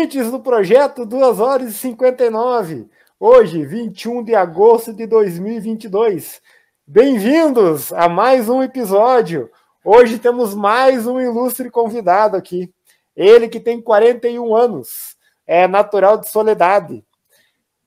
[0.00, 2.88] ouvintes do projeto 2 horas e 59,
[3.18, 6.40] hoje, 21 de agosto de 2022.
[6.86, 9.50] Bem-vindos a mais um episódio.
[9.84, 12.72] Hoje temos mais um ilustre convidado aqui.
[13.14, 17.04] Ele que tem 41 anos, é natural de Soledade,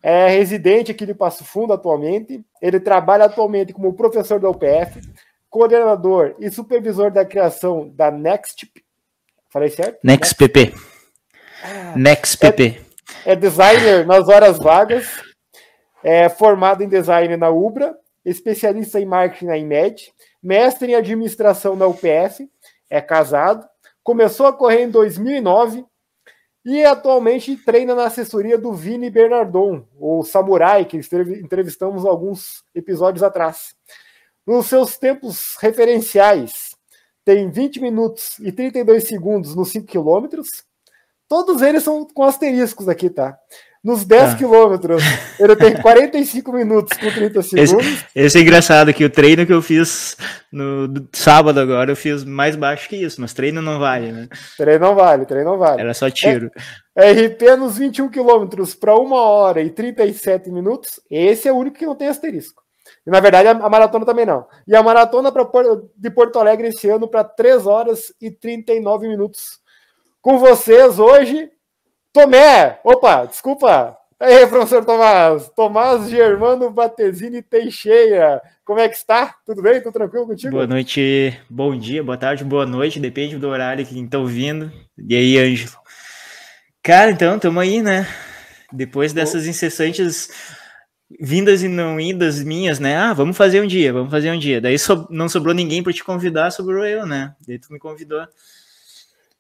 [0.03, 2.45] é residente aqui de Passo Fundo atualmente.
[2.61, 5.01] Ele trabalha atualmente como professor da UPF,
[5.49, 8.71] coordenador e supervisor da criação da Next.
[9.49, 9.97] Falei certo?
[10.03, 10.92] NextPP.
[11.63, 12.81] Ah, NextPP.
[13.25, 15.07] É, é designer nas horas vagas,
[16.03, 21.87] é formado em design na Ubra, especialista em marketing na IMED, mestre em administração na
[21.87, 22.49] UPF,
[22.89, 23.65] é casado,
[24.03, 25.85] começou a correr em 2009
[26.65, 33.75] e atualmente treina na assessoria do Vini Bernardon, o samurai, que entrevistamos alguns episódios atrás.
[34.45, 36.75] Nos seus tempos referenciais,
[37.23, 40.47] tem 20 minutos e 32 segundos nos 5 quilômetros.
[41.33, 43.35] Todos eles são com asteriscos aqui, tá?
[43.83, 44.35] Nos 10 ah.
[44.35, 45.01] quilômetros,
[45.39, 47.87] ele tem 45 minutos com 30 segundos.
[47.87, 50.15] Esse, esse, é engraçado, que o treino que eu fiz
[50.51, 54.27] no sábado agora, eu fiz mais baixo que isso, mas treino não vale, né?
[54.55, 55.81] Treino não vale, treino não vale.
[55.81, 56.51] Era só tiro.
[56.95, 61.79] É, RP nos 21 quilômetros para 1 hora e 37 minutos, esse é o único
[61.79, 62.61] que não tem asterisco.
[63.07, 64.45] E, na verdade, a, maratona também não.
[64.67, 65.49] E a maratona pra,
[65.97, 69.62] de Porto Alegre esse ano para 3 horas e 39 minutos.
[70.23, 71.49] Com vocês hoje,
[72.13, 72.79] Tomé!
[72.81, 73.97] Opa, desculpa!
[74.17, 75.49] Aí, professor Tomás!
[75.53, 78.41] Tomás Germano Batesini Teixeira.
[78.63, 79.35] Como é que está?
[79.45, 79.81] Tudo bem?
[79.81, 80.53] Tudo tranquilo contigo?
[80.53, 84.71] Boa noite, bom dia, boa tarde, boa noite, depende do horário que está ouvindo.
[84.97, 85.77] E aí, Ângelo?
[86.81, 88.07] Cara, então, estamos aí, né?
[88.71, 90.29] Depois dessas incessantes
[91.19, 92.95] vindas e não indas minhas, né?
[92.95, 94.61] Ah, vamos fazer um dia, vamos fazer um dia.
[94.61, 95.05] Daí so...
[95.09, 97.35] não sobrou ninguém para te convidar, sobrou eu, né?
[97.45, 98.25] Daí tu me convidou.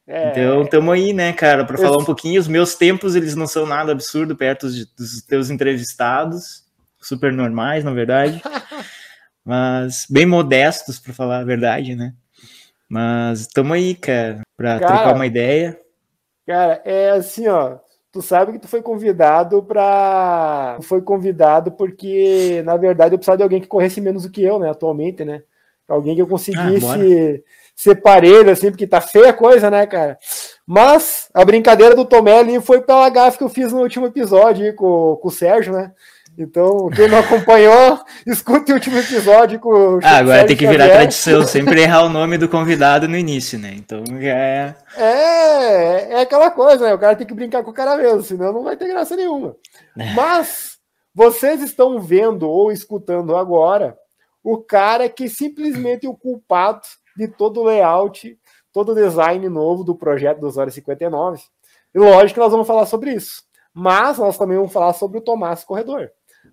[0.07, 0.31] É...
[0.31, 2.39] Então, estamos aí, né, cara, para falar um pouquinho.
[2.39, 6.63] Os meus tempos, eles não são nada absurdo perto de, dos teus entrevistados,
[6.99, 8.41] super normais, na verdade,
[9.43, 12.13] mas bem modestos, para falar a verdade, né?
[12.89, 15.79] Mas estamos aí, cara, para trocar uma ideia.
[16.45, 17.77] Cara, é assim, ó.
[18.11, 23.43] Tu sabe que tu foi convidado para, foi convidado porque, na verdade, eu precisava de
[23.43, 25.41] alguém que corresse menos do que eu, né, atualmente, né?
[25.87, 30.17] Alguém que eu conseguisse ah, ser parelho, assim, porque tá feia a coisa, né, cara?
[30.65, 34.73] Mas a brincadeira do Tomé ali foi pela gafe que eu fiz no último episódio
[34.75, 35.91] com, com o Sérgio, né?
[36.35, 40.67] Então, quem não acompanhou, escute o último episódio com o Ah, agora Sérgio tem que
[40.67, 40.97] virar Xavier.
[40.97, 43.73] tradição, sempre errar o nome do convidado no início, né?
[43.75, 44.73] Então é.
[44.97, 46.93] É, é aquela coisa, né?
[46.93, 49.55] O cara tem que brincar com o cara mesmo, senão não vai ter graça nenhuma.
[49.97, 50.13] É.
[50.13, 50.77] Mas
[51.13, 53.95] vocês estão vendo ou escutando agora
[54.43, 56.81] o cara que simplesmente é o culpado
[57.15, 58.37] de todo o layout,
[58.71, 61.41] todo o design novo do projeto dos Horas 59.
[61.93, 63.43] E lógico que nós vamos falar sobre isso.
[63.73, 66.09] Mas nós também vamos falar sobre o Tomás Corredor.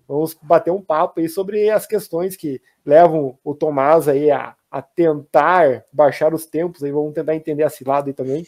[0.07, 4.81] Vamos bater um papo aí sobre as questões que levam o Tomás aí a, a
[4.81, 8.45] tentar baixar os tempos, aí vamos tentar entender a cilada aí também.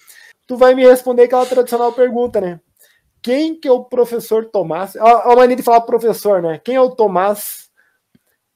[0.48, 2.60] Tu vai me responder aquela tradicional pergunta, né?
[3.22, 4.96] Quem que é o professor Tomás?
[4.98, 6.60] A, a mania de falar professor, né?
[6.64, 7.70] Quem é o Tomás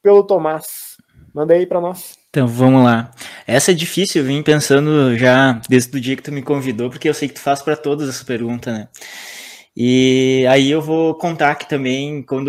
[0.02, 0.98] pelo Tomás?
[1.34, 2.17] Manda aí para nós.
[2.30, 3.12] Então, vamos lá.
[3.46, 7.08] Essa é difícil, eu vim pensando já desde o dia que tu me convidou, porque
[7.08, 8.90] eu sei que tu faz para todas essa pergunta, né?
[9.76, 12.48] E aí eu vou contar que também, quando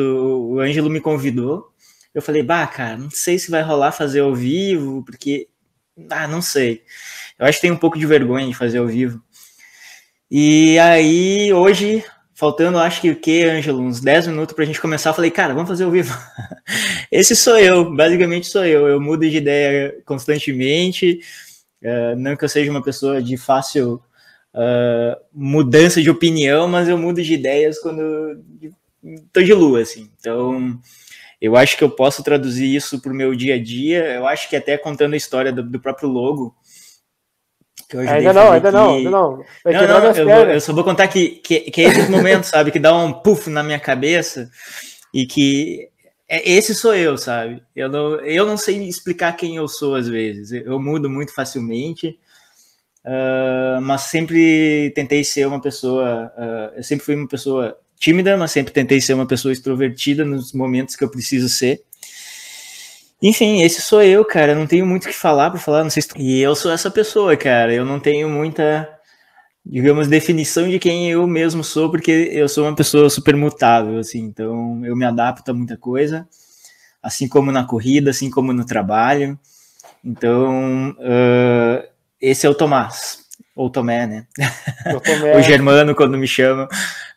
[0.50, 1.72] o Ângelo me convidou,
[2.15, 5.49] eu falei, bah, cara, não sei se vai rolar fazer ao vivo, porque,
[6.11, 6.83] ah, não sei.
[7.38, 9.22] Eu acho que tem um pouco de vergonha de fazer ao vivo.
[10.31, 12.05] E aí, hoje,
[12.38, 15.54] faltando, acho que o que, Ângelo, uns 10 minutos pra gente começar, eu falei, cara,
[15.54, 16.16] vamos fazer ao vivo.
[17.10, 18.87] Esse sou eu, basicamente sou eu.
[18.87, 21.19] Eu mudo de ideia constantemente.
[21.82, 24.00] Uh, não que eu seja uma pessoa de fácil
[24.54, 28.41] uh, mudança de opinião, mas eu mudo de ideias quando
[29.03, 30.08] estou de lua, assim.
[30.20, 30.79] Então,
[31.40, 34.14] eu acho que eu posso traduzir isso para o meu dia a dia.
[34.14, 36.55] Eu acho que até contando a história do, do próprio logo,
[37.96, 38.76] ainda não, ainda que...
[38.76, 39.31] não, ainda não.
[39.64, 42.70] não, não eu, vou, eu, só vou contar que, que, que é esse momento, sabe,
[42.70, 44.50] que dá um puff na minha cabeça
[45.14, 45.88] e que
[46.29, 47.62] é, esse sou eu, sabe?
[47.75, 50.52] Eu não, eu não sei explicar quem eu sou às vezes.
[50.52, 52.19] Eu mudo muito facilmente,
[53.05, 56.31] uh, mas sempre tentei ser uma pessoa.
[56.37, 60.52] Uh, eu sempre fui uma pessoa tímida, mas sempre tentei ser uma pessoa extrovertida nos
[60.52, 61.82] momentos que eu preciso ser.
[63.23, 64.55] Enfim, esse sou eu, cara.
[64.55, 66.09] não tenho muito o que falar para falar, não sei se...
[66.17, 67.75] E eu sou essa pessoa, cara.
[67.75, 68.88] Eu não tenho muita,
[69.67, 74.20] digamos, definição de quem eu mesmo sou, porque eu sou uma pessoa super mutável, assim.
[74.20, 76.29] Então, eu me adapto a muita coisa,
[77.03, 79.38] assim como na corrida, assim como no trabalho.
[80.05, 81.88] Então, uh,
[82.21, 83.19] esse é o Tomás.
[83.55, 84.26] ou Tomé, né?
[84.94, 85.37] O, Tomé.
[85.37, 86.69] o Germano, quando me chama.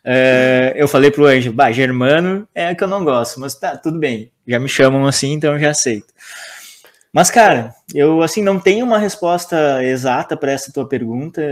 [0.04, 4.00] É, eu falei pro Anjo, bah, Germano é que eu não gosto, mas tá, tudo
[4.00, 4.31] bem.
[4.46, 6.12] Já me chamam assim, então já aceito.
[7.12, 11.42] Mas, cara, eu assim não tenho uma resposta exata para essa tua pergunta.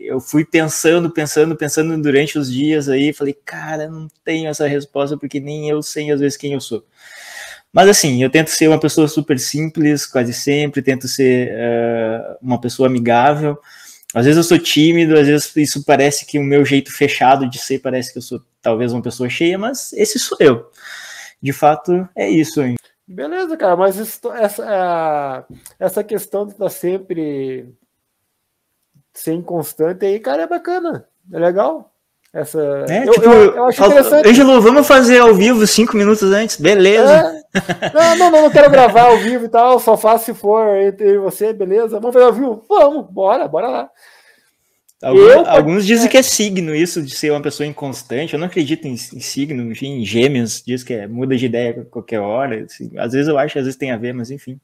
[0.00, 5.16] Eu fui pensando, pensando, pensando durante os dias aí, falei, cara, não tenho essa resposta
[5.18, 6.84] porque nem eu sei às vezes quem eu sou.
[7.72, 12.60] Mas assim, eu tento ser uma pessoa super simples, quase sempre, tento ser uh, uma
[12.60, 13.58] pessoa amigável.
[14.14, 17.58] Às vezes eu sou tímido, às vezes isso parece que o meu jeito fechado de
[17.58, 20.70] ser parece que eu sou talvez uma pessoa cheia, mas esse sou eu.
[21.40, 22.60] De fato, é isso.
[22.62, 22.76] Hein?
[23.06, 25.46] Beleza, cara, mas isso, essa,
[25.78, 27.74] essa questão de estar tá sempre
[29.14, 31.92] sem constante aí, cara, é bacana, é legal.
[32.32, 34.28] Essa, é, eu, tipo, eu, eu acho interessante.
[34.28, 37.42] Ângelo, vamos fazer ao vivo cinco minutos antes, beleza.
[37.54, 37.92] É.
[37.94, 41.16] Não, não, não, não quero gravar ao vivo e tal, só faço se for entre
[41.18, 41.98] você, beleza?
[41.98, 42.62] Vamos fazer ao vivo?
[42.68, 43.90] Vamos, bora, bora lá.
[45.00, 46.08] Alguns, eu, alguns dizem é.
[46.08, 48.34] que é signo isso de ser uma pessoa inconstante.
[48.34, 51.82] Eu não acredito em, em signo, enfim, em gêmeos, diz que é, muda de ideia
[51.82, 52.64] a qualquer hora.
[52.64, 52.90] Assim.
[52.98, 54.60] Às vezes eu acho, às vezes tem a ver, mas enfim.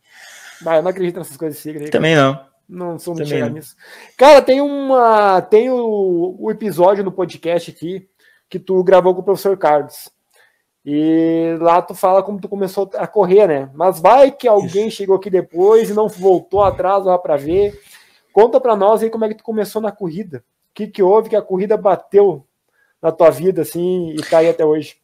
[0.61, 1.85] Mas eu não acredito nessas coisas de signo.
[1.85, 2.41] Aí, Também não.
[2.69, 3.77] Não sou muito chegado nisso.
[4.17, 5.41] Cara, tem uma.
[5.43, 8.09] Tem o, o episódio no podcast aqui
[8.49, 10.11] que tu gravou com o professor Carlos.
[10.85, 13.71] E lá tu fala como tu começou a correr, né?
[13.75, 14.99] Mas vai que alguém Isso.
[14.99, 17.79] chegou aqui depois e não voltou atrás lá para ver.
[18.35, 20.39] Conta para nós aí como é que tu começou na corrida.
[20.39, 22.45] O que, que houve que a corrida bateu
[23.01, 24.97] na tua vida, assim, e tá aí até hoje?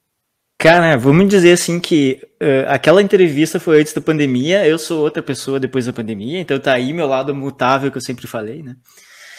[0.59, 5.23] Cara, vamos dizer assim que uh, aquela entrevista foi antes da pandemia, eu sou outra
[5.23, 8.75] pessoa depois da pandemia, então tá aí meu lado mutável que eu sempre falei, né?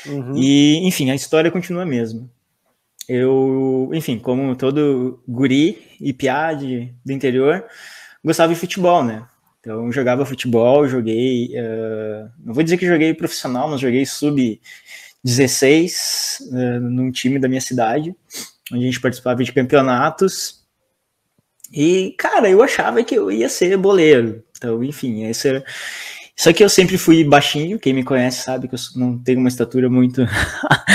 [0.06, 0.38] Uhum.
[0.38, 2.30] E, enfim, a história continua a mesma.
[3.10, 7.66] Eu, enfim, como todo guri e piade do interior,
[8.24, 9.28] gostava de futebol, né?
[9.62, 11.52] Então, jogava futebol, joguei.
[11.56, 17.62] Uh, não vou dizer que joguei profissional, mas joguei sub-16 uh, num time da minha
[17.62, 18.16] cidade,
[18.74, 20.62] onde a gente participava de campeonatos.
[21.72, 24.44] E, cara, eu achava que eu ia ser boleiro.
[24.58, 25.64] Então, enfim, esse era.
[26.36, 29.48] Só que eu sempre fui baixinho, quem me conhece sabe que eu não tenho uma
[29.48, 30.26] estatura muito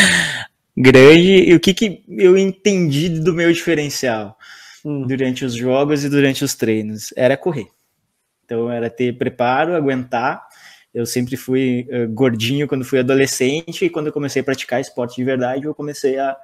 [0.76, 1.48] grande.
[1.48, 4.36] E o que, que eu entendi do meu diferencial
[4.84, 5.06] hum.
[5.06, 7.14] durante os jogos e durante os treinos?
[7.16, 7.68] Era correr.
[8.46, 10.46] Então era ter preparo, aguentar.
[10.94, 15.16] Eu sempre fui uh, gordinho quando fui adolescente e quando eu comecei a praticar esporte
[15.16, 16.34] de verdade, eu comecei a,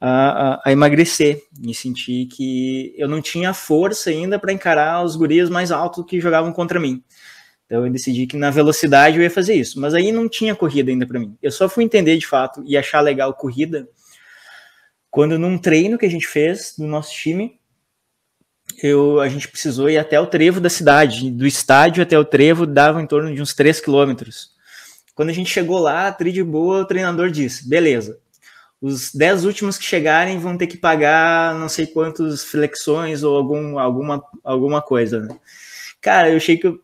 [0.00, 5.50] a, a emagrecer e senti que eu não tinha força ainda para encarar os gurias
[5.50, 7.04] mais altos que jogavam contra mim.
[7.66, 10.90] Então eu decidi que na velocidade eu ia fazer isso, mas aí não tinha corrida
[10.90, 11.36] ainda para mim.
[11.42, 13.88] Eu só fui entender de fato e achar legal corrida
[15.10, 17.60] quando num treino que a gente fez no nosso time,
[18.82, 21.30] eu, a gente precisou ir até o trevo da cidade.
[21.30, 24.52] Do estádio até o trevo dava em torno de uns 3 quilômetros.
[25.14, 28.18] Quando a gente chegou lá, tri de boa, o treinador disse: beleza,
[28.80, 33.78] os 10 últimos que chegarem vão ter que pagar não sei quantos flexões ou algum,
[33.78, 35.20] alguma, alguma coisa.
[35.20, 35.36] Né?
[36.00, 36.80] Cara, eu achei que eu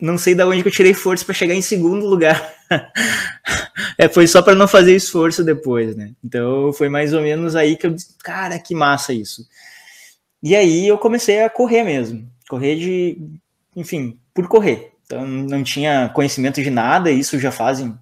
[0.00, 2.54] não sei de onde que eu tirei força para chegar em segundo lugar.
[3.96, 6.12] é, foi só para não fazer esforço depois, né?
[6.22, 9.46] Então foi mais ou menos aí que eu disse, cara, que massa isso.
[10.42, 13.18] E aí eu comecei a correr mesmo, correr de,
[13.74, 14.92] enfim, por correr.
[15.04, 17.98] Então não tinha conhecimento de nada, isso já fazem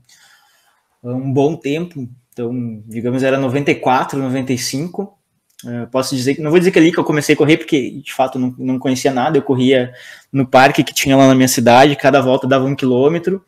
[1.02, 2.08] um bom tempo.
[2.32, 5.16] Então, digamos, era 94, 95.
[5.64, 7.56] Uh, posso dizer que não vou dizer que é ali que eu comecei a correr,
[7.56, 9.38] porque de fato não, não conhecia nada.
[9.38, 9.92] Eu corria
[10.30, 13.42] no parque que tinha lá na minha cidade, cada volta dava um quilômetro.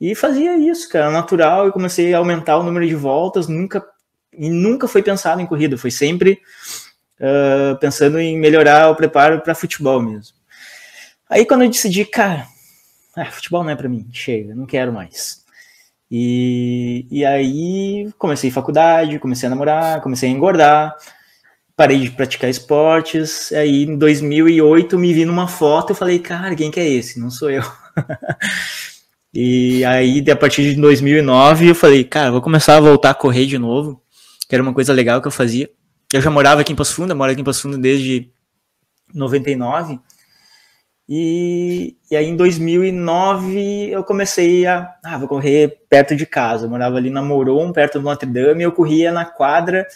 [0.00, 1.66] E fazia isso, cara, natural.
[1.66, 3.84] Eu comecei a aumentar o número de voltas, nunca
[4.32, 6.40] e nunca foi pensado em corrida, foi sempre
[7.20, 10.36] uh, pensando em melhorar o preparo para futebol mesmo.
[11.28, 12.46] Aí quando eu decidi, cara,
[13.16, 15.44] ah, futebol não é para mim, chega, não quero mais.
[16.10, 20.96] E, e aí comecei faculdade, comecei a namorar, comecei a engordar,
[21.76, 23.52] parei de praticar esportes.
[23.52, 27.20] Aí em 2008 me vi numa foto e falei, cara, quem que é esse?
[27.20, 27.62] Não sou eu.
[29.34, 33.46] e aí a partir de 2009 eu falei, cara, vou começar a voltar a correr
[33.46, 34.02] de novo,
[34.48, 35.70] que era uma coisa legal que eu fazia.
[36.10, 38.30] Eu já morava aqui em Passo Fundo, moro aqui em Passo Fundo desde
[39.14, 40.00] 99.
[41.06, 46.64] E, e aí em 2009 eu comecei a, ah, vou correr perto de casa.
[46.64, 49.86] Eu morava ali na Moron, perto do Notre Dame, e eu corria na quadra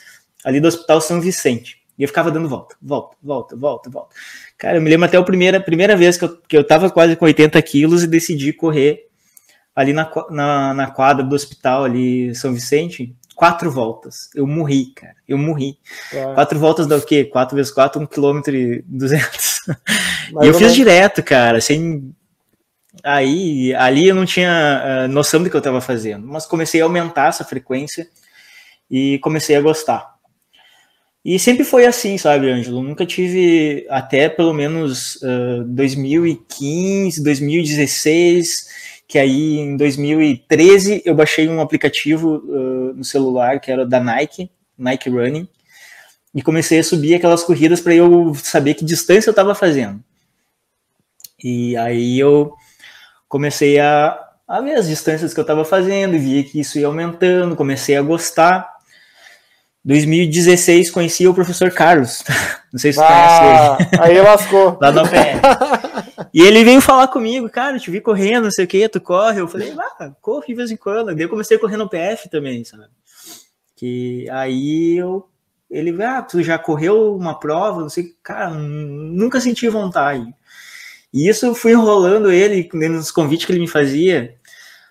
[0.44, 1.78] ali do Hospital São Vicente.
[1.98, 4.14] E eu ficava dando volta, volta, volta, volta, volta.
[4.58, 7.16] Cara, eu me lembro até a primeira, primeira vez que eu, que eu tava quase
[7.16, 9.06] com 80 quilos e decidi correr
[9.74, 14.30] ali na, na, na quadra do hospital ali São Vicente quatro voltas.
[14.34, 15.16] Eu morri, cara.
[15.26, 15.78] Eu morri.
[16.12, 16.34] É.
[16.34, 17.24] Quatro voltas dá o quê?
[17.24, 19.60] Quatro vezes quatro, um quilômetro e duzentos.
[20.42, 22.14] e eu fiz direto, cara, sem,
[23.02, 26.84] Aí, ali eu não tinha uh, noção do que eu estava fazendo, mas comecei a
[26.84, 28.06] aumentar essa frequência
[28.90, 30.12] e comecei a gostar.
[31.24, 32.82] E sempre foi assim, sabe, Ângelo?
[32.82, 38.68] Nunca tive, até pelo menos uh, 2015, 2016,
[39.12, 44.50] que aí em 2013 eu baixei um aplicativo uh, no celular que era da Nike,
[44.78, 45.46] Nike Running,
[46.34, 50.02] e comecei a subir aquelas corridas para eu saber que distância eu estava fazendo.
[51.44, 52.54] E aí eu
[53.28, 56.86] comecei a, a ver as distâncias que eu estava fazendo e vi que isso ia
[56.86, 58.66] aumentando, comecei a gostar.
[59.84, 62.24] 2016 conheci o professor Carlos.
[62.72, 64.02] Não sei se você ah, conhece ele.
[64.04, 64.78] Aí lascou.
[64.80, 65.38] Lá no pé.
[66.32, 69.40] E ele veio falar comigo, cara, te vi correndo, não sei o que, tu corre.
[69.40, 71.14] Eu falei, ah, corro de vez em quando.
[71.14, 72.86] Daí eu comecei no PF também, sabe?
[73.76, 75.28] Que aí eu.
[75.70, 80.34] Ele, ah, tu já correu uma prova, não sei, cara, nunca senti vontade.
[81.12, 84.34] E isso eu fui enrolando ele nos convites que ele me fazia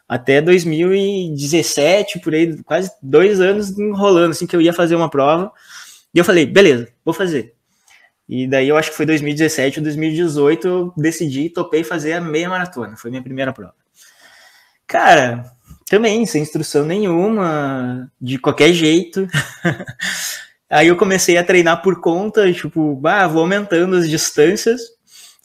[0.08, 5.52] até 2017, por aí, quase dois anos enrolando, assim, que eu ia fazer uma prova.
[6.14, 7.56] E eu falei, beleza, vou fazer.
[8.32, 12.48] E daí eu acho que foi 2017 ou 2018 eu decidi, topei fazer a meia
[12.48, 12.96] maratona.
[12.96, 13.76] Foi minha primeira prova.
[14.88, 15.52] Cara,
[15.90, 19.28] também sem instrução nenhuma, de qualquer jeito.
[20.70, 24.80] Aí eu comecei a treinar por conta, tipo, ah, vou aumentando as distâncias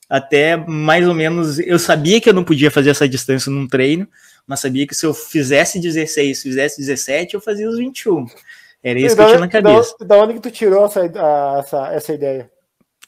[0.09, 1.59] até mais ou menos.
[1.59, 4.07] Eu sabia que eu não podia fazer essa distância num treino,
[4.47, 8.26] mas sabia que se eu fizesse 16, fizesse 17, eu fazia os 21.
[8.81, 9.97] Era isso e que eu tinha na cabeça.
[9.99, 11.00] Da, da onde que tu tirou essa,
[11.59, 12.49] essa, essa ideia?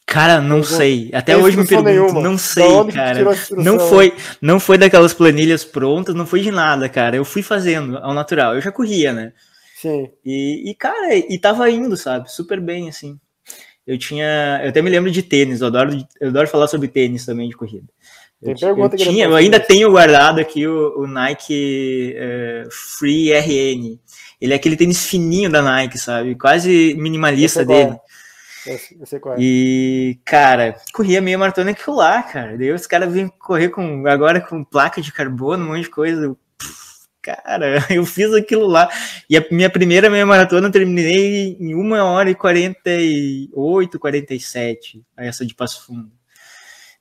[0.08, 1.10] Cara, não sei.
[1.12, 2.20] Até hoje me pergunto, nenhuma.
[2.22, 3.22] não sei, cara.
[3.50, 7.14] Não foi, não foi daquelas planilhas prontas, não foi de nada, cara.
[7.14, 8.54] Eu fui fazendo ao natural.
[8.54, 9.34] Eu já corria, né?
[9.76, 10.08] Sim.
[10.24, 12.32] E, e cara, e tava indo, sabe?
[12.32, 13.20] Super bem, assim.
[13.86, 15.60] Eu tinha, eu até me lembro de tênis.
[15.60, 17.86] Eu adoro, eu adoro falar sobre tênis também de corrida.
[18.40, 23.98] Eu, eu, tinha, eu ainda tenho guardado aqui o, o Nike uh, Free RN.
[24.40, 26.34] Ele é aquele tênis fininho da Nike, sabe?
[26.34, 27.98] Quase minimalista dele.
[28.98, 29.38] Eu sei qual é.
[29.40, 32.56] E, cara, corria meia maratona aquilo lá, cara.
[32.56, 36.36] Daí os caras vêm correr com agora com placa de carbono, um monte de coisa.
[37.22, 38.88] cara, eu fiz aquilo lá.
[39.28, 45.02] E a minha primeira meia maratona eu terminei em 1 hora e 48, 47.
[45.16, 46.10] Essa de Passo Fundo.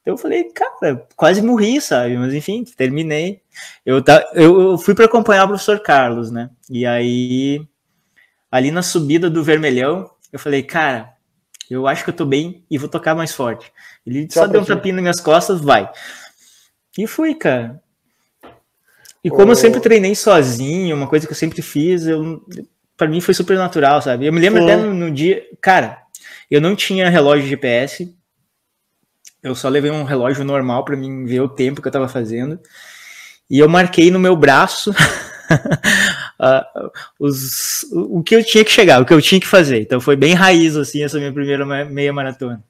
[0.02, 2.16] Então eu falei, cara, quase morri, sabe?
[2.16, 3.42] Mas enfim, terminei.
[3.86, 6.50] Eu, tá, eu fui para acompanhar o professor Carlos, né?
[6.70, 7.62] E aí,
[8.50, 11.17] ali na subida do Vermelhão, eu falei, cara,
[11.74, 13.72] eu acho que eu tô bem e vou tocar mais forte.
[14.06, 15.90] Ele só, só deu um tapinha nas minhas costas, vai.
[16.98, 17.82] E fui, cara.
[19.24, 19.52] E como oh.
[19.52, 22.42] eu sempre treinei sozinho, uma coisa que eu sempre fiz, eu,
[22.96, 24.26] para mim foi super natural, sabe?
[24.26, 26.02] Eu me lembro até no, no, dia, cara,
[26.50, 28.16] eu não tinha relógio GPS,
[29.44, 32.60] eu só levei um relógio normal para mim ver o tempo que eu tava fazendo,
[33.50, 34.94] e eu marquei no meu braço
[36.40, 39.82] uh, os, o que eu tinha que chegar, o que eu tinha que fazer.
[39.82, 42.64] Então foi bem raiz, assim, essa minha primeira meia maratona.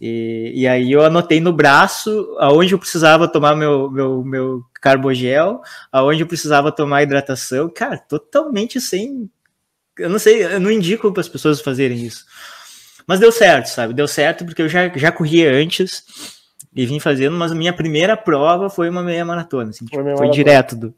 [0.00, 5.62] E, e aí eu anotei no braço aonde eu precisava tomar meu, meu, meu carbogel,
[5.90, 7.70] aonde eu precisava tomar hidratação.
[7.70, 9.30] Cara, totalmente sem.
[9.98, 12.26] Eu não sei, eu não indico para as pessoas fazerem isso.
[13.06, 13.94] Mas deu certo, sabe?
[13.94, 16.04] Deu certo porque eu já, já corria antes
[16.74, 19.70] e vim fazendo, mas a minha primeira prova foi uma meia maratona.
[19.70, 20.94] Assim, tipo, foi, foi direto do!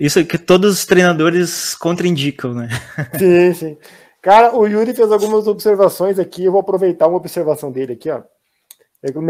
[0.00, 2.70] Isso é que todos os treinadores contraindicam, né?
[3.18, 3.78] Sim, sim.
[4.22, 6.44] Cara, o Yuri fez algumas observações aqui.
[6.44, 8.22] Eu vou aproveitar uma observação dele aqui, ó.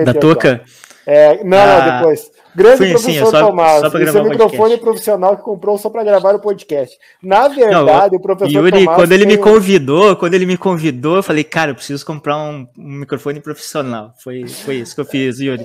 [0.05, 0.65] Da touca?
[1.07, 2.31] É, não, ah, não, depois.
[2.55, 6.03] Grande Fui, professor sim, é só, Tomás, só seu microfone profissional que comprou só para
[6.03, 6.97] gravar o podcast.
[7.23, 11.17] Na verdade, não, o professor Yuri, Tomás quando ele me convidou, quando ele me convidou,
[11.17, 14.13] eu falei, cara, eu preciso comprar um, um microfone profissional.
[14.23, 15.65] Foi, foi isso que eu fiz, Yuri.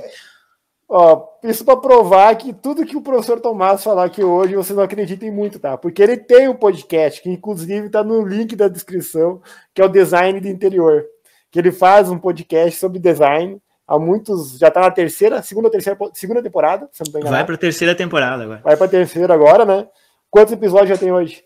[0.88, 4.84] Ó, isso para provar que tudo que o professor Tomás falar aqui hoje, vocês não
[4.84, 5.78] acreditem muito, tá?
[5.78, 9.42] Porque ele tem um podcast, que inclusive está no link da descrição,
[9.74, 11.04] que é o Design de Interior.
[11.50, 14.58] Que ele faz um podcast sobre design há muitos.
[14.60, 18.44] Já está na terceira, segunda, terceira, segunda temporada, se não Vai para a terceira temporada
[18.44, 18.62] agora.
[18.64, 19.88] Vai para a terceira agora, né?
[20.30, 21.44] Quantos episódios já tem hoje?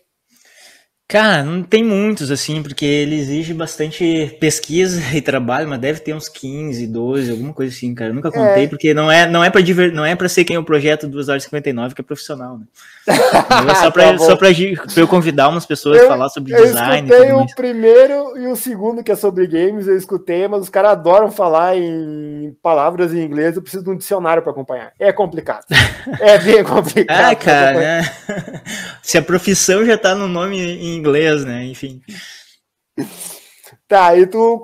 [1.10, 6.14] Cara, não tem muitos, assim, porque ele exige bastante pesquisa e trabalho, mas deve ter
[6.14, 8.10] uns 15, 12, alguma coisa assim, cara.
[8.10, 8.68] Eu nunca contei, é.
[8.68, 9.92] porque não é, não é para diver...
[9.92, 12.58] não é para ser quem é o projeto 2 horas e 59, que é profissional,
[12.58, 12.64] né?
[13.10, 14.48] É só para tá só pra,
[14.96, 17.10] eu convidar umas pessoas a falar sobre eu design.
[17.10, 20.68] Eu escutei o primeiro e o segundo, que é sobre games, eu escutei, mas os
[20.68, 24.92] caras adoram falar em palavras em inglês, eu preciso de um dicionário para acompanhar.
[24.98, 25.64] É complicado.
[26.18, 27.32] É bem complicado.
[27.32, 28.02] ah, cara, né?
[29.02, 31.64] Se a profissão já tá no nome em inglês, né?
[31.66, 32.00] Enfim.
[33.86, 34.58] Tá, e tu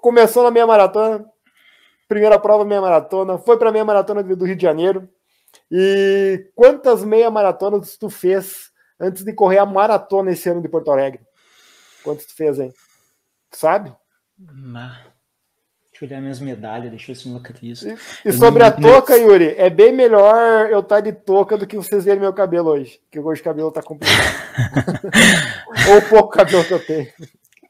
[0.00, 1.24] começou na minha maratona.
[2.08, 5.08] primeira prova meia maratona, foi para meia maratona do Rio de Janeiro.
[5.74, 10.90] E quantas meia maratonas tu fez antes de correr a maratona esse ano de Porto
[10.90, 11.22] Alegre?
[12.04, 12.74] Quantas tu fez, hein?
[13.50, 13.90] Tu sabe?
[14.38, 17.88] Deixa eu olhar minhas medalhas, deixa eu ver se localizo.
[17.88, 21.66] E, e sobre a touca, Yuri, é bem melhor eu estar tá de touca do
[21.66, 23.00] que vocês verem meu cabelo hoje.
[23.10, 24.20] Que hoje o cabelo tá complicado.
[25.90, 27.08] Ou o pouco cabelo que eu tenho.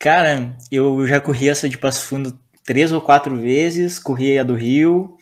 [0.00, 4.54] Cara, eu já corri essa de Passo Fundo três ou quatro vezes, corri a do
[4.54, 5.16] Rio,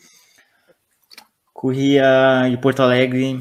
[1.61, 3.39] corri a de Porto Alegre,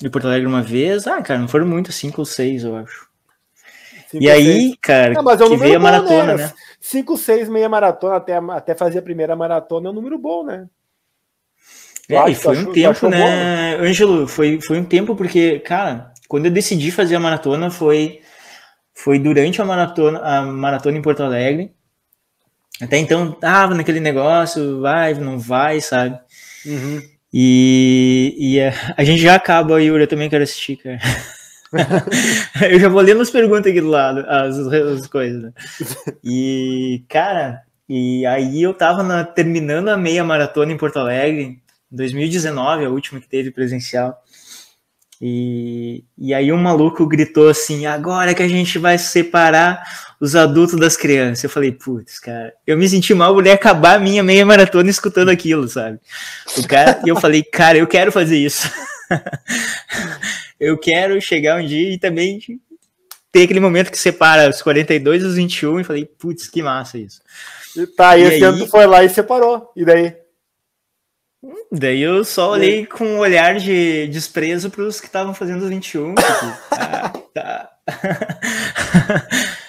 [0.00, 1.06] de Porto Alegre uma vez.
[1.06, 3.06] Ah, cara, não foram muito, cinco ou seis, eu acho.
[4.08, 4.76] Cinco, e aí, seis.
[4.80, 6.44] cara, não, mas é um que veio a maratona, né?
[6.44, 6.52] né?
[6.80, 10.68] Cinco, seis, meia maratona, até, até fazer a primeira maratona é um número bom, né?
[12.08, 14.26] É, e foi um tempo, né, bom, né, Ângelo?
[14.26, 18.20] Foi, foi um tempo porque, cara, quando eu decidi fazer a maratona foi
[18.94, 21.72] foi durante a maratona, a maratona em Porto Alegre.
[22.82, 26.18] Até então tava naquele negócio, vai, não vai, sabe?
[26.66, 27.19] Uhum.
[27.32, 30.98] E, e a, a, gente já acaba, Yuri, eu também quero assistir, cara.
[32.70, 35.42] eu já vou lendo as perguntas aqui do lado, as, as coisas.
[35.42, 35.52] Né?
[36.24, 41.60] E, cara, e aí eu tava na, terminando a meia maratona em Porto Alegre,
[41.90, 44.20] 2019, a última que teve presencial.
[45.20, 49.82] E, e aí um maluco gritou assim: agora que a gente vai separar
[50.20, 51.42] os adultos das crianças.
[51.42, 55.30] Eu falei, putz, cara, eu me senti mal por acabar a minha meia maratona escutando
[55.30, 55.98] aquilo, sabe?
[56.58, 58.70] O cara, e eu falei, cara, eu quero fazer isso.
[60.60, 62.38] eu quero chegar um dia e também
[63.32, 66.98] ter aquele momento que separa os 42 e os 21 e falei, putz, que massa
[66.98, 67.22] isso.
[67.74, 68.42] E tá, e, e esse aí...
[68.42, 69.72] ano tu foi lá e separou.
[69.74, 70.14] E daí?
[71.72, 75.70] Daí eu só olhei com um olhar de desprezo para os que estavam fazendo os
[75.70, 76.14] 21.
[76.14, 76.28] Tipo,
[76.72, 77.70] ah, tá.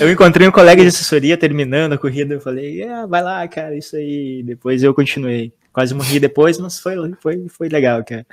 [0.00, 2.34] eu encontrei um colega de assessoria terminando a corrida.
[2.34, 4.42] Eu falei, ah, vai lá, cara, isso aí.
[4.42, 5.52] Depois eu continuei.
[5.72, 8.26] Quase morri depois, mas foi, foi, foi legal, cara.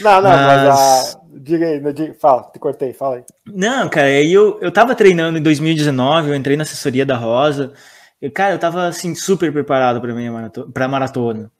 [0.00, 3.24] Não, não, mas, mas diga aí, diga, fala, te cortei, fala aí.
[3.46, 7.72] Não, cara, aí eu, eu tava treinando em 2019, eu entrei na assessoria da Rosa.
[8.20, 11.50] E, cara, eu tava assim, super preparado para minha maratona, pra maratona.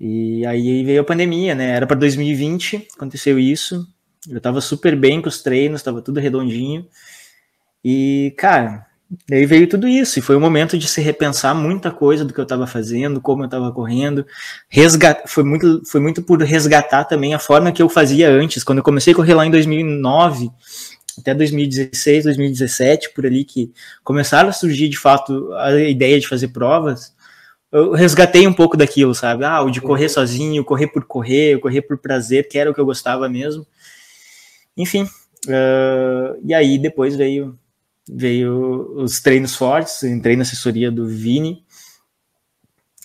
[0.00, 1.76] E aí veio a pandemia, né?
[1.76, 3.86] Era para 2020, aconteceu isso.
[4.28, 6.86] Eu tava super bem com os treinos, tava tudo redondinho.
[7.84, 8.86] E, cara,
[9.28, 10.18] daí veio tudo isso.
[10.18, 13.20] E foi o um momento de se repensar muita coisa do que eu tava fazendo,
[13.20, 14.26] como eu tava correndo.
[14.68, 15.22] Resgat...
[15.26, 18.64] Foi, muito, foi muito por resgatar também a forma que eu fazia antes.
[18.64, 20.50] Quando eu comecei a correr lá em 2009,
[21.18, 23.72] até 2016, 2017, por ali, que
[24.04, 27.12] começaram a surgir de fato a ideia de fazer provas
[27.72, 29.44] eu resgatei um pouco daquilo, sabe?
[29.44, 30.10] Ah, o de correr uhum.
[30.10, 33.66] sozinho, correr por correr, correr por prazer, que era o que eu gostava mesmo.
[34.76, 37.58] Enfim, uh, e aí depois veio,
[38.14, 41.64] veio os treinos fortes, entrei na assessoria do Vini,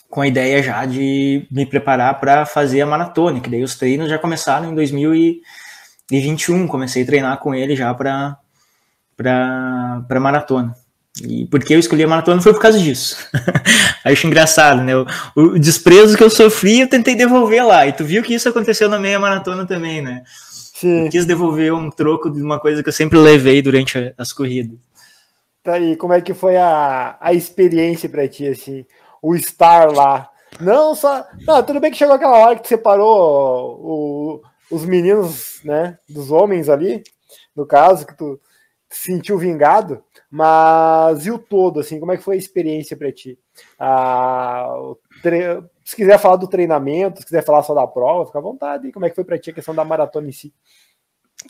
[0.10, 4.10] com a ideia já de me preparar para fazer a maratona, que daí os treinos
[4.10, 8.38] já começaram em 2021, comecei a treinar com ele já para
[9.16, 10.76] para maratona.
[11.24, 13.18] E porque eu escolhi a maratona foi por causa disso.
[14.06, 14.96] Acho engraçado, né?
[14.96, 17.88] O, o, desprezo que eu sofri, eu tentei devolver lá.
[17.88, 20.22] E tu viu que isso aconteceu na meia maratona também, né?
[20.80, 21.06] Sim.
[21.06, 24.78] Eu quis devolver um troco de uma coisa que eu sempre levei durante as corridas.
[25.68, 28.86] Tá aí, como é que foi a, a experiência para ti, assim?
[29.22, 30.32] O estar lá.
[30.62, 31.28] Não só.
[31.46, 36.00] Não, tudo bem que chegou aquela hora que separou o, os meninos, né?
[36.08, 37.04] Dos homens ali,
[37.54, 38.40] no caso, que tu
[38.90, 40.02] sentiu vingado.
[40.32, 43.38] Mas e o todo, assim, como é que foi a experiência para ti?
[43.78, 44.70] Ah,
[45.22, 45.62] tre...
[45.84, 48.90] Se quiser falar do treinamento, se quiser falar só da prova, fica à vontade.
[48.94, 50.54] Como é que foi para ti a questão da maratona em si?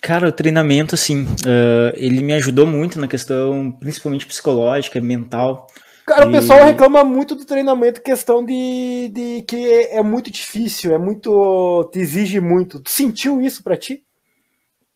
[0.02, 5.68] Cara, o treinamento, assim, uh, ele me ajudou muito na questão, principalmente psicológica, mental.
[6.06, 6.30] Cara, e...
[6.30, 10.98] o pessoal reclama muito do treinamento, questão de, de que é, é muito difícil, é
[10.98, 11.90] muito.
[11.92, 12.80] te exige muito.
[12.80, 14.04] Tu sentiu isso para ti?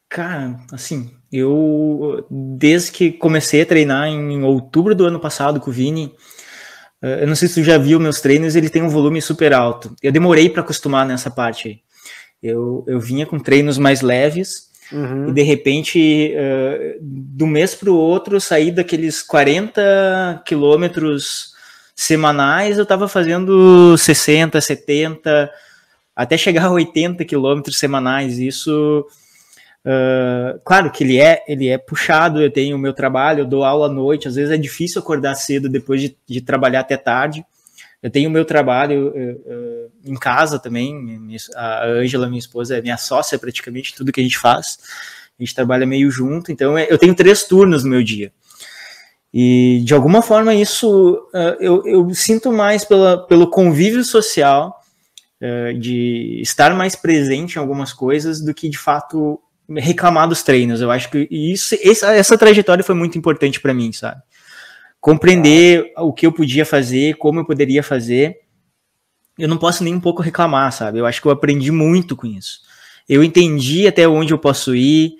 [0.08, 5.74] Cara, assim, eu, desde que comecei a treinar em outubro do ano passado com o
[5.74, 6.14] Vini,
[7.02, 9.54] eh, eu não sei se tu já viu meus treinos, ele tem um volume super
[9.54, 9.96] alto.
[10.04, 11.80] Eu demorei para acostumar nessa parte aí.
[12.44, 15.30] Eu, eu vinha com treinos mais leves uhum.
[15.30, 21.54] e de repente, uh, do mês para o outro, saí daqueles 40 quilômetros
[21.96, 25.52] semanais, eu estava fazendo 60, 70,
[26.16, 28.40] até chegar a 80 quilômetros semanais.
[28.40, 29.06] Isso
[29.84, 33.64] Uh, claro que ele é, ele é puxado, eu tenho o meu trabalho, eu dou
[33.64, 37.44] aula à noite, às vezes é difícil acordar cedo depois de, de trabalhar até tarde.
[38.02, 39.14] Eu tenho o meu trabalho
[40.04, 44.38] em casa também, a Ângela, minha esposa, é minha sócia praticamente, tudo que a gente
[44.38, 44.80] faz.
[45.40, 48.32] A gente trabalha meio junto, então é, eu tenho três turnos no meu dia.
[49.34, 54.80] E de alguma forma isso uh, eu, eu, sinto mais pela, pelo convívio social,
[55.42, 59.40] uh, de estar mais presente em algumas coisas do que de fato
[59.78, 60.82] reclamar dos treinos.
[60.82, 64.22] Eu acho que isso, essa, essa trajetória foi muito importante para mim, sabe?
[65.02, 68.40] Compreender o que eu podia fazer, como eu poderia fazer.
[69.38, 71.00] Eu não posso nem um pouco reclamar, sabe?
[71.00, 72.62] Eu acho que eu aprendi muito com isso.
[73.10, 75.16] Eu entendi até onde eu posso ir,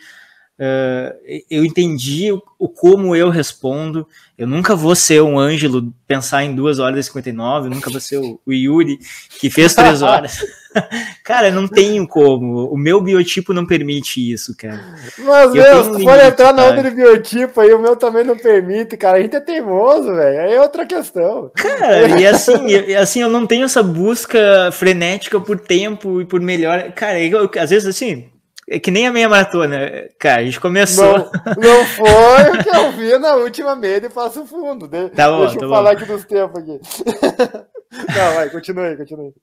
[0.62, 4.08] Uh, eu entendi o, o, como eu respondo.
[4.38, 8.18] Eu nunca vou ser um Ângelo pensar em 2 horas e 59, nunca vou ser
[8.18, 9.00] o, o Yuri
[9.40, 10.46] que fez 3 horas.
[11.26, 12.66] cara, não tenho como.
[12.72, 14.80] O meu biotipo não permite isso, cara.
[15.18, 18.96] Mas, meu, se for entrar na onda de biotipo aí, o meu também não permite,
[18.98, 19.18] cara.
[19.18, 20.42] A gente é teimoso, velho.
[20.42, 21.50] Aí é outra questão.
[21.56, 26.40] Cara, e assim, e, assim, eu não tenho essa busca frenética por tempo e por
[26.40, 26.92] melhor.
[26.92, 28.30] Cara, eu, às vezes assim
[28.72, 30.42] é que nem a meia maratona, cara.
[30.42, 31.18] A gente começou.
[31.18, 34.88] Não, não foi o que eu vi na última meia de Passo Fundo.
[34.88, 35.76] De, tá bom, deixa tá eu bom.
[35.76, 36.80] falar aqui dos tempos aqui.
[37.92, 39.34] Não, vai, continue, continue.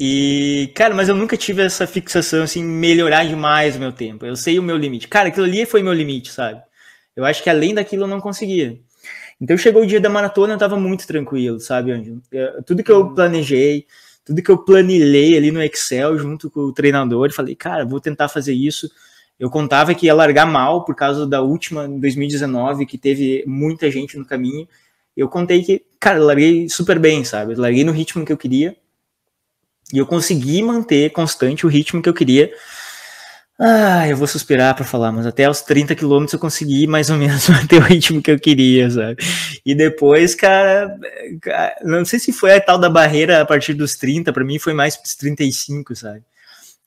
[0.00, 4.26] E, cara, mas eu nunca tive essa fixação assim, melhorar demais o meu tempo.
[4.26, 5.06] Eu sei o meu limite.
[5.06, 6.60] Cara, aquilo ali foi meu limite, sabe?
[7.14, 8.76] Eu acho que além daquilo eu não conseguia.
[9.40, 12.20] Então chegou o dia da maratona, eu tava muito tranquilo, sabe, Anjo?
[12.66, 13.14] Tudo que eu uhum.
[13.14, 13.86] planejei,
[14.24, 18.28] tudo que eu planilhei ali no Excel junto com o treinador, falei, cara, vou tentar
[18.28, 18.90] fazer isso.
[19.38, 24.18] Eu contava que ia largar mal por causa da última, 2019, que teve muita gente
[24.18, 24.68] no caminho.
[25.16, 27.54] Eu contei que, cara, eu larguei super bem, sabe?
[27.54, 28.76] Eu larguei no ritmo que eu queria.
[29.92, 32.52] E eu consegui manter constante o ritmo que eu queria
[33.62, 37.18] ah, eu vou suspirar para falar, mas até os 30 quilômetros eu consegui mais ou
[37.18, 39.22] menos manter o ritmo que eu queria, sabe?
[39.66, 40.96] E depois, cara,
[41.84, 44.72] não sei se foi a tal da barreira a partir dos 30, para mim foi
[44.72, 46.22] mais dos 35, sabe?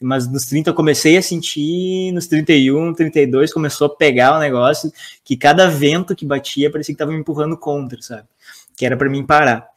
[0.01, 4.91] Mas nos 30 eu comecei a sentir, nos 31, 32 começou a pegar o negócio
[5.23, 8.27] que cada vento que batia parecia que tava me empurrando contra, sabe?
[8.75, 9.67] Que era para mim parar.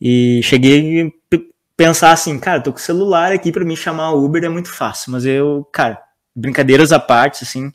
[0.00, 1.38] E cheguei a
[1.76, 4.68] pensar assim, cara, tô com o celular aqui para mim chamar o Uber é muito
[4.70, 6.00] fácil, mas eu, cara,
[6.34, 7.72] brincadeiras à parte, assim,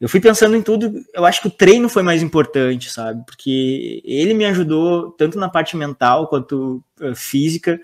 [0.00, 1.04] eu fui pensando em tudo.
[1.12, 3.22] Eu acho que o treino foi mais importante, sabe?
[3.26, 7.78] Porque ele me ajudou tanto na parte mental quanto uh, física,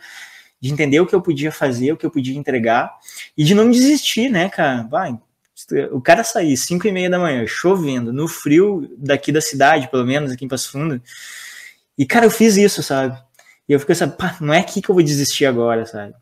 [0.58, 2.90] de entender o que eu podia fazer, o que eu podia entregar
[3.36, 4.84] e de não desistir, né, cara?
[4.90, 5.18] Vai,
[5.90, 10.04] o cara sair 5 e meia da manhã, chovendo, no frio daqui da cidade, pelo
[10.04, 11.00] menos aqui em Passo Fundo.
[11.98, 13.18] E, cara, eu fiz isso, sabe?
[13.68, 16.14] E eu fiquei assim, pá, não é aqui que eu vou desistir agora, sabe?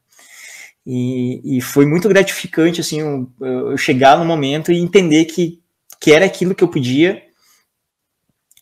[0.87, 5.61] E, e foi muito gratificante, assim, eu, eu, chegar no momento e entender que,
[5.99, 7.23] que era aquilo que eu podia.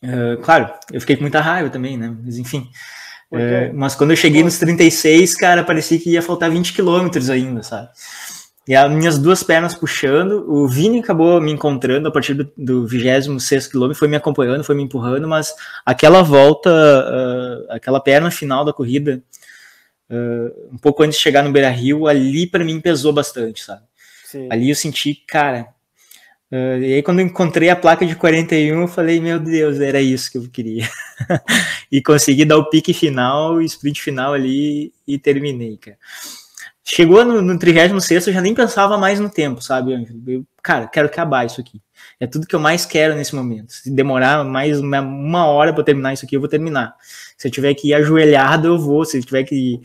[0.02, 2.16] Uh, claro, eu fiquei com muita raiva também, né?
[2.24, 2.68] Mas enfim.
[3.30, 7.62] Uh, mas quando eu cheguei nos 36, cara, parecia que ia faltar 20 quilômetros ainda,
[7.62, 7.88] sabe?
[8.68, 12.86] E as minhas duas pernas puxando, o Vini acabou me encontrando a partir do, do
[12.86, 15.52] 26 quilômetro, foi me acompanhando, foi me empurrando, mas
[15.84, 19.20] aquela volta, uh, aquela perna final da corrida,
[20.12, 23.82] uh, um pouco antes de chegar no Beira Rio, ali para mim pesou bastante, sabe?
[24.24, 24.48] Sim.
[24.50, 25.68] Ali eu senti, cara.
[26.50, 30.02] Uh, e aí, quando eu encontrei a placa de 41, eu falei, meu Deus, era
[30.02, 30.86] isso que eu queria.
[31.90, 35.96] e consegui dar o pique final, o sprint final ali e terminei, cara.
[36.84, 40.20] Chegou no, no 36, eu já nem pensava mais no tempo, sabe, Ângelo?
[40.26, 41.80] Eu, cara, quero acabar isso aqui.
[42.22, 43.72] É tudo que eu mais quero nesse momento.
[43.72, 46.94] Se demorar mais uma, uma hora para terminar isso aqui, eu vou terminar.
[47.36, 49.04] Se eu tiver que ir ajoelhado, eu vou.
[49.04, 49.80] Se eu tiver que ir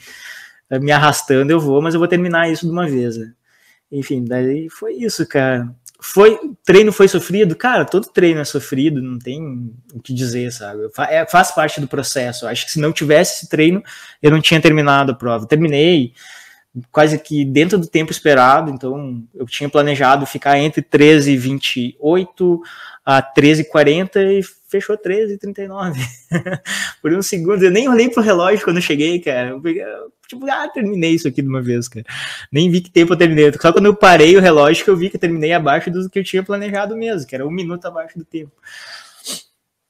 [0.69, 3.17] eh, me arrastando, eu vou, mas eu vou terminar isso de uma vez.
[3.17, 3.33] Né?
[3.91, 5.67] Enfim, daí foi isso, cara.
[5.99, 7.55] Foi, treino foi sofrido?
[7.55, 10.81] Cara, todo treino é sofrido, não tem o que dizer, sabe?
[11.09, 12.45] É, faz parte do processo.
[12.45, 13.81] Acho que se não tivesse esse treino,
[14.21, 15.47] eu não tinha terminado a prova.
[15.47, 16.13] Terminei,
[16.91, 22.61] quase que dentro do tempo esperado, então eu tinha planejado ficar entre 13 e 28
[23.05, 25.99] a 13 e 40 e fechou 13 e 39.
[27.01, 29.49] Por um segundo, eu nem olhei pro relógio quando eu cheguei, cara.
[29.49, 29.61] Eu
[30.27, 32.05] tipo, ah, terminei isso aqui de uma vez, cara.
[32.51, 33.51] Nem vi que tempo eu terminei.
[33.53, 36.19] Só quando eu parei o relógio que eu vi que eu terminei abaixo do que
[36.19, 38.51] eu tinha planejado mesmo, que era um minuto abaixo do tempo.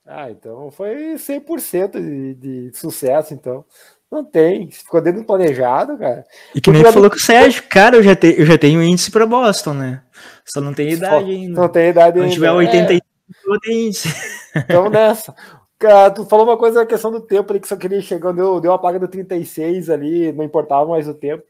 [0.05, 3.65] Ah, então foi 100% de, de sucesso, então.
[4.11, 4.71] Não tem.
[4.71, 6.25] Ficou dentro do planejado, cara.
[6.55, 9.11] E que nem falou com o Sérgio, cara, eu já, te, eu já tenho índice
[9.11, 10.01] para Boston, né?
[10.45, 11.61] Só não tem idade ainda.
[11.61, 12.29] Não tem idade ainda.
[12.29, 13.53] Se tiver 85, é.
[13.53, 14.07] eu tenho índice.
[14.57, 15.35] Então nessa.
[15.77, 18.59] Cara, tu falou uma coisa, a questão do tempo ali, que só queria chegar, deu,
[18.59, 21.43] deu a paga do 36 ali, não importava mais o tempo.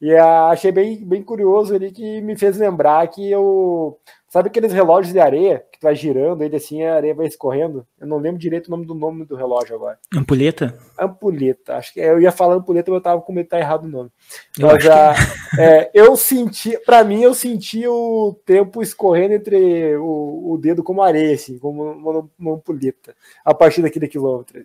[0.00, 3.98] E uh, achei bem, bem curioso ali que me fez lembrar que eu.
[4.30, 7.84] Sabe aqueles relógios de areia que tu vai girando ele assim a areia vai escorrendo?
[7.98, 9.98] Eu não lembro direito o nome do nome do relógio agora.
[10.14, 10.78] Ampulheta?
[10.96, 11.74] Ampulheta.
[11.74, 13.88] Acho que eu ia falar ampulheta, mas eu tava com medo de estar errado o
[13.88, 14.08] nome.
[14.56, 15.20] Eu mas a, que...
[15.60, 21.02] é, eu senti, para mim, eu senti o tempo escorrendo entre o, o dedo como
[21.02, 24.64] areia, assim, como uma, uma ampulheta, a partir daquele quilômetro.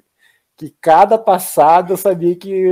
[0.55, 2.65] Que cada passada eu sabia que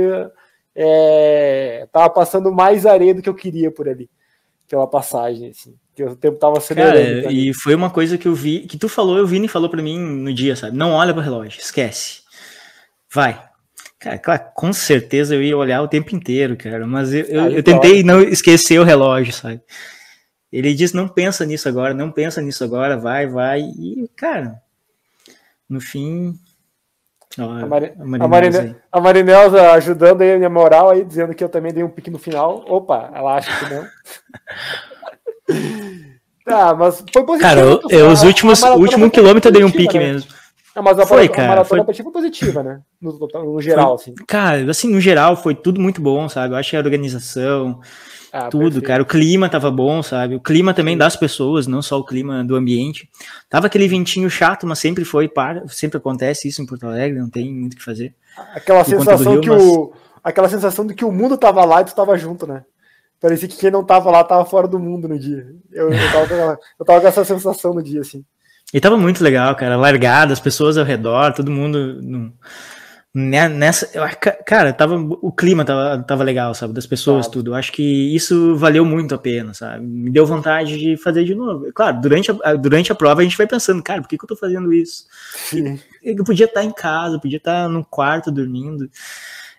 [0.76, 4.08] é, tava passando mais areia do que eu queria por ali,
[4.68, 5.74] pela passagem, assim.
[5.94, 7.22] Que o tempo tava acelerando.
[7.22, 9.68] Cara, e foi uma coisa que eu vi, que tu falou, eu vi e falou
[9.70, 10.76] para mim no dia, sabe?
[10.76, 12.22] Não olha para o relógio, esquece.
[13.12, 13.40] Vai.
[13.98, 17.62] Cara, claro, com certeza eu ia olhar o tempo inteiro, cara, mas eu, eu, eu
[17.62, 19.62] tentei não esquecer o relógio, sabe?
[20.52, 23.60] Ele disse, não pensa nisso agora, não pensa nisso agora, vai, vai.
[23.60, 24.60] E, cara,
[25.68, 26.38] no fim,
[27.38, 31.48] a, Mari, a, Marine, a Marinelza ajudando aí a minha moral aí, dizendo que eu
[31.48, 32.64] também dei um pique no final.
[32.68, 33.86] Opa, ela acha que não.
[36.44, 37.38] tá, mas foi positivo.
[37.38, 40.12] Cara, eu, eu os últimos, o último quilômetro eu dei um pique né?
[40.12, 40.30] mesmo.
[40.74, 41.94] Não, mas a, foi, cara, maratona foi...
[41.94, 42.80] foi positiva, né?
[43.00, 43.12] No,
[43.44, 44.24] no geral, foi, assim.
[44.26, 46.54] Cara, assim, no geral foi tudo muito bom, sabe?
[46.54, 47.80] Eu acho que a organização,
[48.32, 48.86] ah, tudo, perfeito.
[48.86, 49.02] cara.
[49.02, 50.34] O clima tava bom, sabe?
[50.34, 53.08] O clima também das pessoas, não só o clima do ambiente.
[53.48, 57.30] Tava aquele ventinho chato, mas sempre foi, para, sempre acontece isso em Porto Alegre, não
[57.30, 58.14] tem muito o que fazer.
[58.54, 59.62] Aquela sensação Rio, que mas...
[59.62, 59.92] o
[60.24, 62.64] aquela sensação de que o mundo tava lá e tu tava junto, né?
[63.24, 65.46] Parecia que quem não tava lá tava fora do mundo no dia.
[65.72, 68.22] Eu, eu, tava, eu tava com essa sensação no dia, assim.
[68.70, 69.78] E tava muito legal, cara.
[69.78, 72.02] Largada, as pessoas ao redor, todo mundo.
[72.02, 72.34] No
[73.14, 73.86] né, nessa,
[74.44, 77.52] cara, tava, o clima tava, tava legal, sabe, das pessoas, tudo.
[77.52, 79.86] Eu acho que isso valeu muito a pena, sabe?
[79.86, 81.72] Me deu vontade de fazer de novo.
[81.72, 84.28] Claro, durante a, durante a prova a gente vai pensando, cara, por que, que eu
[84.28, 85.06] tô fazendo isso?
[86.02, 88.90] Eu podia estar em casa, podia estar no quarto dormindo.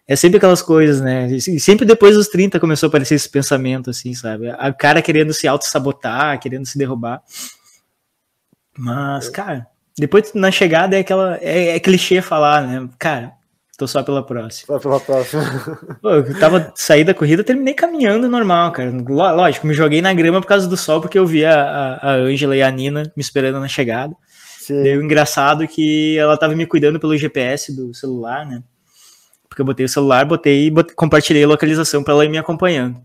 [0.07, 1.27] É sempre aquelas coisas, né?
[1.27, 4.49] E sempre depois dos 30 começou a aparecer esse pensamento, assim, sabe?
[4.49, 7.23] A cara querendo se auto-sabotar, querendo se derrubar.
[8.77, 9.65] Mas, cara,
[9.97, 11.37] depois na chegada é aquela.
[11.41, 12.87] É, é clichê falar, né?
[12.99, 13.33] Cara,
[13.77, 14.67] Tô só pela próxima.
[14.67, 15.43] Só pela próxima.
[16.01, 18.89] Pô, eu tava saí da corrida, terminei caminhando normal, cara.
[18.89, 22.55] Lógico, me joguei na grama por causa do sol, porque eu vi a, a Angela
[22.55, 24.15] e a Nina me esperando na chegada.
[24.59, 24.81] Sim.
[24.81, 28.63] Deu engraçado que ela tava me cuidando pelo GPS do celular, né?
[29.55, 33.01] Porque eu botei o celular, botei e compartilhei a localização para ela ir me acompanhando.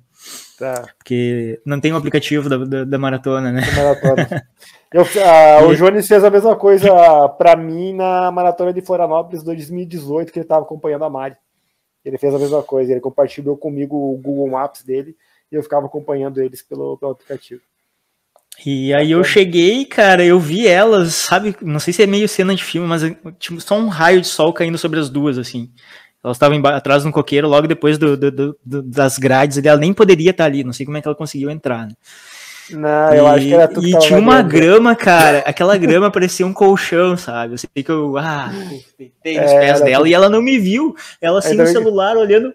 [0.59, 0.83] Tá.
[0.99, 3.63] Porque não tem o um aplicativo da, da, da, maratona, né?
[3.73, 4.49] Maratona.
[4.93, 6.91] Eu, a, o Jones fez a mesma coisa
[7.39, 11.37] para mim na maratona de Florianópolis 2018, que ele estava acompanhando a Mari.
[12.05, 15.15] Ele fez a mesma coisa, ele compartilhou comigo o Google Maps dele
[15.53, 17.61] e eu ficava acompanhando eles pelo, pelo aplicativo.
[18.67, 21.57] E aí eu cheguei, cara, eu vi elas, sabe?
[21.63, 23.03] Não sei se é meio cena de filme, mas
[23.39, 25.71] tipo, só um raio de sol caindo sobre as duas, assim.
[26.23, 30.31] Elas estavam atrás no coqueiro, logo depois do, do, do, das grades, ela nem poderia
[30.31, 31.95] estar ali, não sei como é que ela conseguiu entrar, né?
[32.73, 35.39] Não, eu acho que era tudo E tinha uma grama, cara.
[35.39, 37.55] Aquela grama parecia um colchão, sabe?
[37.55, 38.71] Eu sei que eu ah, nos
[39.25, 40.07] é, pés dela tudo...
[40.07, 40.95] e ela não me viu.
[41.21, 42.53] Ela assim no celular olhando.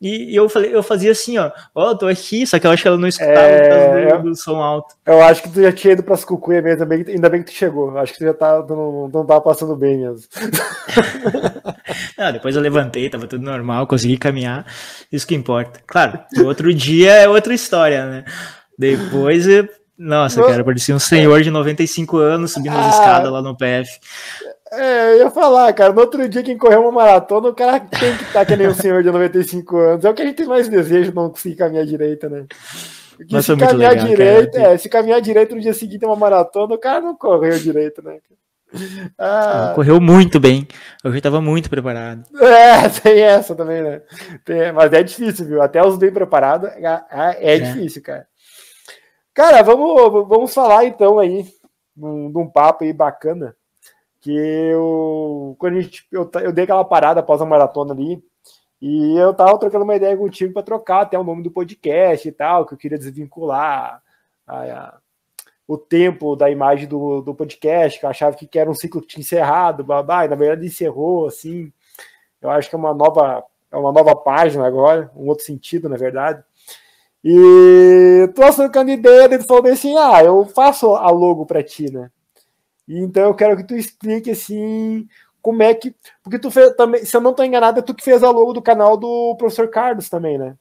[0.00, 2.80] E, eu falei, eu fazia assim, ó, ó, oh, tô aqui, só que eu acho
[2.80, 4.16] que ela não escutava é...
[4.16, 4.94] do, do, som alto.
[5.04, 7.52] Eu acho que tu já tinha ido pras cucuia mesmo, ainda bem, ainda bem que
[7.52, 7.98] tu chegou.
[7.98, 10.26] Acho que tu já tá, tu não, não tava passando bem mesmo.
[12.16, 14.64] não, depois eu levantei, tava tudo normal, consegui caminhar,
[15.12, 15.80] isso que importa.
[15.86, 18.24] Claro, outro dia é outra história, né?
[18.78, 19.44] Depois,
[19.98, 23.90] nossa, cara, parecia um senhor de 95 anos subindo as ah, escadas lá no PF.
[24.72, 28.16] É, eu ia falar, cara, no outro dia quem correu uma maratona, o cara tem
[28.16, 30.04] que estar tá que nem um senhor de 95 anos.
[30.04, 32.46] É o que a gente mais deseja, não conseguir caminhar direita, né?
[33.16, 36.74] Porque se caminhar legal, direito, é, se caminhar direito no dia seguinte é uma maratona,
[36.74, 38.18] o cara não correu direito, né?
[39.18, 39.72] Ah.
[39.74, 40.64] Correu muito bem.
[41.02, 42.22] Eu já estava muito preparado.
[42.40, 44.00] É, tem essa também, né?
[44.44, 45.60] Tem, mas é difícil, viu?
[45.60, 48.28] Até os bem preparados é, é, é difícil, cara.
[49.34, 51.42] Cara, vamos, vamos falar então aí
[51.96, 53.56] de um papo aí bacana.
[54.20, 58.22] Que eu, quando a gente, eu, eu dei aquela parada após a maratona ali,
[58.80, 62.32] e eu tava trocando uma ideia contigo para trocar até o nome do podcast e
[62.32, 64.02] tal, que eu queria desvincular
[64.46, 64.98] a, a,
[65.68, 69.08] o tempo da imagem do, do podcast, que eu achava que era um ciclo que
[69.08, 71.72] tinha encerrado, babá, e na verdade encerrou, assim.
[72.40, 75.96] Eu acho que é uma nova, é uma nova página agora, um outro sentido, na
[75.96, 76.42] verdade.
[77.22, 81.92] E tô trocando ideia, ele falou bem assim: ah, eu faço a logo para ti,
[81.92, 82.10] né?
[82.98, 85.06] Então eu quero que tu explique assim
[85.40, 85.94] como é que.
[86.22, 88.52] Porque tu fez também, se eu não tô enganado, é tu que fez a logo
[88.52, 90.56] do canal do professor Carlos também, né?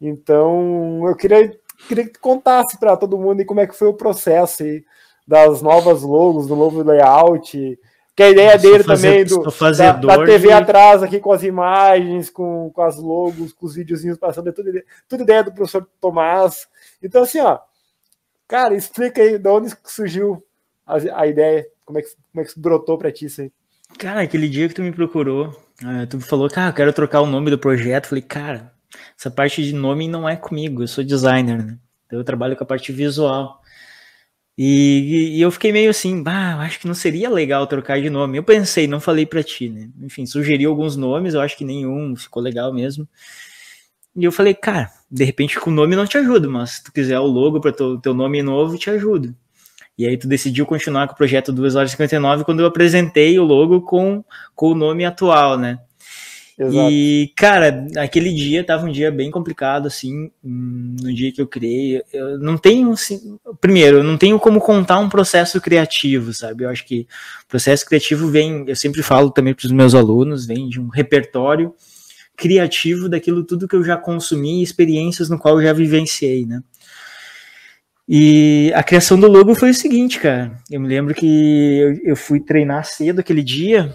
[0.00, 1.56] Então eu queria,
[1.88, 4.84] queria que tu contasse para todo mundo como é que foi o processo aí,
[5.26, 7.78] das novas logos, do novo layout,
[8.16, 10.52] Que a ideia dele também do, da, da, TV de...
[10.52, 14.70] atrás aqui com as imagens, com, com as logos, com os videozinhos passando, é tudo,
[15.08, 16.66] tudo ideia do professor Tomás.
[17.00, 17.60] Então, assim, ó,
[18.48, 20.44] cara, explica aí de onde surgiu
[20.86, 23.52] a, a ideia, como é, que, como é que brotou para ti isso aí.
[23.98, 25.48] Cara, aquele dia que tu me procurou,
[25.82, 28.06] uh, tu falou, cara, eu quero trocar o nome do projeto.
[28.06, 28.72] Falei, cara,
[29.18, 31.78] essa parte de nome não é comigo, eu sou designer, né?
[32.06, 33.60] Então eu trabalho com a parte visual.
[34.56, 38.36] E, e, eu fiquei meio assim, bah, acho que não seria legal trocar de nome.
[38.36, 39.90] Eu pensei, não falei para ti, né?
[40.00, 43.08] Enfim, sugeri alguns nomes, eu acho que nenhum ficou legal mesmo.
[44.14, 46.92] E eu falei, cara, de repente com o nome não te ajuda, mas se tu
[46.92, 49.34] quiser o logo para teu, teu nome novo, te ajudo.
[49.98, 53.38] E aí tu decidiu continuar com o projeto 2 horas e 59 quando eu apresentei
[53.38, 54.24] o logo com,
[54.54, 55.78] com o nome atual, né?
[56.58, 56.90] Exato.
[56.90, 62.02] E, cara, aquele dia tava um dia bem complicado, assim, no dia que eu criei.
[62.12, 66.64] Eu não tenho, assim, primeiro, eu não tenho como contar um processo criativo, sabe?
[66.64, 67.06] Eu acho que
[67.48, 71.74] processo criativo vem, eu sempre falo também para os meus alunos, vem de um repertório
[72.36, 76.62] criativo daquilo tudo que eu já consumi, experiências no qual eu já vivenciei, né?
[78.08, 80.58] E a criação do logo foi o seguinte, cara.
[80.70, 83.94] Eu me lembro que eu, eu fui treinar cedo aquele dia,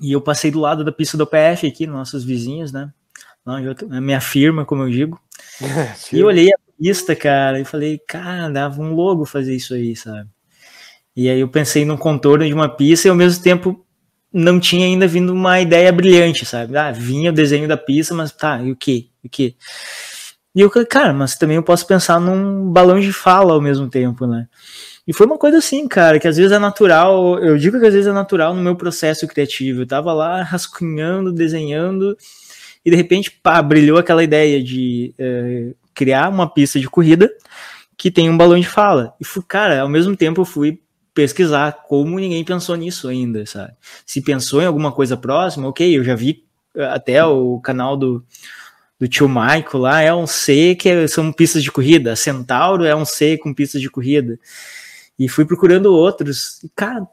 [0.00, 2.90] e eu passei do lado da pista do PF aqui, nossos vizinhos, né?
[3.44, 5.20] a minha firma, como eu digo.
[6.12, 9.94] e eu olhei a pista, cara, e falei, cara, dava um logo fazer isso aí,
[9.94, 10.28] sabe?
[11.14, 13.84] E aí eu pensei no contorno de uma pista e ao mesmo tempo
[14.32, 16.76] não tinha ainda vindo uma ideia brilhante, sabe?
[16.76, 19.10] Ah, vinha o desenho da pista, mas tá, e o que?
[19.22, 19.56] O que?
[20.54, 23.88] E eu falei, cara, mas também eu posso pensar num balão de fala ao mesmo
[23.88, 24.46] tempo, né?
[25.06, 27.94] E foi uma coisa assim, cara, que às vezes é natural, eu digo que às
[27.94, 29.82] vezes é natural no meu processo criativo.
[29.82, 32.16] Eu tava lá rascunhando, desenhando,
[32.84, 37.32] e de repente, pá, brilhou aquela ideia de é, criar uma pista de corrida
[37.96, 39.14] que tem um balão de fala.
[39.20, 40.80] E fui, cara, ao mesmo tempo eu fui
[41.14, 43.72] pesquisar como ninguém pensou nisso ainda, sabe?
[44.06, 48.24] Se pensou em alguma coisa próxima, ok, eu já vi eh, até o canal do,
[49.02, 52.94] do tio Michael lá, é um C que é, são pistas de corrida, Centauro é
[52.94, 54.38] um C com pistas de corrida.
[55.18, 56.62] E fui procurando outros.
[56.62, 57.04] E, cara,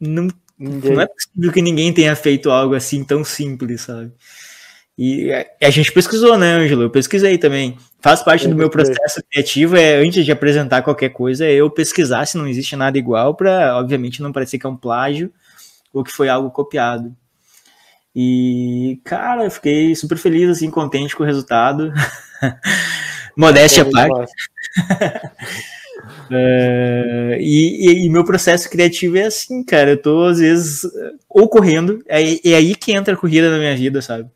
[0.00, 0.26] não,
[0.58, 4.10] não é possível que ninguém tenha feito algo assim tão simples, sabe?
[4.98, 5.30] E
[5.62, 6.82] a gente pesquisou, né, Ângelo?
[6.82, 7.78] Eu pesquisei também.
[8.00, 12.26] Faz parte do meu processo criativo, é antes de apresentar qualquer coisa, é eu pesquisar
[12.26, 15.32] se não existe nada igual, para obviamente não parecer que é um plágio
[15.92, 17.14] ou que foi algo copiado.
[18.14, 21.92] E, cara, eu fiquei super feliz, assim, contente com o resultado.
[23.36, 24.32] Modéstia à parte.
[26.28, 29.90] Uh, e, e, meu processo criativo é assim, cara.
[29.90, 30.82] Eu tô, às vezes,
[31.28, 34.28] ou correndo, é, é aí que entra a corrida na minha vida, sabe?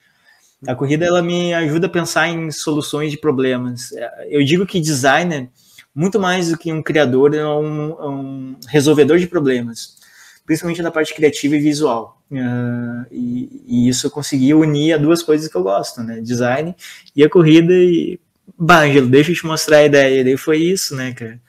[0.67, 3.91] A corrida, ela me ajuda a pensar em soluções de problemas.
[4.29, 5.51] Eu digo que designer,
[5.95, 9.97] muito mais do que um criador, é um, é um resolvedor de problemas,
[10.45, 12.23] principalmente na parte criativa e visual.
[12.31, 16.21] Uh, e, e, isso eu consegui unir a duas coisas que eu gosto, né?
[16.21, 16.75] Design
[17.15, 17.73] e a corrida.
[17.73, 18.19] E,
[18.59, 20.21] bah, Angelo, deixa eu te mostrar a ideia.
[20.21, 21.41] E daí foi isso, né, cara?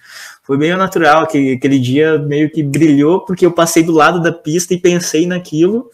[0.46, 4.32] foi meio natural, que aquele dia meio que brilhou, porque eu passei do lado da
[4.32, 5.90] pista e pensei naquilo.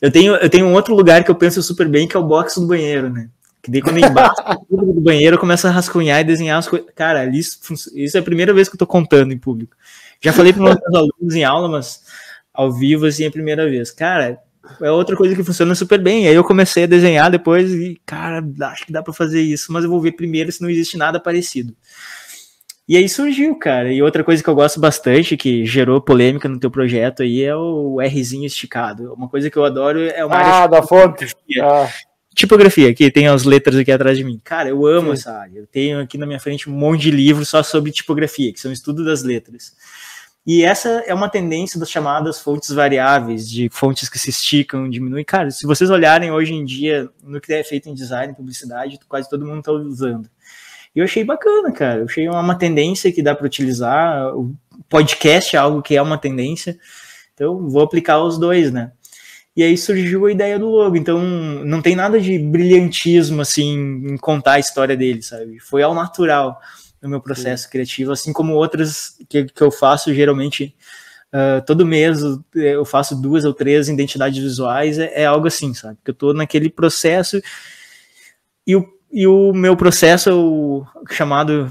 [0.00, 2.24] Eu tenho, eu tenho um outro lugar que eu penso super bem, que é o
[2.24, 3.28] box do banheiro, né?
[3.62, 4.34] Que daí quando embaixo
[4.68, 6.88] do banheiro, eu começo a rascunhar e desenhar as coisas.
[6.92, 7.60] Cara, isso,
[7.94, 9.76] isso é a primeira vez que eu tô contando em público.
[10.22, 12.02] Já falei para meus alunos em aula, mas
[12.54, 13.90] ao vivo, assim, é a primeira vez.
[13.90, 14.38] Cara,
[14.80, 16.28] é outra coisa que funciona super bem.
[16.28, 19.84] Aí eu comecei a desenhar depois e, cara, acho que dá para fazer isso, mas
[19.84, 21.74] eu vou ver primeiro se não existe nada parecido.
[22.88, 23.92] E aí surgiu, cara.
[23.92, 27.54] E outra coisa que eu gosto bastante, que gerou polêmica no teu projeto aí, é
[27.54, 29.14] o Rzinho esticado.
[29.14, 31.26] Uma coisa que eu adoro é uma ah, da fonte.
[31.60, 31.88] Ah.
[32.34, 34.40] Tipografia, que tem as letras aqui atrás de mim.
[34.42, 35.12] Cara, eu amo Sim.
[35.12, 35.58] essa área.
[35.58, 38.72] Eu tenho aqui na minha frente um monte de livros só sobre tipografia, que são
[38.72, 39.74] estudo das letras.
[40.44, 45.24] E essa é uma tendência das chamadas fontes variáveis, de fontes que se esticam, diminuem.
[45.24, 49.30] Cara, se vocês olharem hoje em dia no que é feito em design, publicidade, quase
[49.30, 50.28] todo mundo está usando.
[50.94, 52.00] E eu achei bacana, cara.
[52.00, 54.36] Eu achei uma tendência que dá para utilizar.
[54.36, 54.52] O
[54.88, 56.76] podcast é algo que é uma tendência.
[57.34, 58.90] Então, vou aplicar os dois, né?
[59.56, 60.96] E aí surgiu a ideia do logo.
[60.96, 63.74] Então, não tem nada de brilhantismo, assim,
[64.12, 65.60] em contar a história dele, sabe?
[65.60, 66.58] Foi ao natural
[67.02, 67.70] no meu processo Sim.
[67.70, 70.74] criativo, assim como outras que, que eu faço geralmente.
[71.34, 72.18] Uh, todo mês
[72.54, 75.96] eu faço duas ou três identidades visuais, é, é algo assim, sabe?
[76.04, 77.40] Que eu tô naquele processo
[78.66, 81.70] e o e o meu processo o chamado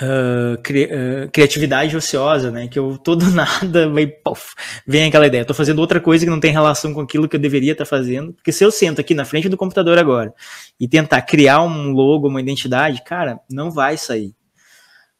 [0.00, 2.68] uh, cri, uh, criatividade ociosa, né?
[2.68, 4.54] Que eu todo nada vai, puff,
[4.86, 5.42] vem aquela ideia.
[5.42, 7.90] Estou fazendo outra coisa que não tem relação com aquilo que eu deveria estar tá
[7.90, 8.32] fazendo.
[8.32, 10.32] Porque se eu sento aqui na frente do computador agora
[10.78, 14.34] e tentar criar um logo, uma identidade, cara, não vai sair.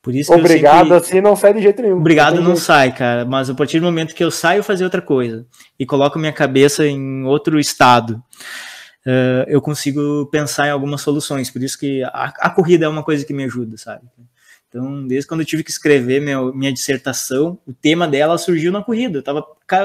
[0.03, 0.97] Por isso Obrigado, sempre...
[0.97, 1.99] assim não sai de jeito nenhum.
[1.99, 3.25] Obrigado não, não sai, cara.
[3.25, 5.47] Mas a partir do momento que eu saio fazer outra coisa
[5.79, 8.20] e coloco minha cabeça em outro estado,
[9.07, 11.51] uh, eu consigo pensar em algumas soluções.
[11.51, 14.03] Por isso que a, a, corrida é uma coisa que me ajuda, sabe?
[14.73, 18.83] Então, desde quando eu tive que escrever meu, minha dissertação, o tema dela surgiu na
[18.83, 19.18] corrida.
[19.18, 19.45] Eu tava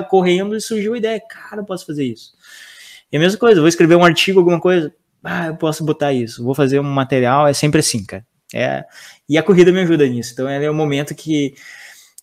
[0.10, 2.32] correndo e surgiu a ideia, cara, eu posso fazer isso.
[3.12, 6.42] E a mesma coisa, vou escrever um artigo, alguma coisa, ah, eu posso botar isso.
[6.42, 8.26] Vou fazer um material, é sempre assim, cara.
[8.54, 8.86] É,
[9.28, 10.32] e a corrida me ajuda nisso.
[10.32, 11.54] Então, é o momento que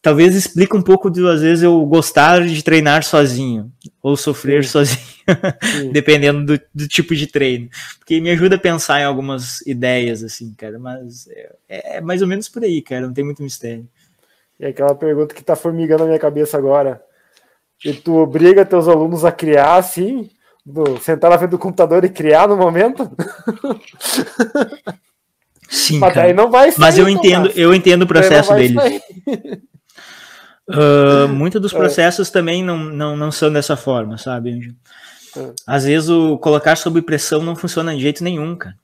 [0.05, 4.71] talvez explique um pouco de, às vezes, eu gostar de treinar sozinho, ou sofrer Sim.
[4.71, 5.01] sozinho,
[5.93, 7.71] dependendo do, do, tipo de treino.
[7.99, 11.27] Porque me ajuda a pensar em algumas ideias, assim, cara, mas
[11.67, 13.89] é, é mais ou menos por aí, cara, não tem muito mistério.
[14.61, 17.03] E aquela pergunta que tá formigando na minha cabeça agora,
[17.83, 20.29] e tu obriga teus alunos a criar, assim,
[20.67, 23.11] do, sentar na frente do computador e criar no momento?
[25.67, 26.31] Sim, mas cara.
[26.35, 28.77] não vai sair, Mas eu entendo, eu entendo o processo deles.
[30.69, 31.77] Uh, Muitos dos é.
[31.77, 32.33] processos é.
[32.33, 34.75] também não, não, não são dessa forma, sabe?
[35.37, 35.53] É.
[35.67, 38.77] Às vezes o colocar sob pressão não funciona de jeito nenhum, cara.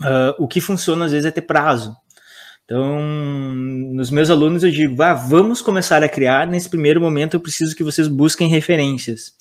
[0.00, 1.96] Uh, o que funciona às vezes é ter prazo.
[2.64, 3.02] Então,
[3.92, 6.46] nos meus alunos eu digo, ah, vamos começar a criar.
[6.46, 9.34] Nesse primeiro momento eu preciso que vocês busquem referências.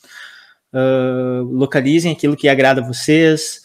[0.73, 3.61] Uh, localizem aquilo que agrada a vocês,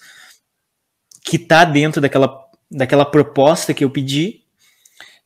[1.24, 2.38] que está dentro daquela,
[2.70, 4.44] daquela proposta que eu pedi,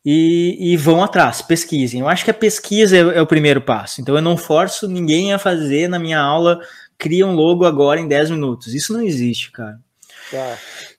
[0.05, 2.01] e, e, vão atrás, pesquisem.
[2.01, 4.01] Eu acho que a pesquisa é, é, o primeiro passo.
[4.01, 6.61] Então eu não forço ninguém a fazer na minha aula,
[6.99, 8.75] cria um logo agora em 10 minutos.
[8.75, 9.79] Isso não existe, cara.
[10.31, 10.57] Tá.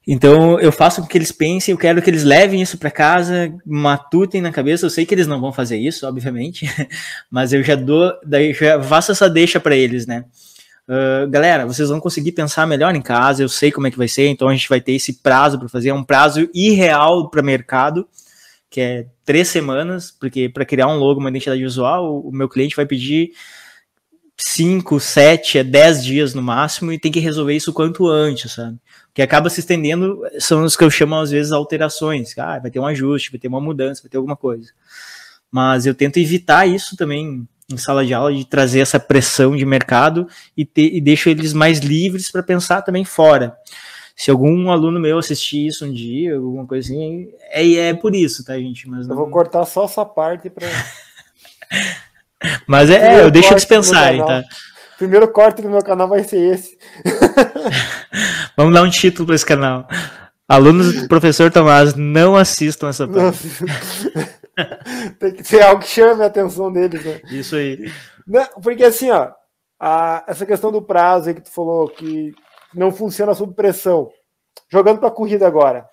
[0.08, 3.54] Então eu faço com que eles pensem, eu quero que eles levem isso para casa,
[3.66, 4.86] matutem na cabeça.
[4.86, 6.66] Eu sei que eles não vão fazer isso, obviamente,
[7.30, 10.24] mas eu já dou, daí já faço essa deixa para eles, né?
[10.88, 13.44] Uh, galera, vocês vão conseguir pensar melhor em casa.
[13.44, 15.68] Eu sei como é que vai ser, então a gente vai ter esse prazo para
[15.68, 18.08] fazer, é um prazo irreal para mercado
[18.74, 22.76] que é três semanas, porque para criar um logo, uma identidade visual, o meu cliente
[22.76, 23.30] vai pedir
[24.36, 28.80] cinco, sete, é dez dias no máximo e tem que resolver isso quanto antes, sabe?
[29.14, 32.36] Que acaba se estendendo, são os que eu chamo às vezes alterações.
[32.36, 34.72] Ah, vai ter um ajuste, vai ter uma mudança, vai ter alguma coisa.
[35.52, 39.68] Mas eu tento evitar isso também em sala de aula, de trazer essa pressão de
[39.68, 43.56] mercado e, ter, e deixo eles mais livres para pensar também fora.
[44.16, 48.46] Se algum aluno meu assistir isso um dia, alguma coisa assim, é, é por isso,
[48.46, 48.88] tá, gente?
[48.88, 49.16] Mas não...
[49.16, 50.68] Eu vou cortar só essa parte para.
[52.68, 54.44] Mas é, é eu deixo eles pensarem, tá?
[54.98, 56.78] Primeiro corte do meu canal vai ser esse.
[58.56, 59.88] Vamos dar um título para esse canal.
[60.48, 63.40] Alunos do professor Tomás não assistam essa parte.
[65.20, 67.22] Tem que ser algo que chame a atenção deles, né?
[67.32, 67.92] Isso aí.
[68.28, 69.32] Não, porque assim, ó,
[69.80, 72.34] a, essa questão do prazo aí que tu falou, que
[72.74, 74.12] não funciona sob pressão.
[74.70, 75.88] Jogando para a corrida agora.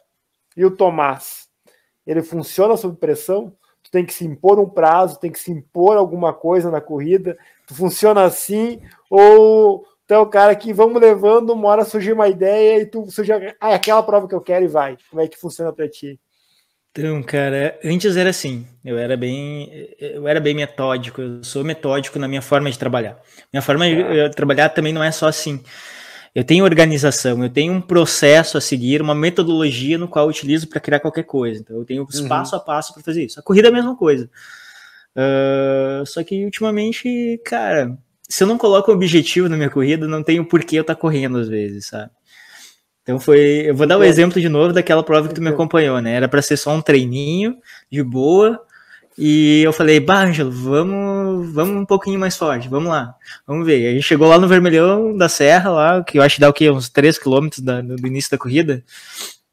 [0.57, 1.49] E o Tomás,
[2.07, 3.53] ele funciona sob pressão?
[3.83, 7.39] Tu tem que se impor um prazo, tem que se impor alguma coisa na corrida.
[7.66, 12.28] Tu funciona assim ou tu é o cara que vamos levando, uma hora surge uma
[12.28, 14.97] ideia e tu surge ah, é aquela prova que eu quero e vai.
[15.09, 16.18] Como é que funciona para ti?
[16.93, 22.18] Então, cara, antes era assim, eu era bem, eu era bem metódico, eu sou metódico
[22.18, 23.16] na minha forma de trabalhar.
[23.53, 24.31] Minha forma de ah.
[24.31, 25.62] trabalhar também não é só assim.
[26.35, 30.68] Eu tenho organização, eu tenho um processo a seguir, uma metodologia no qual eu utilizo
[30.68, 31.61] para criar qualquer coisa.
[31.61, 32.28] Então, eu tenho uhum.
[32.28, 33.41] passo a passo para fazer isso.
[33.41, 34.31] A corrida é a mesma coisa.
[35.16, 40.22] Uh, só que ultimamente, cara, se eu não coloco um objetivo na minha corrida, não
[40.22, 42.12] tenho por que eu estar tá correndo às vezes, sabe?
[43.03, 43.64] Então foi.
[43.66, 46.14] Eu vou dar o um exemplo de novo daquela prova que tu me acompanhou, né?
[46.14, 47.57] Era para ser só um treininho
[47.91, 48.64] de boa,
[49.23, 53.14] e eu falei, bah, Ângelo, vamos, vamos um pouquinho mais forte, vamos lá,
[53.47, 53.87] vamos ver.
[53.87, 56.55] A gente chegou lá no Vermelhão da Serra, lá, que eu acho que dá o
[56.55, 56.71] quê?
[56.71, 58.83] Uns 3 km da, do início da corrida.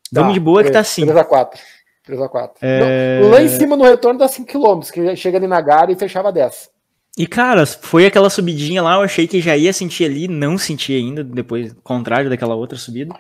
[0.10, 1.02] Vamos tá, de boa 3, que tá assim.
[1.02, 1.60] 3 a 4.
[2.06, 2.56] 3 a 4.
[2.62, 3.20] É...
[3.30, 6.32] lá em cima no retorno dá 5 km, que chega ali na Gara e fechava
[6.32, 6.70] 10.
[7.18, 10.96] E, cara, foi aquela subidinha lá, eu achei que já ia sentir ali, não senti
[10.96, 13.14] ainda, depois, contrário daquela outra subida.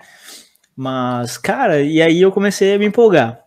[0.73, 3.46] Mas, cara, e aí eu comecei a me empolgar.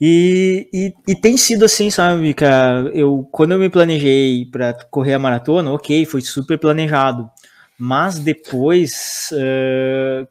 [0.00, 2.90] E, e, e, tem sido assim, sabe, cara?
[2.92, 7.30] Eu, quando eu me planejei para correr a maratona, ok, foi super planejado.
[7.78, 10.26] Mas depois uh,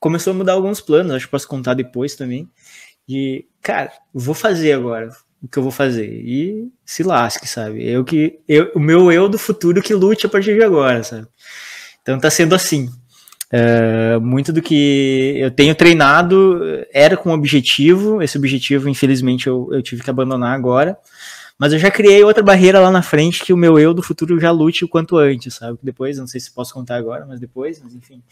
[0.00, 2.48] começou a mudar alguns planos, acho que posso contar depois também.
[3.06, 5.10] De, cara, vou fazer agora
[5.42, 6.08] o que eu vou fazer.
[6.10, 7.86] E se lasque, sabe?
[7.88, 11.26] Eu que, eu, o meu eu do futuro que lute a partir de agora, sabe?
[12.02, 12.88] Então tá sendo assim.
[13.50, 16.60] Uh, muito do que eu tenho treinado
[16.92, 20.98] era com objetivo, esse objetivo, infelizmente, eu, eu tive que abandonar agora,
[21.58, 24.38] Mas eu já criei outra barreira lá na frente que o meu eu do futuro
[24.38, 25.78] já lute o quanto antes, sabe?
[25.82, 28.22] Depois, não sei se posso contar agora, mas depois, mas enfim.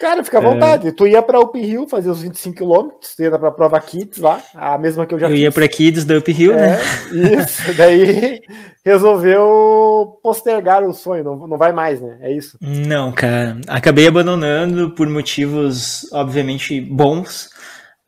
[0.00, 0.44] Cara, fica à é.
[0.44, 0.88] vontade.
[0.88, 0.92] É...
[0.92, 4.42] Tu ia pra Up Hill fazer os 25 km, tu ia pra prova Kids lá,
[4.54, 5.38] a mesma que eu já eu fiz.
[5.38, 6.78] Eu ia pra Kids da Up Hill, né?
[6.78, 7.42] é, né?
[7.42, 8.42] Isso, daí
[8.84, 12.18] resolveu postergar o sonho, não, não vai mais, né?
[12.20, 12.58] É isso?
[12.60, 13.58] Não, cara.
[13.66, 17.48] Acabei abandonando por motivos, obviamente, bons.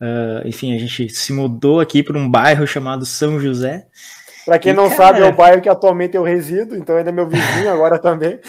[0.00, 3.86] Uh, enfim, a gente se mudou aqui para um bairro chamado São José.
[4.48, 7.10] Para quem e, não cara, sabe, é o bairro que atualmente eu resido, então ainda
[7.10, 8.40] é meu vizinho agora também.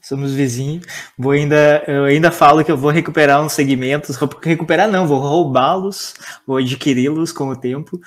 [0.00, 0.86] Somos vizinhos.
[1.18, 6.14] Vou ainda, eu ainda falo que eu vou recuperar uns segmentos, recuperar não, vou roubá-los,
[6.46, 8.00] vou adquiri-los com o tempo.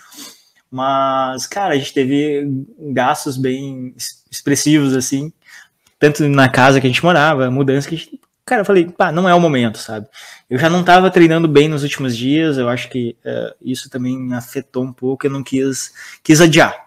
[0.71, 2.49] Mas, cara, a gente teve
[2.93, 3.93] gastos bem
[4.31, 5.33] expressivos assim,
[5.99, 9.11] tanto na casa que a gente morava, mudança que a gente cara, eu falei, pá,
[9.11, 10.07] não é o momento, sabe?
[10.49, 14.31] Eu já não estava treinando bem nos últimos dias, eu acho que uh, isso também
[14.33, 15.91] afetou um pouco, eu não quis,
[16.23, 16.84] quis adiar.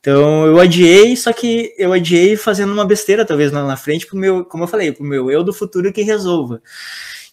[0.00, 4.16] Então eu adiei, só que eu adiei fazendo uma besteira, talvez lá na frente, pro
[4.16, 6.62] meu, como eu falei, pro meu eu do futuro que resolva.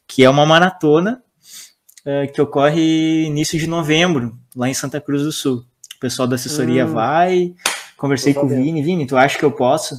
[0.07, 1.21] Que é uma maratona
[2.05, 5.65] uh, que ocorre início de novembro, lá em Santa Cruz do Sul.
[5.95, 7.53] O pessoal da assessoria hum, vai,
[7.95, 9.95] conversei com o Vini, Vini, tu acha que eu posso?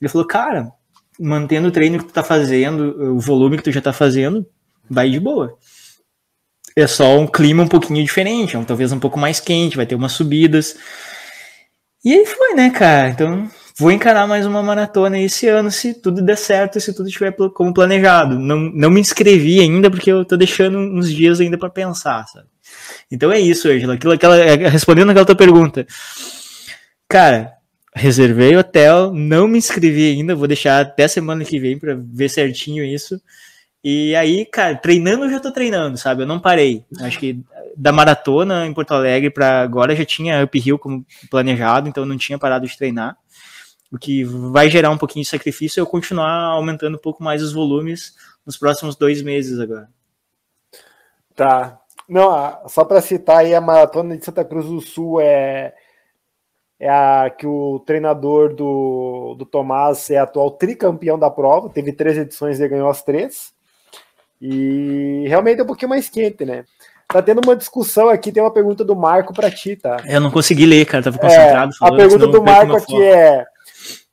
[0.00, 0.70] Ele falou, cara,
[1.18, 4.46] mantendo o treino que tu tá fazendo, o volume que tu já tá fazendo,
[4.88, 5.56] vai de boa.
[6.76, 9.94] É só um clima um pouquinho diferente, é talvez um pouco mais quente, vai ter
[9.94, 10.76] umas subidas.
[12.04, 13.10] E aí foi, né, cara?
[13.10, 17.34] Então, vou encarar mais uma maratona esse ano, se tudo der certo, se tudo estiver
[17.54, 18.38] como planejado.
[18.38, 22.46] Não, não me inscrevi ainda, porque eu tô deixando uns dias ainda para pensar, sabe?
[23.10, 23.94] Então é isso, Angela.
[23.94, 25.86] Aquilo, aquela, é, respondendo aquela tua pergunta.
[27.08, 27.52] Cara,
[27.94, 32.84] reservei hotel, não me inscrevi ainda, vou deixar até semana que vem para ver certinho
[32.84, 33.20] isso.
[33.82, 36.22] E aí, cara, treinando eu já tô treinando, sabe?
[36.22, 36.84] Eu não parei.
[37.00, 37.40] Acho que
[37.76, 42.38] da maratona em Porto Alegre para agora já tinha uphill como planejado, então não tinha
[42.38, 43.16] parado de treinar.
[43.92, 47.52] O que vai gerar um pouquinho de sacrifício eu continuar aumentando um pouco mais os
[47.52, 48.14] volumes
[48.46, 49.88] nos próximos dois meses agora.
[51.34, 51.80] Tá.
[52.08, 55.74] Não, só para citar aí, a maratona de Santa Cruz do Sul é,
[56.78, 62.18] é a que o treinador do, do Tomás é atual tricampeão da prova, teve três
[62.18, 63.52] edições e ganhou as três.
[64.40, 66.64] E realmente é um pouquinho mais quente, né?
[67.12, 69.96] Tá tendo uma discussão aqui, tem uma pergunta do Marco para ti, tá?
[70.06, 71.72] Eu não consegui ler, cara, tava concentrado.
[71.82, 73.44] É, a pergunta do Marco aqui é: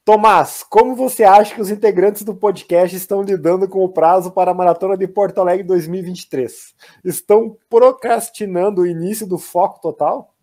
[0.03, 4.51] Tomás, como você acha que os integrantes do podcast estão lidando com o prazo para
[4.51, 6.73] a maratona de Porto Alegre 2023?
[7.03, 10.33] Estão procrastinando o início do foco total?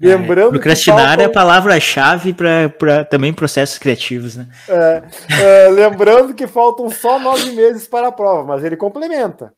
[0.00, 1.24] É, Lembrando procrastinar faltam...
[1.24, 4.46] é a palavra-chave para também processos criativos, né?
[4.68, 5.02] É,
[5.40, 9.52] é, lembrando que faltam só nove meses para a prova, mas ele complementa.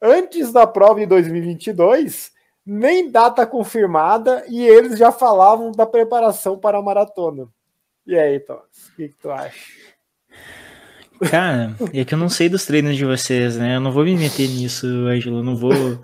[0.00, 2.30] Antes da prova de 2022,
[2.64, 7.48] nem data confirmada e eles já falavam da preparação para a maratona.
[8.06, 9.58] E aí, Thomas, o que, que tu acha?
[11.30, 13.76] Cara, é que eu não sei dos treinos de vocês, né?
[13.76, 15.38] Eu não vou me meter nisso, Ângelo.
[15.38, 15.72] Eu não vou.
[15.72, 15.98] uh,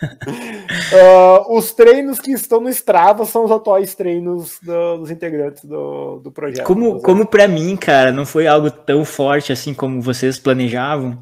[1.54, 6.32] os treinos que estão no Strava são os atuais treinos do, dos integrantes do, do
[6.32, 6.64] projeto.
[6.64, 11.20] Como, como para mim, cara, não foi algo tão forte assim como vocês planejavam.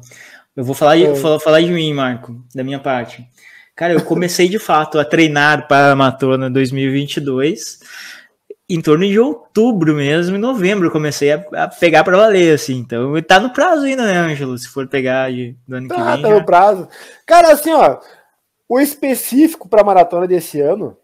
[0.55, 3.27] Eu vou falar, de, vou falar de mim, Marco, da minha parte.
[3.75, 7.79] Cara, eu comecei de fato a treinar para a Matona 2022
[8.69, 12.77] em torno de outubro mesmo, em novembro comecei a, a pegar para valer, assim.
[12.77, 14.57] Então tá no prazo ainda, né, Ângelo?
[14.57, 16.21] Se for pegar de, do ano tá, que vem.
[16.21, 16.35] Tá já...
[16.35, 16.87] no prazo.
[17.25, 17.99] Cara, assim, ó,
[18.67, 20.97] o específico para a maratona desse ano,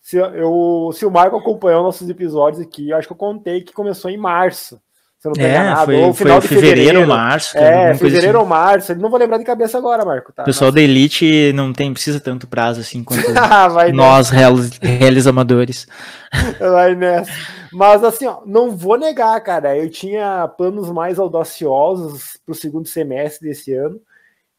[0.00, 3.72] se, eu, se o Marco acompanhou nossos episódios aqui, eu acho que eu contei que
[3.72, 4.80] começou em março.
[5.22, 7.56] Se eu não é, nada, foi, ou final foi de fevereiro, fevereiro março.
[7.56, 8.42] É, fevereiro assim.
[8.42, 8.94] ou março.
[8.96, 10.32] Não vou lembrar de cabeça agora, Marco.
[10.32, 10.42] Tá?
[10.42, 10.74] O pessoal Nossa.
[10.74, 15.86] da Elite não tem, precisa tanto prazo assim quanto ah, nós, reais, amadores.
[16.58, 17.30] Vai nessa.
[17.72, 19.78] Mas assim, ó, não vou negar, cara.
[19.78, 24.00] Eu tinha planos mais audaciosos para o segundo semestre desse ano.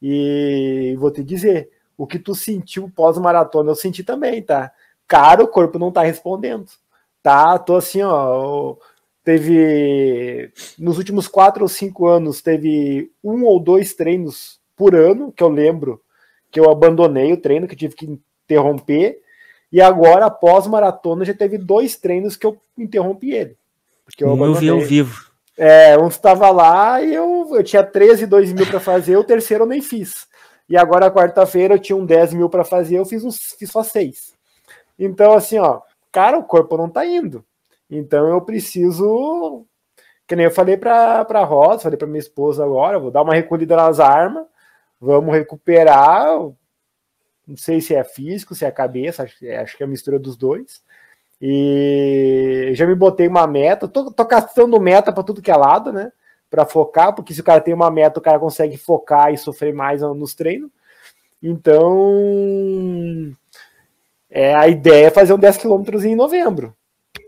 [0.02, 4.72] E vou te dizer, o que tu sentiu pós-maratona, eu senti também, tá?
[5.10, 6.68] Cara, o corpo não tá respondendo.
[7.22, 7.60] Tá?
[7.60, 8.78] Tô assim, ó.
[9.24, 10.52] Teve.
[10.78, 15.50] Nos últimos quatro ou cinco anos, teve um ou dois treinos por ano, que eu
[15.50, 16.02] lembro,
[16.52, 19.20] que eu abandonei o treino, que tive que interromper.
[19.72, 23.58] E agora, após maratona, já teve dois treinos que eu interrompi ele.
[24.06, 25.32] Porque eu, eu vi ao vivo.
[25.58, 29.64] É, um estava lá e eu, eu tinha 13, 2 mil para fazer, o terceiro
[29.64, 30.28] eu nem fiz.
[30.68, 33.84] E agora, quarta-feira, eu tinha um 10 mil para fazer, eu fiz, uns, fiz só
[33.84, 34.34] seis.
[34.98, 37.44] Então, assim, ó, cara, o corpo não tá indo.
[37.90, 39.66] Então, eu preciso,
[40.28, 43.36] que nem eu falei para a Rosa, falei para minha esposa agora, vou dar uma
[43.36, 44.46] recolhida nas armas,
[45.00, 46.40] vamos recuperar.
[47.48, 50.38] Não sei se é físico, se é cabeça, acho, acho que é a mistura dos
[50.38, 50.82] dois.
[51.42, 55.92] E já me botei uma meta, tô, tô caçando meta para tudo que é lado,
[55.92, 56.12] né?
[56.50, 59.74] Para focar, porque se o cara tem uma meta, o cara consegue focar e sofrer
[59.74, 60.72] mais nos treinos.
[61.42, 63.36] Então,
[64.30, 66.74] é, a ideia é fazer um 10 km em novembro.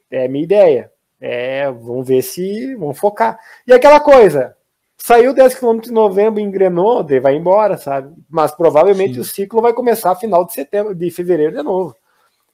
[0.10, 0.92] É a minha ideia.
[1.20, 2.76] É, vamos ver se.
[2.76, 3.40] Vamos focar.
[3.66, 4.56] E aquela coisa,
[4.98, 8.14] saiu 10 km em novembro, engrenou, vai embora, sabe?
[8.30, 9.20] Mas provavelmente Sim.
[9.20, 11.96] o ciclo vai começar final de setembro, de fevereiro de novo.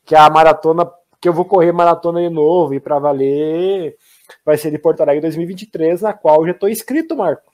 [0.05, 0.89] Que é a maratona
[1.19, 3.95] que eu vou correr maratona de novo e para valer
[4.43, 7.51] vai ser de Porto Alegre 2023, na qual eu já estou inscrito, Marco.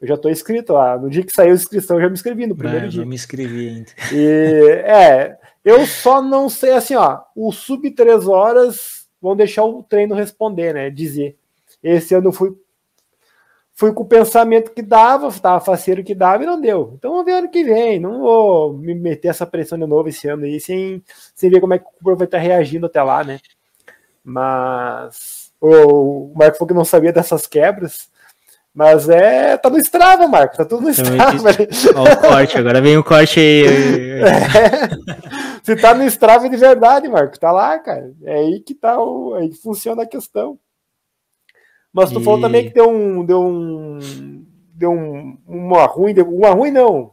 [0.00, 0.98] Eu já estou inscrito lá.
[0.98, 3.02] No dia que saiu a inscrição, eu já me inscrevi no primeiro dia.
[3.02, 3.90] Eu me inscrevi ainda.
[4.12, 9.82] E, é, eu só não sei assim, ó, o sub 3 horas vão deixar o
[9.82, 10.90] treino responder, né?
[10.90, 11.36] Dizer.
[11.82, 12.54] Esse ano eu fui
[13.76, 16.92] fui com o pensamento que dava, estava faceiro que dava e não deu.
[16.96, 17.98] Então vamos ver ano que vem.
[17.98, 21.02] Não vou me meter essa pressão de novo esse ano aí, sem,
[21.34, 23.40] sem ver como é que o Cooper vai estar reagindo até lá, né?
[24.22, 28.08] Mas o, Marco falou que não sabia dessas quebras.
[28.72, 32.12] Mas é, tá no Strava, Marco, tá tudo no então, Strava.
[32.12, 33.64] O corte, agora vem o corte aí.
[34.24, 38.12] É, se tá no Strava de verdade, Marco, tá lá, cara.
[38.22, 40.58] É aí que tá o, é aí que funciona a questão.
[41.90, 42.22] Mas tu e...
[42.22, 43.24] falou também que deu um.
[43.24, 44.44] Deu um.
[44.74, 46.14] Deu um, uma ruim.
[46.20, 47.12] Uma ruim não.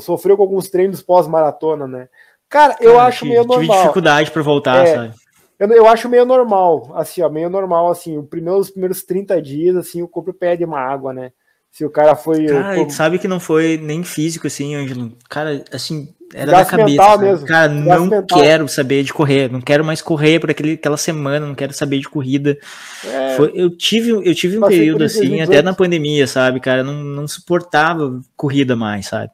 [0.00, 2.08] Sofreu com alguns treinos pós-maratona, né?
[2.48, 3.60] Cara, eu Cara, acho meio normal.
[3.60, 5.14] Tive dificuldade para voltar, é, sabe?
[5.58, 9.42] Eu, eu, acho meio normal, assim, ó, meio normal, assim, o primeiro, os primeiros 30
[9.42, 11.32] dias, assim, o corpo pede uma água, né?
[11.72, 12.46] Se o cara foi.
[12.46, 15.12] Cara, sabe que não foi nem físico, assim, Ângelo.
[15.28, 17.18] Cara, assim, era da cabeça.
[17.18, 17.46] Mesmo.
[17.46, 18.38] Cara, não mental.
[18.38, 21.98] quero saber de correr, não quero mais correr por aquele, aquela semana, não quero saber
[21.98, 22.58] de corrida.
[23.04, 26.94] É, Foi, eu tive, eu tive um período assim, até na pandemia, sabe, cara, não,
[26.94, 29.30] não suportava corrida mais, sabe?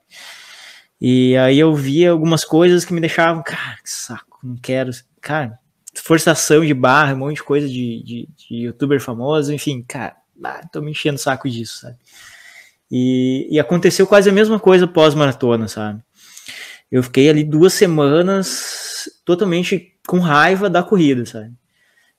[1.01, 4.91] E aí eu via algumas coisas que me deixavam, cara, que saco, não quero.
[5.21, 5.59] Cara,
[5.95, 10.61] forçação de barra, um monte de coisa de, de, de youtuber famoso, enfim, cara, ah,
[10.73, 11.97] tô me enchendo o saco disso, sabe?
[12.91, 16.01] E, e aconteceu quase a mesma coisa pós-maratona, sabe?
[16.95, 21.53] Eu fiquei ali duas semanas totalmente com raiva da corrida, sabe?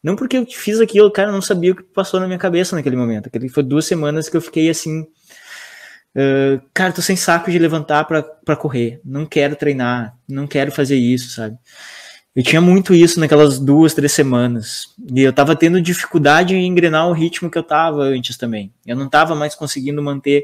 [0.04, 2.98] Não porque eu fiz aquilo, cara, não sabia o que passou na minha cabeça naquele
[2.98, 3.28] momento.
[3.28, 5.04] Aquele foi duas semanas que eu fiquei assim,
[6.14, 10.98] uh, cara, tô sem saco de levantar para correr, não quero treinar, não quero fazer
[10.98, 11.58] isso, sabe?
[12.36, 14.94] Eu tinha muito isso naquelas duas, três semanas.
[15.10, 18.74] E eu tava tendo dificuldade em engrenar o ritmo que eu tava antes também.
[18.86, 20.44] Eu não tava mais conseguindo manter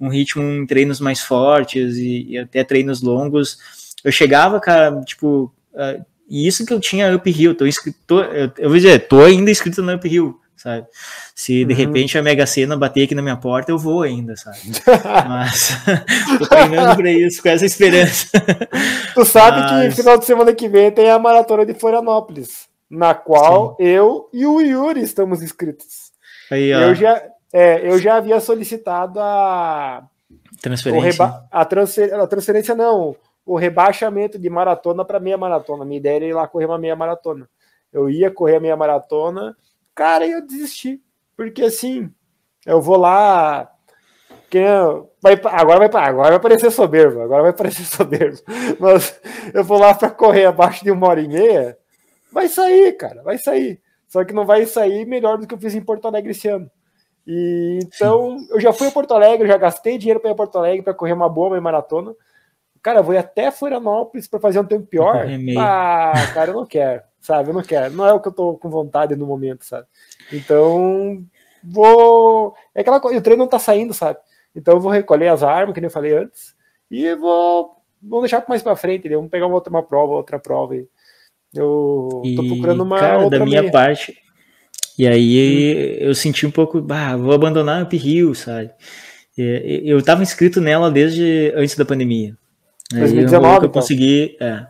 [0.00, 3.58] um ritmo em treinos mais fortes e, e até treinos longos.
[4.04, 8.50] Eu chegava, cara, tipo, uh, e isso que eu tinha uphill, tô inscrito, tô, eu,
[8.58, 10.86] eu vou dizer, tô ainda inscrito no uphill, sabe?
[11.34, 11.78] Se de uhum.
[11.78, 14.58] repente a Mega Sena bater aqui na minha porta, eu vou ainda, sabe?
[15.28, 15.70] Mas
[16.38, 18.28] tô treinando pra isso, com essa esperança.
[19.14, 19.94] Tu sabe Mas...
[19.94, 23.86] que final de semana que vem tem a maratona de Florianópolis, na qual Sim.
[23.86, 26.10] eu e o Yuri estamos inscritos.
[26.50, 26.70] Aí.
[26.70, 27.22] Eu já,
[27.58, 30.06] é, eu já havia solicitado a
[30.60, 31.24] transferência.
[31.50, 35.82] a, transfer, a transferência não, o rebaixamento de maratona para meia maratona.
[35.82, 37.48] Minha ideia era ir lá correr uma meia maratona.
[37.90, 39.56] Eu ia correr a meia maratona,
[39.94, 41.00] cara, e eu desisti.
[41.34, 42.12] Porque assim,
[42.66, 43.72] eu vou lá.
[45.22, 48.36] Vai, agora, vai, agora vai parecer soberbo, agora vai parecer soberbo.
[48.78, 49.18] Mas
[49.54, 51.78] eu vou lá para correr abaixo de uma hora e meia,
[52.30, 53.80] vai sair, cara, vai sair.
[54.06, 56.70] Só que não vai sair melhor do que eu fiz em Porto Alegre esse ano.
[57.26, 60.58] E, então, eu já fui a Porto Alegre, já gastei dinheiro para ir a Porto
[60.58, 62.14] Alegre para correr uma boa maratona.
[62.80, 65.26] Cara, eu vou ir até Florianópolis para fazer um tempo pior.
[65.58, 67.50] Ah, cara, eu não quero, sabe?
[67.50, 67.92] Eu não quero.
[67.94, 69.88] Não é o que eu tô com vontade no momento, sabe?
[70.32, 71.24] Então,
[71.64, 72.54] vou.
[72.72, 74.20] É aquela coisa, o treino não tá saindo, sabe?
[74.54, 76.54] Então, eu vou recolher as armas, que nem eu falei antes,
[76.88, 77.74] e vou.
[78.00, 79.16] Vamos deixar mais para frente, né?
[79.16, 80.76] vamos pegar uma outra uma prova, outra prova.
[81.52, 83.00] Eu tô procurando uma.
[83.00, 83.72] Cara, outra da minha meia.
[83.72, 84.16] parte,
[84.98, 88.70] e aí eu senti um pouco, bah, vou abandonar o Hill, sabe?
[89.36, 92.36] Eu estava inscrito nela desde antes da pandemia.
[92.92, 94.66] 2019, eu, eu consegui, é,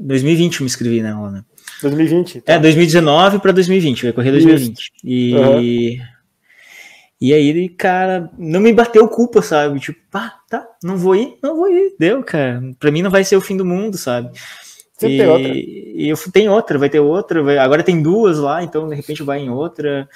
[0.00, 1.44] 2020 eu me inscrevi nela, né?
[1.80, 2.40] 2020.
[2.42, 2.54] Tá.
[2.54, 4.78] É, 2019 para 2020, vai correr 2020.
[4.78, 4.90] Isso.
[5.04, 6.18] E uhum.
[7.20, 9.80] E aí, cara, não me bateu culpa, sabe?
[9.80, 12.62] Tipo, pá, tá, não vou ir, não vou ir, deu, cara.
[12.78, 14.30] Pra mim não vai ser o fim do mundo, sabe?
[14.98, 15.52] Sempre e, tem outra.
[15.54, 19.22] E eu tem outra, vai ter outra, vai, agora tem duas lá, então de repente
[19.22, 20.08] vai em outra.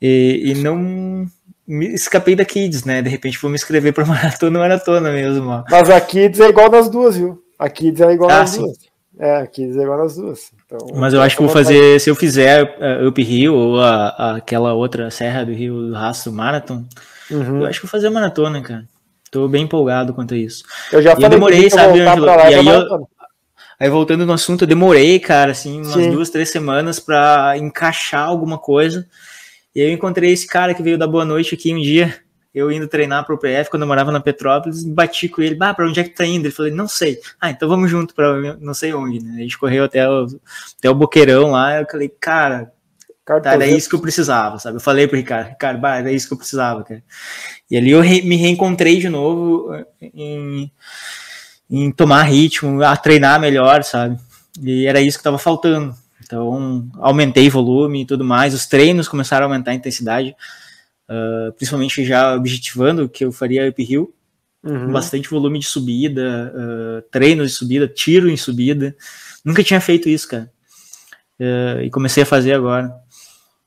[0.00, 1.26] E, e não
[1.66, 3.02] me escapei da Kids, né?
[3.02, 5.48] De repente vou me inscrever para maratona, maratona mesmo.
[5.48, 5.64] Ó.
[5.68, 7.42] Mas a Kids é igual nas duas, viu?
[7.58, 8.62] A Kids é igual ah, nas sim.
[8.62, 8.78] duas.
[9.18, 10.52] É, a Kids é igual nas duas.
[10.64, 14.08] Então, Mas eu acho que vou fazer, se eu fizer uh, Up Hill ou a,
[14.08, 16.84] a, aquela outra Serra do Rio do Rastro Marathon,
[17.30, 17.62] uhum.
[17.62, 18.84] eu acho que vou fazer maratona, cara.
[19.30, 20.62] Tô bem empolgado quanto a isso.
[20.92, 21.98] Eu já e falei eu demorei, sabe?
[21.98, 23.08] E aí eu,
[23.78, 26.10] Aí voltando no assunto, eu demorei, cara, assim, umas Sim.
[26.10, 29.06] duas, três semanas para encaixar alguma coisa.
[29.74, 32.14] E aí eu encontrei esse cara que veio da Boa Noite aqui um dia,
[32.54, 35.86] eu indo treinar pro PF quando eu morava na Petrópolis, bati com ele, bah, pra
[35.88, 36.46] onde é que tá indo?
[36.46, 37.18] Ele falou, não sei.
[37.40, 39.38] Ah, então vamos junto pra não sei onde, né?
[39.38, 40.26] A gente correu até o,
[40.78, 42.72] até o Boqueirão lá, eu falei, cara,
[43.24, 44.76] Cara, era isso que eu precisava, sabe?
[44.76, 47.02] Eu falei pro Ricardo, Ricardo, bah, era isso que eu precisava, cara.
[47.70, 50.70] E ali eu re me reencontrei de novo eh, em,
[51.70, 54.18] em tomar ritmo, a treinar melhor, sabe?
[54.62, 55.94] E era isso que estava faltando.
[56.22, 58.54] Então, aumentei volume e tudo mais.
[58.54, 60.34] Os treinos começaram a aumentar a intensidade,
[61.08, 64.14] uh, principalmente já objetivando que eu faria up hill,
[64.62, 64.90] uhum.
[64.92, 68.96] bastante volume de subida, uh, treinos de subida, tiro em subida.
[69.44, 70.50] Nunca tinha feito isso, cara.
[71.38, 72.94] Uh, e comecei a fazer agora.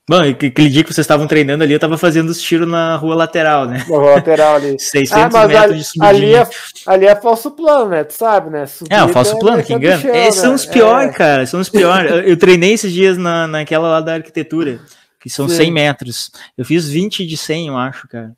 [0.08, 3.14] Bom, aquele dia que vocês estavam treinando ali, eu estava fazendo os tiros na rua
[3.14, 3.84] lateral, né?
[3.86, 4.76] Na rua lateral ali.
[4.80, 6.08] 600 ah, metros ali, de subidinha.
[6.08, 6.48] Ali é,
[6.86, 8.04] ali é falso plano, né?
[8.04, 8.64] Tu sabe, né?
[8.64, 10.00] Subida é, o falso é plano, que engana.
[10.00, 10.30] Chão, né?
[10.30, 11.12] são os piores, é.
[11.12, 12.08] cara, são os piores.
[12.10, 14.80] eu, eu treinei esses dias na, naquela lá da arquitetura,
[15.20, 15.56] que são sim.
[15.56, 16.30] 100 metros.
[16.56, 18.32] Eu fiz 20 de 100, eu acho, cara.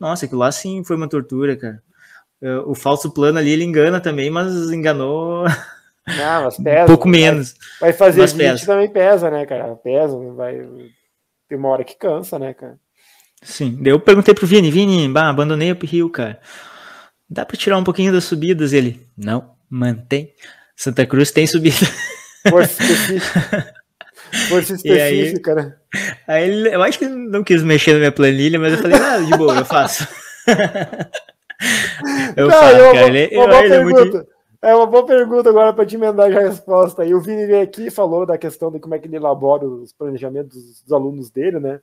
[0.00, 1.82] Nossa, aquilo lá sim foi uma tortura, cara.
[2.64, 5.44] O falso plano ali, ele engana também, mas enganou...
[6.08, 6.84] Não, mas pesa.
[6.84, 7.54] Um pouco menos.
[7.78, 8.66] Vai fazer mas 20 pesa.
[8.66, 9.76] também pesa, né, cara?
[9.76, 10.66] Pesa, vai
[11.52, 12.78] tem uma hora que cansa, né, cara?
[13.42, 16.40] Sim, eu perguntei pro Vini, Vini, bah, abandonei o Rio, cara.
[17.28, 18.72] Dá para tirar um pouquinho das subidas?
[18.72, 20.32] Ele, não, mantém.
[20.74, 21.76] Santa Cruz tem subida.
[22.48, 23.74] Força específica.
[24.48, 25.74] Força específica, aí, né?
[26.26, 29.18] Aí ele, eu acho que não quis mexer na minha planilha, mas eu falei, ah,
[29.18, 30.08] de boa, eu faço.
[32.34, 33.06] eu não, faço, eu, cara.
[33.08, 34.26] Ele, eu, ele é muito...
[34.62, 37.04] É uma boa pergunta agora para te emendar já a resposta.
[37.04, 39.66] E o Vini veio aqui e falou da questão de como é que ele elabora
[39.66, 41.80] os planejamentos dos alunos dele, né?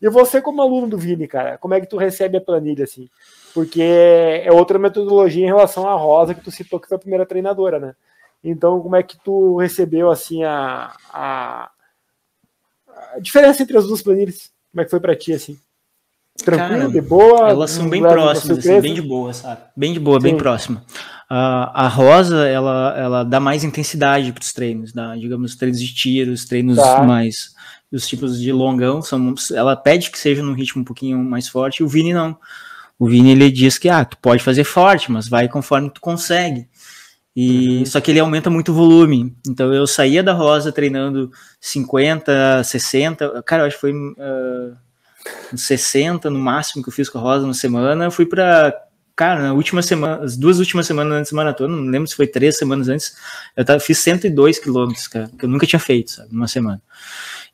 [0.00, 3.10] E você, como aluno do Vini, cara, como é que tu recebe a planilha, assim?
[3.52, 7.26] Porque é outra metodologia em relação à Rosa, que tu citou que foi a primeira
[7.26, 7.96] treinadora, né?
[8.44, 11.70] Então, como é que tu recebeu, assim, a, a,
[13.14, 14.52] a diferença entre as duas planilhas?
[14.70, 15.58] Como é que foi para ti, assim?
[16.44, 17.50] Tranquilo, Cara, de boa?
[17.50, 19.62] Elas são bem próximas, assim, bem de boa, sabe?
[19.76, 20.22] Bem de boa, Sim.
[20.22, 20.82] bem próxima.
[21.30, 25.94] Uh, a Rosa, ela, ela dá mais intensidade para os treinos, dá, digamos, treinos de
[25.94, 27.04] tiros, treinos tá.
[27.04, 27.54] mais.
[27.92, 31.78] Os tipos de longão, são, ela pede que seja num ritmo um pouquinho mais forte,
[31.78, 32.36] e o Vini não.
[32.98, 36.68] O Vini ele diz que ah, tu pode fazer forte, mas vai conforme tu consegue.
[37.34, 37.86] E uhum.
[37.86, 39.34] só que ele aumenta muito o volume.
[39.48, 44.76] Então eu saía da Rosa treinando 50, 60, cara, eu acho que foi uh,
[45.56, 48.04] 60 no máximo que eu fiz com a Rosa na semana.
[48.04, 48.76] Eu fui para
[49.20, 52.26] cara, na última semana, as duas últimas semanas antes da maratona, não lembro se foi
[52.26, 53.14] três semanas antes,
[53.54, 56.80] eu tava, fiz 102 quilômetros, cara, que eu nunca tinha feito, sabe, numa semana.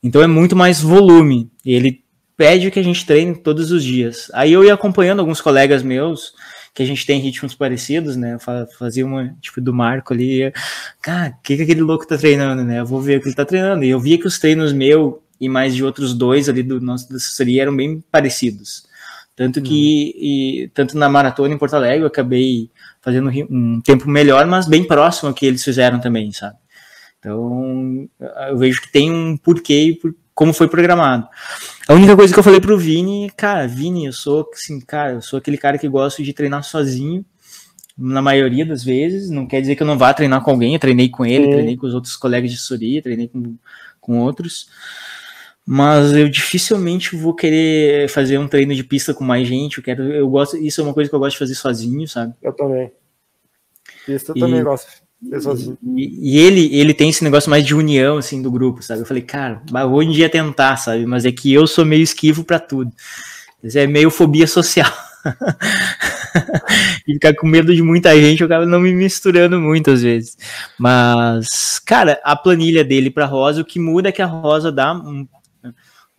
[0.01, 1.51] Então é muito mais volume.
[1.65, 2.05] E ele
[2.37, 4.31] pede que a gente treine todos os dias.
[4.33, 6.31] Aí eu ia acompanhando alguns colegas meus,
[6.73, 8.37] que a gente tem ritmos parecidos, né?
[8.79, 10.53] Fazia uma, tipo, do Marco ali,
[11.01, 12.79] cara, o que, que aquele louco tá treinando, né?
[12.79, 13.83] Eu vou ver o que ele tá treinando.
[13.83, 17.09] E eu via que os treinos meu e mais de outros dois ali do nosso
[17.09, 18.86] da assessoria eram bem parecidos.
[19.37, 20.23] Tanto que, uhum.
[20.23, 24.83] e, tanto na maratona em Porto Alegre, eu acabei fazendo um tempo melhor, mas bem
[24.83, 26.57] próximo ao que eles fizeram também, sabe?
[27.19, 28.09] Então,
[28.49, 29.99] eu vejo que tem um porquê
[30.33, 31.27] como foi programado.
[31.87, 35.21] A única coisa que eu falei pro Vini, cara, Vini, eu sou assim, cara, eu
[35.21, 37.23] sou aquele cara que gosta de treinar sozinho,
[37.95, 40.79] na maioria das vezes, não quer dizer que eu não vá treinar com alguém, eu
[40.79, 43.55] treinei com ele, treinei com os outros colegas de assessoria, treinei com,
[44.01, 44.67] com outros,
[45.69, 49.79] mas eu dificilmente vou querer fazer um treino de pista com mais gente.
[49.79, 52.33] Eu quero, eu gosto, isso é uma coisa que eu gosto de fazer sozinho, sabe?
[52.41, 52.89] Eu também.
[54.05, 54.87] Pista eu e, também gosto
[55.21, 55.77] de fazer sozinho.
[55.97, 59.01] E, e, ele, ele tem esse negócio mais de união assim do grupo, sabe?
[59.01, 61.05] Eu falei, cara, vou um dia tentar, sabe?
[61.05, 62.89] Mas é que eu sou meio esquivo para tudo.
[63.75, 64.89] É meio fobia social.
[67.05, 70.37] e ficar com medo de muita gente, eu acabo não me misturando muito às vezes.
[70.79, 74.93] Mas, cara, a planilha dele para Rosa, o que muda é que a Rosa dá
[74.93, 75.27] um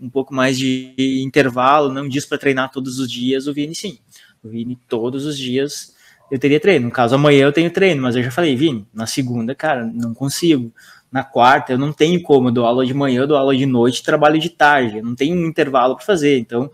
[0.00, 3.98] um pouco mais de intervalo, não diz para treinar todos os dias, o Vini sim.
[4.42, 5.94] O Vini todos os dias
[6.30, 6.86] eu teria treino.
[6.86, 10.14] No caso, amanhã eu tenho treino, mas eu já falei, Vini, na segunda, cara, não
[10.14, 10.72] consigo.
[11.10, 13.64] Na quarta, eu não tenho como, eu dou aula de manhã, eu dou aula de
[13.64, 16.38] noite, trabalho de tarde, eu não tenho um intervalo para fazer.
[16.38, 16.70] Então,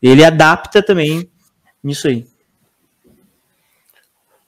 [0.00, 1.30] ele adapta também
[1.84, 2.26] nisso aí.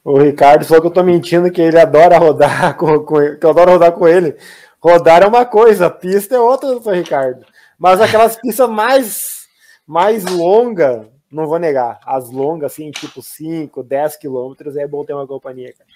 [0.03, 3.49] O Ricardo falou que eu tô mentindo que ele adora rodar com, com que eu
[3.51, 4.35] adoro rodar com ele.
[4.81, 7.45] Rodar é uma coisa, pista é outra, Ricardo.
[7.79, 9.47] Mas aquelas pistas mais,
[9.87, 11.99] mais longas, não vou negar.
[12.05, 15.89] As longas, assim, tipo 5, 10 quilômetros, é bom ter uma companhia, cara.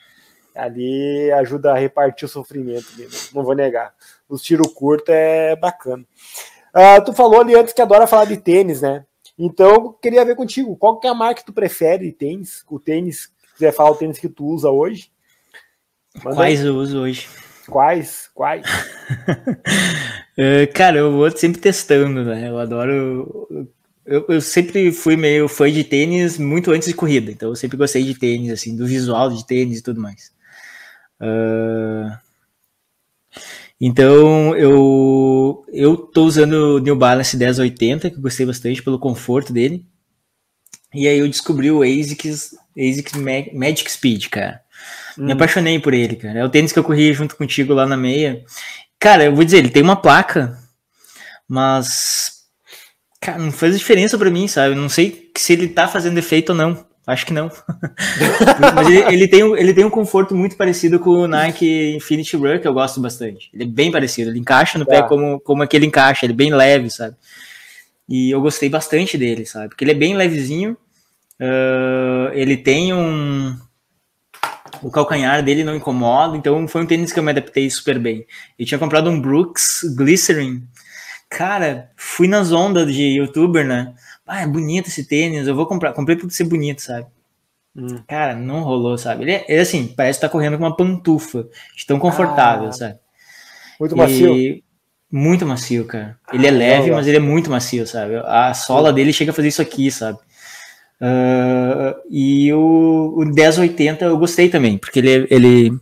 [0.55, 2.86] Ali ajuda a repartir o sofrimento,
[3.34, 3.93] não vou negar.
[4.29, 6.05] Os tiro curto é bacana.
[6.73, 9.03] Uh, tu falou ali antes que adora falar de tênis, né?
[9.38, 12.63] Então, queria ver contigo, qual que é a marca que tu prefere de tênis?
[12.69, 15.11] O tênis, se quiser falar o tênis que tu usa hoje.
[16.21, 17.27] Quais eu uso hoje?
[17.68, 18.30] Quais?
[18.34, 18.66] Quais?
[20.38, 22.49] uh, cara, eu vou sempre testando, né?
[22.49, 23.47] Eu adoro.
[24.05, 27.78] Eu, eu, sempre fui meio fã de tênis muito antes de corrida, então eu sempre
[27.78, 30.34] gostei de tênis, assim, do visual de tênis e tudo mais.
[31.22, 32.11] Uh,
[33.80, 39.53] então eu eu tô usando o New Balance 1080, que eu gostei bastante pelo conforto
[39.53, 39.86] dele.
[40.93, 43.14] E aí eu descobri o ASICS, ASICS
[43.53, 44.62] Magic Speed, cara.
[45.18, 45.26] Hum.
[45.26, 46.39] Me apaixonei por ele, cara.
[46.39, 48.43] É o tênis que eu corri junto contigo lá na meia.
[48.99, 50.57] Cara, eu vou dizer, ele tem uma placa,
[51.47, 52.43] mas
[53.20, 54.76] cara, não faz diferença para mim, sabe?
[54.76, 56.86] Não sei se ele tá fazendo efeito ou não.
[57.05, 57.51] Acho que não.
[58.74, 62.59] Mas ele, ele, tem, ele tem um conforto muito parecido com o Nike Infinity Run,
[62.59, 63.49] que eu gosto bastante.
[63.53, 65.07] Ele é bem parecido, ele encaixa no pé tá.
[65.09, 67.16] como, como aquele encaixa, ele é bem leve, sabe?
[68.07, 69.70] E eu gostei bastante dele, sabe?
[69.70, 70.78] Porque ele é bem levezinho,
[71.41, 73.57] uh, ele tem um.
[74.84, 78.25] O calcanhar dele não incomoda, então foi um tênis que eu me adaptei super bem.
[78.59, 80.63] Eu tinha comprado um Brooks Glycerin.
[81.29, 83.93] Cara, fui nas ondas de youtuber, né?
[84.25, 85.93] ah, é bonito esse tênis, eu vou comprar.
[85.93, 87.07] Comprei por ser bonito, sabe?
[87.75, 88.03] Hum.
[88.07, 89.23] Cara, não rolou, sabe?
[89.23, 92.69] Ele é, ele é assim, parece que tá correndo com uma pantufa, de tão confortável,
[92.69, 92.99] ah, sabe?
[93.79, 94.61] Muito macio.
[95.11, 96.17] muito macio, cara.
[96.31, 98.15] Ele ah, é leve, mas ele é muito macio, sabe?
[98.25, 100.19] A sola dele chega a fazer isso aqui, sabe?
[101.01, 105.79] Uh, e o, o 1080 eu gostei também, porque ele, ele,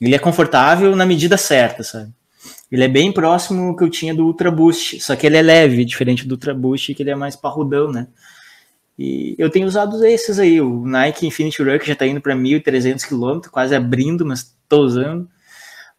[0.00, 2.12] ele é confortável na medida certa, sabe?
[2.70, 5.84] Ele é bem próximo que eu tinha do Ultra Boost, só que ele é leve,
[5.84, 8.08] diferente do Ultra Boost, que ele é mais parrudão, né?
[8.98, 12.34] E eu tenho usado esses aí, o Nike Infinity Run, que já tá indo para
[12.34, 15.28] 1.300 km, quase abrindo, mas tô usando.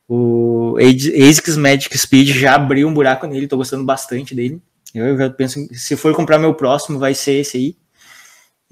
[0.07, 4.62] O ASICS Magic Speed já abriu um buraco nele, tô gostando bastante dele.
[4.93, 7.76] Eu já penso, se for comprar meu próximo, vai ser esse aí.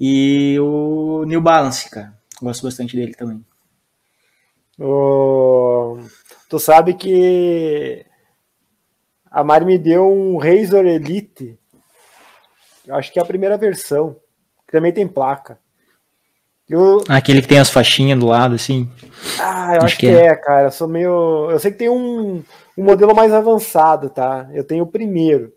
[0.00, 3.44] E o New Balance, cara, gosto bastante dele também.
[4.78, 5.98] O...
[6.48, 8.06] Tu sabe que
[9.30, 11.58] a Mari me deu um Razor Elite.
[12.86, 14.16] Eu acho que é a primeira versão.
[14.66, 15.58] Que também tem placa.
[16.68, 17.02] Eu...
[17.08, 18.90] Aquele que tem as faixinhas do lado, assim.
[19.40, 20.26] Ah, eu acho, acho que, é.
[20.26, 20.36] é.
[20.36, 20.68] cara.
[20.68, 21.50] Eu sou meio.
[21.50, 22.42] Eu sei que tem um,
[22.76, 24.48] um modelo mais avançado, tá?
[24.52, 25.52] Eu tenho o primeiro.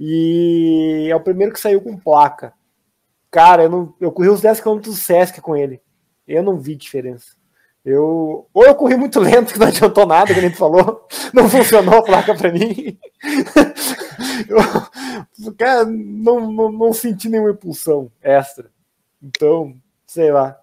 [0.00, 2.52] E é o primeiro que saiu com placa.
[3.30, 3.94] Cara, eu, não...
[4.00, 5.80] eu corri os 10 km do Sesc com ele.
[6.26, 7.36] Eu não vi diferença.
[7.84, 11.48] Eu, ou eu corri muito lento, que não adiantou nada, que a gente falou, não
[11.48, 12.98] funcionou a placa para mim.
[14.48, 18.70] eu, cara, não, não, não senti nenhuma impulsão extra.
[19.22, 19.74] Então,
[20.06, 20.58] sei lá,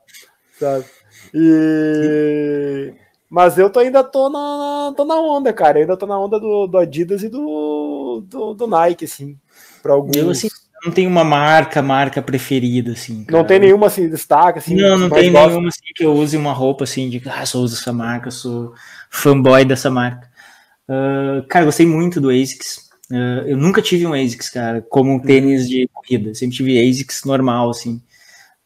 [0.60, 0.86] sabe?
[1.34, 2.94] E...
[3.30, 5.80] Mas eu tô, ainda tô na, tô na onda, cara.
[5.80, 9.38] Eu ainda tô na onda do, do Adidas e do, do, do Nike, assim.
[9.82, 10.16] Para alguns.
[10.16, 10.48] Eu, assim,
[10.86, 13.24] não tem uma marca, marca preferida, assim.
[13.24, 13.40] Cara.
[13.40, 14.76] Não tem nenhuma assim, destaque, assim.
[14.76, 15.48] Não, não tem gosta.
[15.50, 18.74] nenhuma assim que eu use uma roupa assim de ah, só uso essa marca, sou
[19.10, 20.30] fanboy dessa marca.
[20.88, 22.90] Uh, cara, gostei muito do ASICS.
[23.10, 26.34] Uh, eu nunca tive um ASICS, cara, como um tênis de corrida.
[26.36, 28.02] Sempre tive ASICS normal, assim,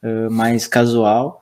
[0.03, 1.41] uh, mais casual.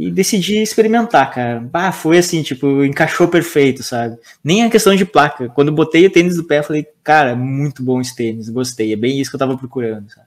[0.00, 1.68] E decidi experimentar, cara.
[1.74, 4.16] Ah, foi assim, tipo, encaixou perfeito, sabe?
[4.42, 5.50] Nem a questão de placa.
[5.50, 8.94] Quando botei o tênis do pé, eu falei, cara, muito bom esse tênis, gostei.
[8.94, 10.26] É bem isso que eu tava procurando, sabe?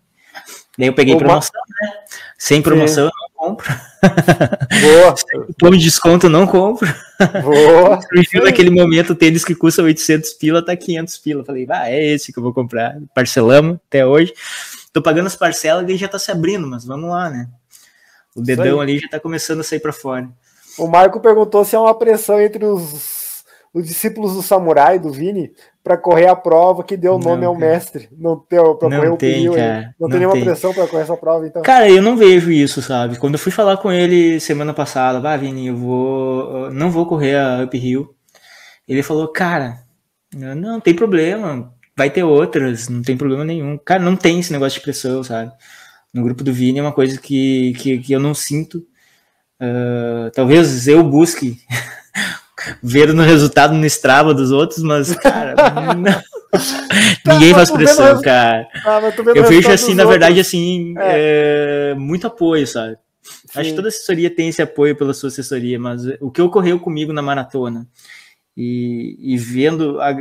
[0.78, 1.92] Daí eu peguei promoção, né?
[2.38, 3.12] Sem promoção Sim.
[3.12, 3.76] eu não compro.
[4.80, 5.16] Boa.
[5.72, 6.88] Sem desconto eu não compro.
[7.42, 8.00] Boa.
[8.46, 11.44] naquele momento o tênis que custa 800 pila tá 500 pila.
[11.44, 12.96] Falei, ah, é esse que eu vou comprar.
[13.16, 14.36] Parcelamos até hoje.
[14.92, 17.48] Tô pagando as parcelas e já tá se abrindo, mas vamos lá, né?
[18.36, 20.30] O dedão ali já está começando a sair para fora.
[20.78, 25.52] O Marco perguntou se é uma pressão entre os, os discípulos do samurai, do Vini,
[25.84, 28.10] para correr a prova que deu o nome não, ao mestre.
[28.18, 30.46] Não tem, pra não tem, o cara, Não, não tem nenhuma tem.
[30.46, 31.62] pressão para correr essa prova, então.
[31.62, 33.18] Cara, eu não vejo isso, sabe?
[33.18, 36.72] Quando eu fui falar com ele semana passada, ah, Vini, eu vou.
[36.72, 38.16] não vou correr a Uphill.
[38.88, 39.84] Ele falou, cara,
[40.36, 43.78] não tem problema, vai ter outras, não tem problema nenhum.
[43.78, 45.52] Cara, não tem esse negócio de pressão, sabe?
[46.14, 48.86] No grupo do Vini é uma coisa que, que, que eu não sinto.
[49.60, 51.58] Uh, talvez eu busque
[52.84, 55.56] ver no resultado no Strava dos outros, mas, cara,
[55.96, 58.68] não, ninguém faz pressão, cara.
[58.86, 59.02] Ah,
[59.36, 60.48] eu vejo assim, na verdade, outros.
[60.48, 61.92] assim, é.
[61.92, 62.98] É, muito apoio, sabe?
[63.22, 63.60] Sim.
[63.60, 67.14] Acho que toda assessoria tem esse apoio pela sua assessoria, mas o que ocorreu comigo
[67.14, 67.88] na maratona
[68.56, 70.16] e, e vendo a,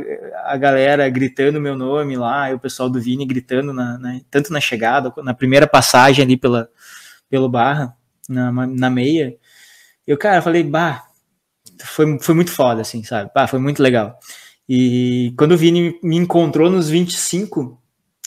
[0.45, 4.51] a galera gritando meu nome lá, e o pessoal do Vini gritando, na, na, tanto
[4.51, 6.69] na chegada, na primeira passagem ali pela,
[7.29, 7.95] pelo barra,
[8.27, 9.35] na, na meia,
[10.05, 11.03] eu, cara, falei, bah,
[11.81, 13.31] foi, foi muito foda, assim, sabe?
[13.33, 14.17] Bah, foi muito legal.
[14.67, 17.79] E quando o Vini me encontrou nos 25,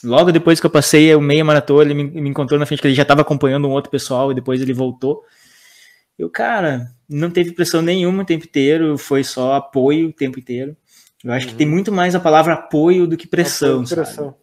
[0.05, 2.87] logo depois que eu passei o meia maratona, ele me, me encontrou na frente, que
[2.87, 5.23] ele já estava acompanhando um outro pessoal e depois ele voltou.
[6.19, 10.77] Eu, cara, não teve pressão nenhuma o tempo inteiro, foi só apoio o tempo inteiro.
[11.25, 11.53] Eu acho uhum.
[11.53, 14.35] que tem muito mais a palavra apoio do que pressão, apoio, pressão.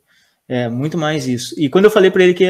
[0.48, 1.56] É, muito mais isso.
[1.58, 2.46] E quando eu falei para ele que,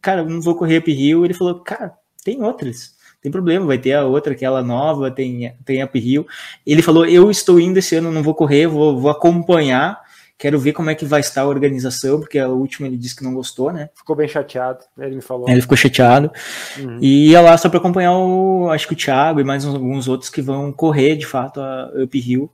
[0.00, 1.92] cara, não vou correr uphill, ele falou, cara,
[2.22, 2.96] tem outras.
[3.20, 6.26] Tem problema, vai ter a outra, aquela nova, tem, tem uphill.
[6.66, 9.98] Ele falou, eu estou indo esse ano, não vou correr, vou, vou acompanhar,
[10.38, 13.24] quero ver como é que vai estar a organização, porque a última ele disse que
[13.24, 13.90] não gostou, né?
[13.94, 15.48] Ficou bem chateado, ele me falou.
[15.48, 16.30] Ele ficou chateado.
[16.78, 16.98] Uhum.
[17.02, 20.30] E ia lá só para acompanhar o, acho que o Thiago e mais alguns outros
[20.30, 22.50] que vão correr, de fato, a uphill.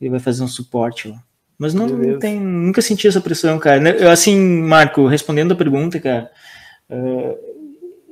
[0.00, 1.22] Ele vai fazer um suporte lá.
[1.58, 3.90] Mas não, não, tem, nunca senti essa pressão, cara.
[3.90, 6.30] Eu, assim, Marco, respondendo a pergunta, cara,
[6.88, 7.36] uh,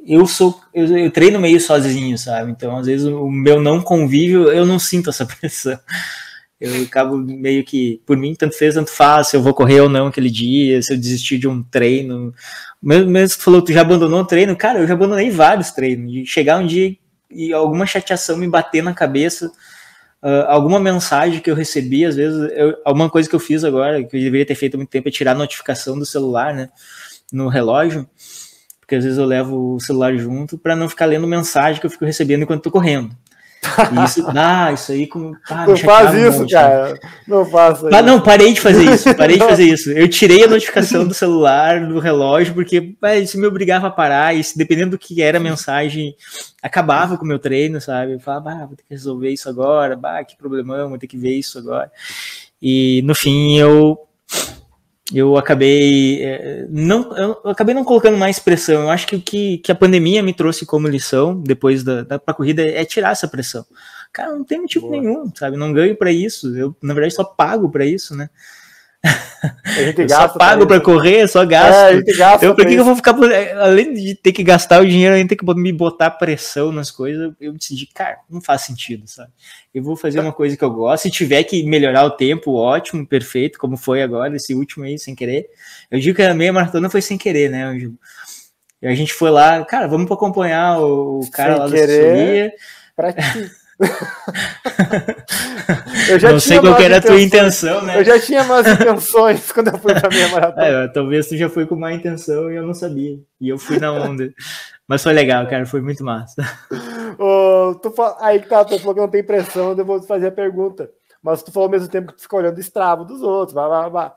[0.06, 2.50] eu sou, eu, eu, treino meio sozinho, sabe?
[2.50, 5.78] Então, às vezes, o meu não convívio, eu não sinto essa pressão.
[6.60, 9.88] Eu acabo meio que, por mim, tanto fez, tanto faz, se eu vou correr ou
[9.88, 12.34] não aquele dia, se eu desistir de um treino.
[12.82, 16.28] Mesmo, mesmo que falou, tu já abandonou o treino, cara, eu já abandonei vários treinos.
[16.28, 16.96] Chegar um dia
[17.30, 19.50] e alguma chateação me bater na cabeça,
[20.20, 24.02] Uh, alguma mensagem que eu recebi, às vezes, eu, alguma coisa que eu fiz agora,
[24.02, 26.70] que eu deveria ter feito há muito tempo, é tirar a notificação do celular, né,
[27.32, 28.08] no relógio,
[28.80, 31.90] porque às vezes eu levo o celular junto para não ficar lendo mensagem que eu
[31.90, 33.14] fico recebendo enquanto tô correndo.
[34.04, 35.36] Isso, ah, isso aí como.
[35.50, 36.92] Ah, não faz isso, monte, cara.
[36.92, 36.98] Né?
[37.26, 39.14] Não faça ah, Não, parei de fazer isso.
[39.14, 39.90] Parei de fazer isso.
[39.90, 44.34] Eu tirei a notificação do celular, do relógio, porque isso me obrigava a parar.
[44.34, 46.14] E dependendo do que era a mensagem,
[46.62, 48.14] acabava com o meu treino, sabe?
[48.14, 51.16] Eu falava, ah, vou ter que resolver isso agora, bah, que problemão, vou ter que
[51.16, 51.90] ver isso agora.
[52.60, 53.98] E no fim eu
[55.12, 58.82] eu acabei é, não eu acabei não colocando mais pressão.
[58.82, 62.18] Eu acho que o que, que a pandemia me trouxe como lição depois da, da
[62.18, 63.64] corrida é tirar essa pressão.
[64.12, 65.00] Cara, não tem motivo Boa.
[65.00, 65.56] nenhum, sabe?
[65.56, 66.54] Não ganho para isso.
[66.56, 68.28] Eu na verdade só pago para isso, né?
[69.04, 71.76] A gente eu só pago para correr, só gasto.
[71.76, 73.14] É, a gente gasta eu, por que, eu vou ficar,
[73.60, 77.32] além de ter que gastar o dinheiro, ainda ter que me botar pressão nas coisas?
[77.40, 79.30] Eu decidi, cara, não faz sentido, sabe?
[79.72, 81.04] Eu vou fazer uma coisa que eu gosto.
[81.04, 85.14] Se tiver que melhorar o tempo, ótimo, perfeito, como foi agora, esse último aí, sem
[85.14, 85.46] querer.
[85.90, 87.78] Eu digo que a meia maratona foi sem querer, né?
[88.82, 92.52] Eu, a gente foi lá, cara, vamos acompanhar o, cara sem lá querer, da assessoria.
[92.96, 93.50] Pra ti.
[96.10, 98.00] Eu já não sei qual era a tua intenção, né?
[98.00, 100.66] Eu já tinha mais intenções quando eu fui pra minha maratona.
[100.66, 103.18] É, talvez tu já foi com má intenção e eu não sabia.
[103.40, 104.32] E eu fui na onda.
[104.86, 106.42] Mas foi legal, cara, foi muito massa.
[107.20, 108.16] Oh, tu fala...
[108.20, 110.88] Aí tá, tu falou que não tem pressão, eu vou fazer a pergunta.
[111.20, 113.66] Mas tu falou ao mesmo tempo que tu fica olhando o estravo dos outros, blá,
[113.66, 114.16] blá, blá.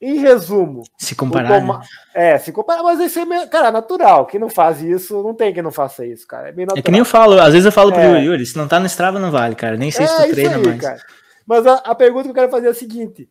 [0.00, 0.84] Em resumo.
[0.96, 1.60] Se comparar.
[1.60, 1.78] Toma...
[1.78, 1.84] Né?
[2.14, 3.48] É, se comparar, mas isso é, meio...
[3.48, 4.26] cara, natural.
[4.26, 6.48] Quem não faz isso, não tem quem não faça isso, cara.
[6.48, 6.78] É, bem natural.
[6.78, 8.22] é que nem eu falo, às vezes eu falo pro é.
[8.22, 9.76] Yuri, se não tá no Strava, não vale, cara.
[9.76, 10.80] Nem sei é, se tu treina aí, mais.
[10.80, 11.00] Cara.
[11.44, 13.28] Mas a, a, pergunta que eu quero fazer é a seguinte: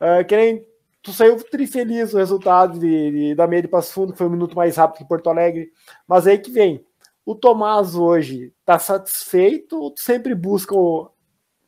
[0.00, 0.66] uh, que nem
[1.02, 4.30] tu saiu trifeliz o resultado de, de, da meia de Passo Fundo, que foi um
[4.30, 5.70] minuto mais rápido que Porto Alegre.
[6.06, 6.84] Mas aí que vem.
[7.24, 11.10] O Tomás hoje tá satisfeito ou tu sempre busca o.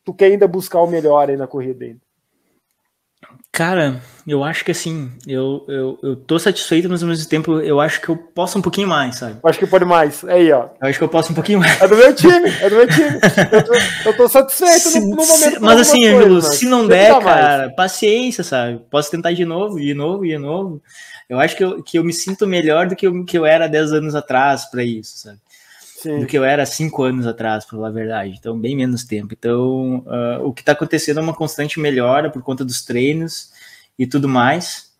[0.03, 2.01] Tu quer ainda buscar o melhor aí na corrida ainda?
[3.53, 7.80] Cara, eu acho que assim, eu, eu, eu tô satisfeito, mas ao mesmo tempo eu
[7.80, 9.38] acho que eu posso um pouquinho mais, sabe?
[9.42, 10.24] Eu acho que pode mais.
[10.24, 10.68] Aí, ó.
[10.80, 11.80] Eu acho que eu posso um pouquinho mais.
[11.80, 13.11] É do meu time, é do meu time.
[13.53, 13.74] Eu tô,
[14.07, 15.55] eu tô satisfeito se, no, no, momento.
[15.55, 17.74] Se, mas assim, Ângelo, se não der, cara, mais.
[17.74, 18.80] paciência, sabe?
[18.88, 20.80] Posso tentar de novo, de novo, de novo.
[21.28, 23.68] Eu acho que eu, que eu me sinto melhor do que eu, que eu era
[23.68, 25.38] 10 anos atrás para isso, sabe?
[26.03, 26.20] Sim.
[26.20, 28.34] do que eu era cinco anos atrás, para falar a verdade.
[28.38, 29.34] Então, bem menos tempo.
[29.38, 33.51] Então, uh, o que está acontecendo é uma constante melhora por conta dos treinos
[33.98, 34.90] e tudo mais.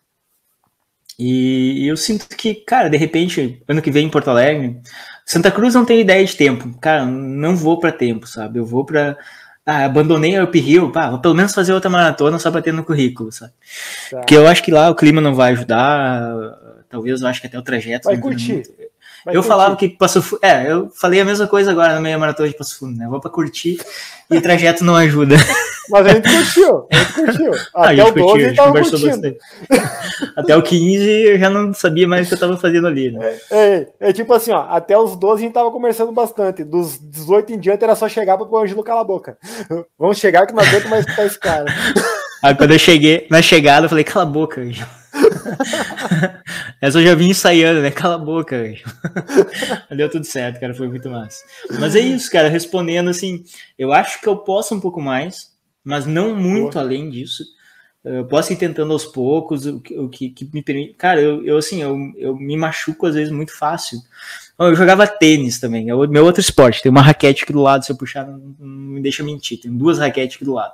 [1.17, 4.79] E, e eu sinto que, cara, de repente, ano que vem em Porto Alegre,
[5.25, 6.77] Santa Cruz não tem ideia de tempo.
[6.79, 8.59] Cara, não vou para tempo, sabe?
[8.59, 9.17] Eu vou para
[9.65, 12.83] ah, abandonei a Uphill, pá, vou pelo menos fazer outra maratona só para ter no
[12.83, 13.53] currículo, sabe?
[14.09, 14.17] Tá.
[14.17, 16.35] Porque eu acho que lá o clima não vai ajudar,
[16.89, 18.05] talvez eu acho que até o trajeto.
[18.05, 18.53] Vai curtir.
[18.53, 18.90] Muito,
[19.25, 19.47] Vai eu curtir.
[19.47, 20.39] falava que Passo Fundo.
[20.43, 23.07] É, eu falei a mesma coisa agora na meia maratona de Passo Fundo, né?
[23.07, 23.79] vou pra curtir
[24.29, 25.35] e o trajeto não ajuda.
[25.89, 27.53] Mas a gente curtiu, a gente curtiu.
[27.73, 29.37] Até a gente o 12 curtiu, a gente conversou bastante.
[30.37, 33.37] Até o 15 eu já não sabia mais o que eu tava fazendo ali, né?
[33.51, 36.63] É, é, é, tipo assim, ó, até os 12 a gente tava conversando bastante.
[36.63, 39.37] Dos 18 em diante era só chegar para o Ângelo calar a boca.
[39.99, 41.65] Vamos chegar que não aguento mais ficar esse cara.
[42.41, 45.00] Aí quando eu cheguei, na chegada, eu falei, cala a boca, Ângelo.
[46.81, 47.91] Essa eu já vim ensaiando, né?
[47.91, 48.81] Cala a boca, velho.
[49.95, 50.73] Deu tudo certo, cara.
[50.73, 51.43] Foi muito massa.
[51.79, 52.49] Mas é isso, cara.
[52.49, 53.43] Respondendo assim,
[53.77, 55.51] eu acho que eu posso um pouco mais,
[55.83, 56.85] mas não muito Boa.
[56.85, 57.43] além disso.
[58.03, 60.95] Eu posso ir tentando aos poucos, o que, o que, que me permite.
[60.95, 63.99] Cara, eu, eu assim, eu, eu me machuco às vezes muito fácil.
[64.57, 66.81] Eu jogava tênis também, é o meu outro esporte.
[66.81, 69.59] Tem uma raquete aqui do lado, se eu puxar, não, não me deixa mentir.
[69.59, 70.73] Tem duas raquetes aqui do lado.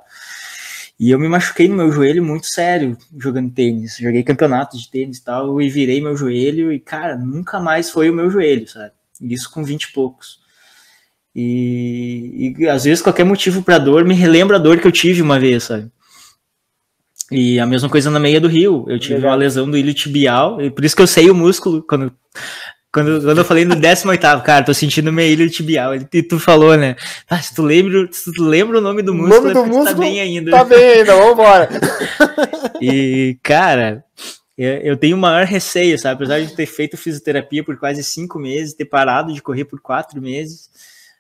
[1.00, 3.98] E eu me machuquei no meu joelho muito sério jogando tênis.
[3.98, 8.10] Joguei campeonato de tênis e tal, e virei meu joelho, e cara, nunca mais foi
[8.10, 8.92] o meu joelho, sabe?
[9.22, 10.40] Isso com 20 e poucos.
[11.36, 15.22] E, e às vezes qualquer motivo para dor me relembra a dor que eu tive
[15.22, 15.92] uma vez, sabe?
[17.32, 18.86] E a mesma coisa na meia do rio.
[18.88, 19.32] Eu tive Legal.
[19.32, 22.12] uma lesão do ilho tibial, e por isso que eu sei o músculo quando
[22.98, 25.94] quando, quando eu falei no 18, cara, tô sentindo meio ilho tibial.
[25.94, 26.96] E tu falou, né?
[27.30, 29.86] Ah, se tu lembra, se tu lembra o nome do músculo, nome do é músculo
[29.86, 30.50] tá bem ainda.
[30.50, 31.70] Tá bem ainda, vambora.
[32.82, 34.04] e, cara,
[34.58, 36.16] eu tenho o maior receio, sabe?
[36.16, 40.20] Apesar de ter feito fisioterapia por quase cinco meses, ter parado de correr por quatro
[40.20, 40.68] meses,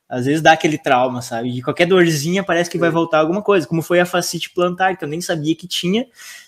[0.09, 1.51] às vezes dá aquele trauma, sabe?
[1.51, 5.05] De qualquer dorzinha parece que vai voltar alguma coisa, como foi a fascite plantar, que
[5.05, 6.07] eu nem sabia que tinha,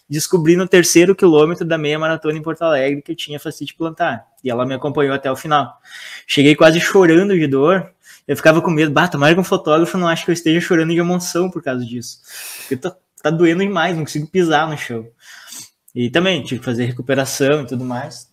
[0.10, 4.26] descobri no terceiro quilômetro da meia maratona em Porto Alegre que eu tinha fascite plantar.
[4.43, 5.78] E ela me acompanhou até o final.
[6.26, 7.91] Cheguei quase chorando de dor.
[8.28, 10.93] Eu ficava com medo, bah, tomara que um fotógrafo não ache que eu esteja chorando
[10.93, 12.20] de emoção por causa disso.
[12.60, 15.07] Porque tá, tá doendo demais, não consigo pisar no chão.
[15.93, 18.30] E também tive que fazer recuperação e tudo mais.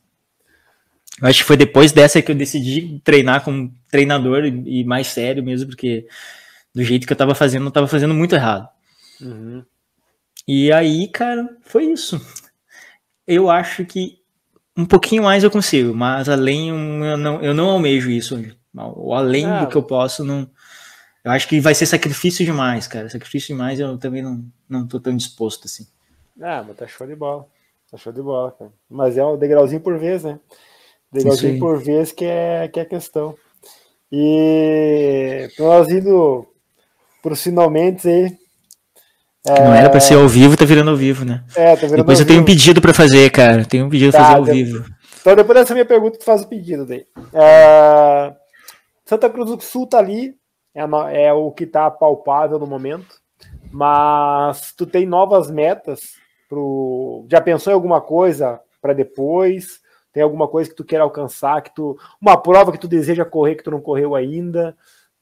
[1.22, 5.42] Acho que foi depois dessa que eu decidi treinar com um treinador e, mais sério
[5.42, 6.06] mesmo, porque
[6.74, 8.68] do jeito que eu tava fazendo, eu tava fazendo muito errado.
[9.20, 9.64] Uhum.
[10.46, 12.20] E aí, cara, foi isso.
[13.26, 14.20] Eu acho que
[14.76, 18.38] um pouquinho mais eu consigo, mas além eu não, eu não almejo isso.
[18.74, 20.48] O além ah, do que eu posso, não.
[21.24, 23.08] Eu acho que vai ser sacrifício demais, cara.
[23.08, 25.86] Sacrifício demais eu também não, não tô tão disposto assim.
[26.40, 27.48] Ah, mas tá show de bola.
[27.90, 28.70] Tá show de bola, cara.
[28.88, 30.38] Mas é um degrauzinho por vez, né?
[31.10, 33.34] Degrauzinho por vez que é, que é a questão.
[34.12, 36.46] E nós indo
[37.22, 38.38] pros finalmente aí,
[39.54, 41.44] não era pra ser ao vivo, tá virando ao vivo, né?
[41.54, 43.64] É, tá virando Depois eu tenho um pedido pra fazer, cara.
[43.64, 44.84] Tenho um pedido tá, pra fazer ao vivo.
[45.20, 47.06] Então, depois dessa minha pergunta, tu faz o pedido daí.
[47.32, 48.32] É...
[49.04, 50.34] Santa Cruz do Sul tá ali,
[50.74, 53.16] é, é o que tá palpável no momento,
[53.70, 56.00] mas tu tem novas metas
[56.48, 57.24] pro.
[57.30, 59.80] Já pensou em alguma coisa para depois?
[60.12, 61.96] Tem alguma coisa que tu quer alcançar, que tu.
[62.20, 64.76] Uma prova que tu deseja correr que tu não correu ainda?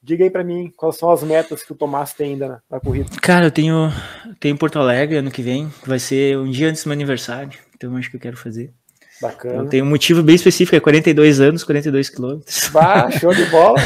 [0.05, 2.79] Diga aí para mim quais são as metas que o Tomás tem ainda na, na,
[2.79, 3.09] corrida.
[3.23, 3.91] Cara, eu tenho,
[4.39, 7.97] tenho Porto Alegre ano que vem, vai ser um dia antes do meu aniversário, então
[7.97, 8.71] acho que eu quero fazer.
[9.23, 9.55] Bacana.
[9.55, 12.69] Então, tem um motivo bem específico, é 42 anos, 42 quilômetros.
[12.69, 13.79] Bah, show de bola!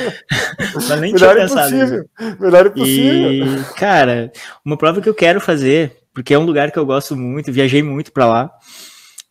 [0.74, 1.76] Mas nem Melhor tinha pensado.
[1.76, 2.10] Impossível.
[2.40, 3.32] Melhor impossível.
[3.32, 4.32] E, cara,
[4.64, 7.82] uma prova que eu quero fazer, porque é um lugar que eu gosto muito, viajei
[7.82, 8.50] muito para lá.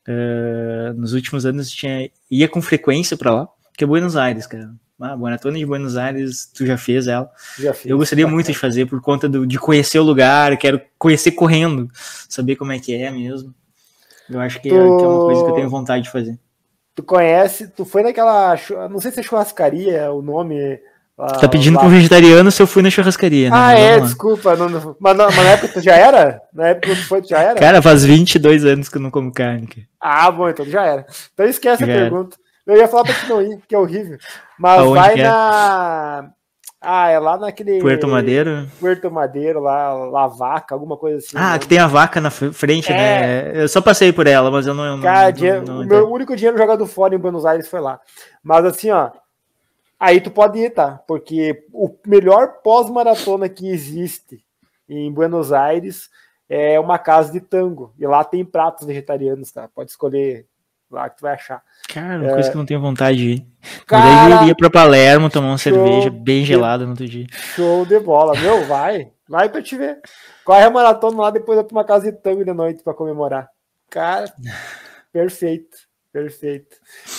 [0.07, 4.69] Uh, nos últimos anos tinha, ia com frequência para lá, que é Buenos Aires, cara.
[5.01, 7.31] Ah, Maratona de Buenos Aires, tu já fez ela.
[7.57, 7.89] Já fiz.
[7.89, 11.89] Eu gostaria muito de fazer por conta do, de conhecer o lugar, quero conhecer correndo,
[12.27, 13.53] saber como é que é mesmo.
[14.29, 14.75] Eu acho que, tu...
[14.75, 16.37] é, que é uma coisa que eu tenho vontade de fazer.
[16.93, 18.57] Tu conhece, tu foi naquela,
[18.89, 20.79] não sei se é churrascaria, o nome...
[21.17, 21.81] Tá pedindo lá.
[21.81, 23.49] pro vegetariano se eu fui na churrascaria.
[23.49, 23.55] Né?
[23.57, 24.55] Ah, é, desculpa.
[24.55, 26.41] Não, não, mas, na, mas na época tu já era?
[26.53, 27.59] Na época tu foi, tu já era?
[27.59, 29.67] Cara, faz 22 anos que eu não como carne.
[29.99, 31.05] Ah, bom, então já era.
[31.33, 32.37] Então esquece já a pergunta.
[32.39, 32.48] Era.
[32.69, 34.19] Eu ia falar pra te não ir, que é horrível.
[34.59, 35.23] Mas Aonde vai é?
[35.23, 36.31] na.
[36.79, 37.79] Ah, é lá naquele.
[37.79, 38.69] Puerto Madeiro?
[38.79, 41.35] Puerto Madeiro, lá, lá vaca, alguma coisa assim.
[41.35, 41.59] Ah, né?
[41.59, 42.97] que tem a vaca na frente, né?
[42.97, 43.53] é...
[43.53, 43.63] né?
[43.63, 45.01] Eu só passei por ela, mas eu não.
[45.01, 47.99] Cara, não, não, não, o meu único dinheiro jogado fora em Buenos Aires foi lá.
[48.43, 49.09] Mas assim, ó.
[49.99, 51.01] Aí tu pode ir, tá?
[51.07, 54.45] Porque o melhor pós-maratona que existe
[54.87, 56.07] em Buenos Aires
[56.47, 57.93] é uma casa de tango.
[57.97, 59.67] E lá tem pratos vegetarianos, tá?
[59.73, 60.45] Pode escolher
[60.89, 61.61] lá que tu vai achar.
[61.87, 62.33] Cara, uma é...
[62.33, 63.47] coisa que eu não tenho vontade de ir.
[63.85, 67.27] Cara, eu iria pra Palermo tomar uma show cerveja bem gelada no outro dia.
[67.55, 69.11] Show de bola, meu, vai.
[69.27, 69.99] Vai pra te ver.
[70.43, 73.47] Corre a maratona lá, depois eu pra uma casa de tango de noite pra comemorar.
[73.89, 74.25] Cara,
[75.13, 75.77] perfeito,
[76.11, 76.77] perfeito.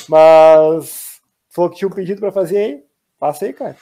[0.09, 2.83] Mas, falou que tinha um pedido pra fazer aí?
[3.18, 3.77] Passa aí, cara.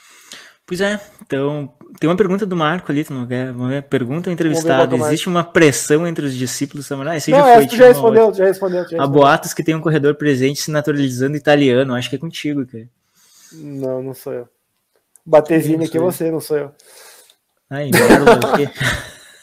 [0.69, 3.49] Pois é, então tem uma pergunta do Marco ali, tu não quer?
[3.49, 7.25] Uma pergunta ao entrevistado: existe uma pressão entre os discípulos samurais?
[7.25, 9.01] Não, já foi, tu já respondeu, já respondeu, já respondeu.
[9.03, 12.87] Há boatos que tem um corredor presente se naturalizando italiano, acho que é contigo, cara.
[13.51, 14.47] Não, não sou eu.
[15.25, 16.71] Batezinho aqui é você, não sou eu.
[17.67, 17.89] Ai,
[18.55, 18.69] quê?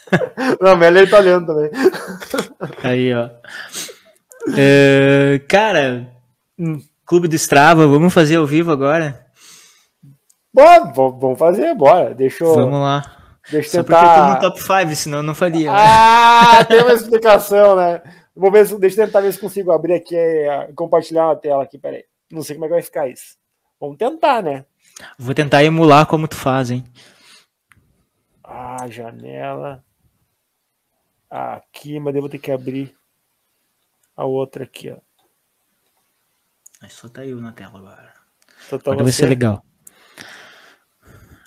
[0.61, 1.69] Não, Melo é italiano também.
[2.81, 3.25] Aí, ó.
[4.47, 6.07] Uh, cara,
[6.57, 6.81] hum.
[7.05, 9.26] Clube do Strava, vamos fazer ao vivo agora?
[10.93, 12.15] Vamos fazer, bora.
[12.15, 12.55] Deixa eu.
[12.55, 13.17] Vamos lá.
[13.51, 13.99] Deixa eu tentar.
[13.99, 15.71] Só porque eu tô no top 5, senão eu não faria.
[15.71, 15.77] Né?
[15.79, 18.01] Ah, tem uma explicação, né?
[18.35, 21.35] Vou ver se, deixa eu tentar ver se consigo abrir aqui e eh, compartilhar a
[21.35, 22.03] tela aqui, peraí.
[22.31, 23.37] Não sei como é que vai ficar isso.
[23.79, 24.65] Vamos tentar, né?
[25.17, 26.83] Vou tentar emular como tu faz, hein?
[28.43, 29.83] Ah, janela.
[31.29, 32.95] Aqui, mas eu vou ter que abrir
[34.15, 34.97] a outra aqui, ó.
[36.81, 38.13] Mas só tá eu na tela agora.
[38.69, 39.63] Só tá agora vai ser legal.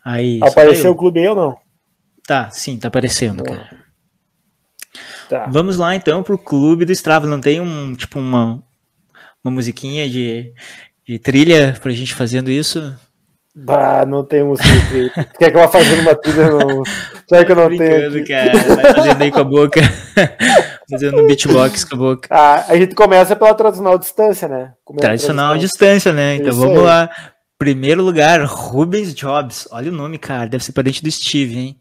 [0.05, 1.57] Aí, Apareceu o clube ou não?
[2.27, 3.69] Tá, sim, tá aparecendo, cara.
[5.29, 5.47] Tá.
[5.49, 7.27] Vamos lá então pro clube do Strava.
[7.27, 8.63] Não tem um tipo uma,
[9.45, 10.53] uma musiquinha de,
[11.07, 12.97] de trilha pra gente fazendo isso?
[13.55, 15.11] Bah, não tem música de trilha.
[15.39, 16.51] Quer que eu vá fazendo uma trilha?
[16.51, 16.83] Não.
[17.29, 18.27] Será que eu não tenho?
[18.27, 18.53] cara.
[18.75, 19.81] Vai fazendo aí com a boca.
[20.91, 22.29] fazendo um beatbox com a boca.
[22.31, 24.73] Ah, a gente começa pela tradicional distância, né?
[24.85, 26.37] Começa tradicional distância, né?
[26.37, 26.85] Então Isso vamos aí.
[26.85, 27.11] lá.
[27.61, 29.69] Primeiro lugar, Rubens Jobs.
[29.71, 30.49] Olha o nome, cara.
[30.49, 31.79] Deve ser parente do Steve, hein?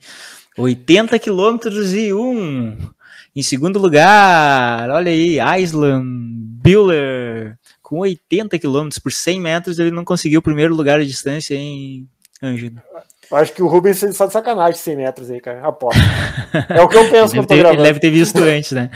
[0.58, 2.78] 80 quilômetros e um.
[3.34, 6.04] Em segundo lugar, olha aí, Island
[6.62, 7.58] Bueller.
[7.82, 12.06] Com 80 quilômetros por 100 metros, ele não conseguiu o primeiro lugar de distância em
[12.44, 12.82] Ângelo.
[13.32, 15.66] Acho que o Rubens está de sacanagem 100 metros aí, cara.
[15.66, 15.98] Aposto.
[16.76, 17.76] É o que eu penso quando gravando.
[17.76, 18.90] Ele deve ter visto antes, né?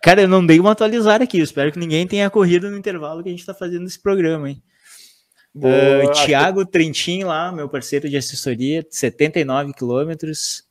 [0.00, 1.38] Cara, eu não dei uma atualizada aqui.
[1.40, 4.50] Eu espero que ninguém tenha corrido no intervalo que a gente está fazendo esse programa,
[4.50, 4.62] hein?
[5.54, 6.72] Boa, uh, Tiago que...
[6.72, 10.64] Trentin lá, meu parceiro de assessoria, 79 quilômetros.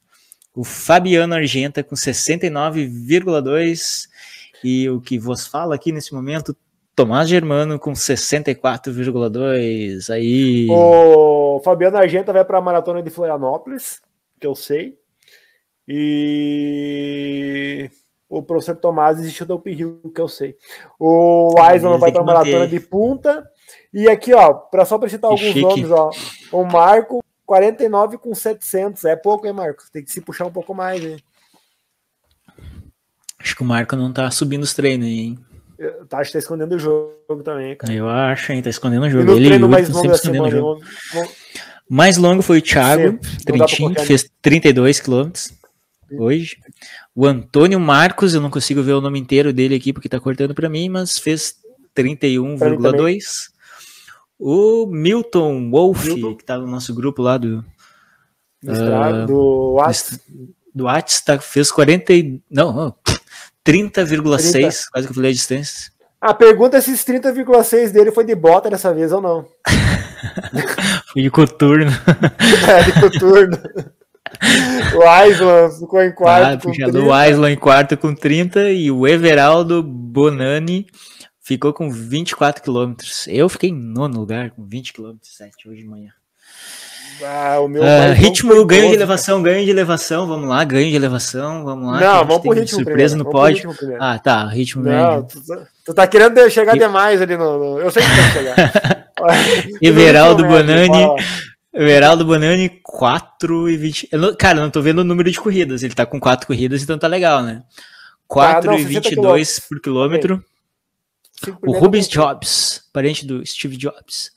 [0.55, 4.07] O Fabiano Argenta com 69,2.
[4.63, 6.57] E o que vos fala aqui nesse momento,
[6.95, 10.11] Tomás Germano com 64,2.
[10.11, 10.65] Aí.
[10.69, 14.01] O Fabiano Argenta vai para a maratona de Florianópolis,
[14.39, 14.97] que eu sei.
[15.87, 17.87] E
[18.27, 20.55] o professor Tomás existiu do uphill, que eu sei.
[20.99, 23.47] O Aislan vai para a maratona de Punta.
[23.93, 25.61] E aqui, ó, para só para citar alguns chique.
[25.61, 26.11] nomes, ó,
[26.51, 29.83] o Marco 49 com 700, é pouco, hein, Marco?
[29.91, 31.17] Tem que se puxar um pouco mais, hein?
[33.39, 35.39] Acho que o Marco não tá subindo os treinos aí, hein?
[36.09, 37.93] Tá, acho que tá escondendo o jogo também, cara.
[37.93, 38.61] Eu acho, hein?
[38.61, 39.31] Tá escondendo o jogo.
[39.31, 40.81] Ele treino mais longo sempre escondendo o jogo.
[41.89, 45.53] Mais longo foi o Thiago Trentin, que fez 32 quilômetros
[46.11, 46.57] hoje.
[47.15, 50.53] O Antônio Marcos, eu não consigo ver o nome inteiro dele aqui porque tá cortando
[50.53, 51.55] para mim, mas fez
[51.95, 53.23] 31,2.
[54.39, 56.35] O Milton Wolf, Milton.
[56.35, 57.65] que tá no nosso grupo lá do.
[58.63, 60.19] Uh, do Whats.
[60.73, 62.13] Do Whats, tá, fez 40.
[62.49, 62.95] Não,
[63.65, 65.91] 30,6, quase que eu falei a distância.
[66.21, 69.45] A pergunta é se esse 30,6 dele foi de bota dessa vez ou não.
[71.11, 71.91] foi de coturno.
[72.67, 73.57] é, de coturno.
[74.95, 76.45] o Island ficou em quarto.
[76.45, 76.99] Ah, com 30.
[76.99, 80.87] O Island em quarto com 30 e o Everaldo Bonani
[81.47, 83.25] ficou com 24 quilômetros.
[83.29, 86.11] Eu fiquei em nono lugar com 20 quilômetros 7 hoje de manhã.
[87.23, 90.89] Ah, o meu uh, ritmo, ganho 12, de elevação, ganho de elevação, vamos lá, ganho
[90.89, 91.99] de elevação, vamos lá.
[91.99, 93.97] Não, vamos pro ritmo surpresa primeiro, no pódio.
[93.97, 95.23] Ah, tá, ritmo Não.
[95.23, 96.79] Tu, tá, tu, tá querendo chegar e...
[96.79, 99.09] demais ali no, no, Eu sei que tu chegar.
[99.81, 101.07] Everaldo Bonani.
[101.73, 104.09] Everaldo Bonani, 4 e 20.
[104.11, 105.81] Eu não, cara, não tô vendo o número de corridas.
[105.81, 107.63] Ele tá com 4 corridas, então tá legal, né?
[108.27, 110.43] 4 ah, e 22 por quilômetro.
[111.61, 114.31] O Rubens Jobs, parente do Steve Jobs.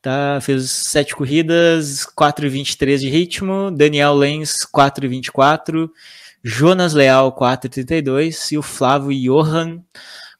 [0.00, 3.70] Tá, fez sete corridas, 4,23 de ritmo.
[3.70, 5.90] Daniel Lenz, 4,24.
[6.42, 8.52] Jonas Leal, 4,32.
[8.52, 9.82] E o Flávio Johan,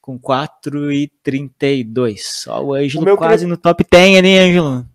[0.01, 2.47] com 4,32.
[2.49, 4.87] Ó, o Ângelo o quase no top 10 né, Ângelo?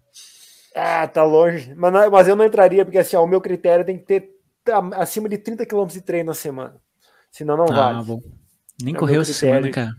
[0.75, 1.71] Ah, tá longe.
[1.75, 4.31] Mas, não, mas eu não entraria, porque assim, ó, o meu critério tem que ter
[4.95, 6.75] acima de 30 km de treino na semana.
[7.31, 8.03] Senão não ah, vale.
[8.03, 8.19] Bom.
[8.81, 9.95] Nem é correu essa semana, cara.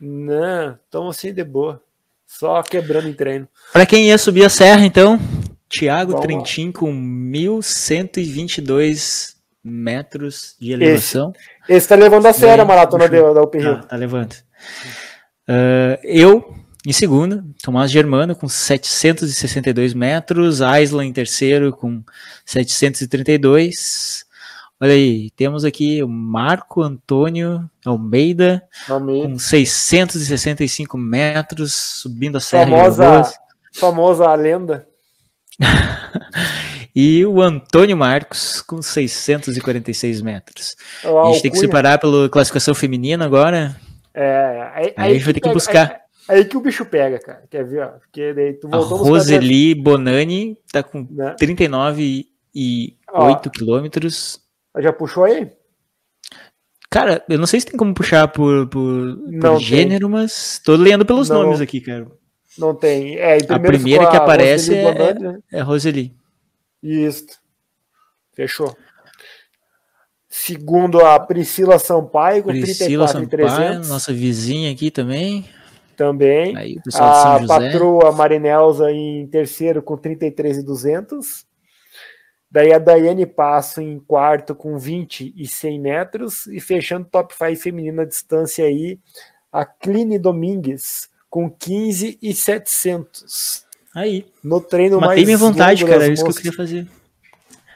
[0.00, 1.80] Não, estamos assim de boa.
[2.26, 3.46] Só quebrando em treino.
[3.72, 5.18] Para quem ia subir a serra, então,
[5.68, 11.32] Thiago Trentin com 1.122 metros de elevação.
[11.68, 13.82] Esse, esse tá levando a sério a maratona da, da Rio.
[13.82, 14.32] Tá, levando.
[15.48, 16.54] Uh, eu,
[16.86, 22.02] em segunda, Tomás Germano com 762 metros, Aislan em terceiro com
[22.46, 24.24] 732.
[24.82, 29.28] Olha aí, temos aqui o Marco Antônio Almeida, Almeida.
[29.28, 32.64] com 665 metros, subindo a serra.
[32.64, 33.32] Famosa,
[33.74, 34.88] famosa a lenda.
[36.96, 40.74] e o Antônio Marcos, com 646 metros.
[41.04, 43.76] a gente tem que separar pela classificação feminina agora.
[44.14, 46.00] É, aí, aí, aí a gente vai ter que buscar.
[46.26, 47.42] Aí, aí, que o bicho pega, cara.
[47.50, 47.82] Quer ver?
[47.82, 47.88] Ó?
[47.88, 51.34] Porque daí tu a Roseli Bonani tá com né?
[51.38, 54.40] 39 e 8 quilômetros.
[54.78, 55.50] Já puxou aí?
[56.90, 61.06] Cara, eu não sei se tem como puxar por, por, por gênero, mas tô lendo
[61.06, 62.06] pelos não, nomes aqui, cara.
[62.58, 63.16] Não tem.
[63.16, 65.38] É, a primeira que a aparece Roseli é, né?
[65.52, 66.16] é Roseli.
[66.82, 67.26] Isso.
[68.34, 68.76] Fechou.
[70.28, 75.44] Segundo a Priscila Sampaio, com Priscila 34 nossa vizinha aqui também.
[75.96, 76.56] Também.
[76.56, 81.44] Aí, a patroa Marinelza em terceiro com 33,200.
[82.50, 86.46] Daí a Daiane Passo em quarto com 20 e 100 metros.
[86.46, 88.98] E fechando top 5 feminino à distância aí,
[89.52, 93.64] a Cline Domingues com 15 e 700.
[93.94, 94.26] Aí.
[94.42, 96.06] No treino Matei mais minha vontade, cara.
[96.06, 96.88] É isso que eu queria fazer.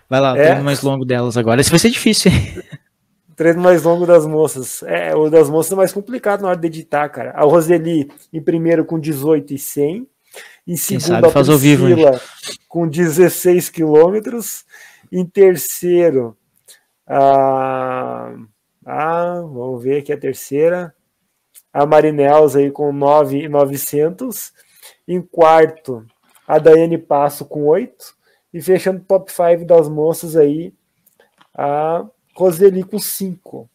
[0.09, 0.45] Vai lá, o é.
[0.45, 1.61] treino mais longo delas agora.
[1.61, 2.31] Esse vai ser difícil,
[3.35, 4.83] treino mais longo das moças.
[4.85, 7.33] É, o das moças é mais complicado na hora de editar, cara.
[7.33, 10.07] A Roseli em primeiro com 18 e 100.
[10.67, 11.87] Em segundo, a faz ao vivo,
[12.69, 14.65] com 16 quilômetros.
[15.13, 16.37] Em terceiro,
[17.07, 18.35] a...
[18.87, 20.95] ah, vamos ver aqui a terceira.
[21.73, 24.53] A Marinels aí com 9,900.
[25.07, 26.07] Em quarto,
[26.47, 28.15] a Daiane Passo com 8.
[28.53, 30.73] E fechando o top 5 das moças aí,
[31.53, 32.07] a
[32.37, 33.69] Roseli com 5.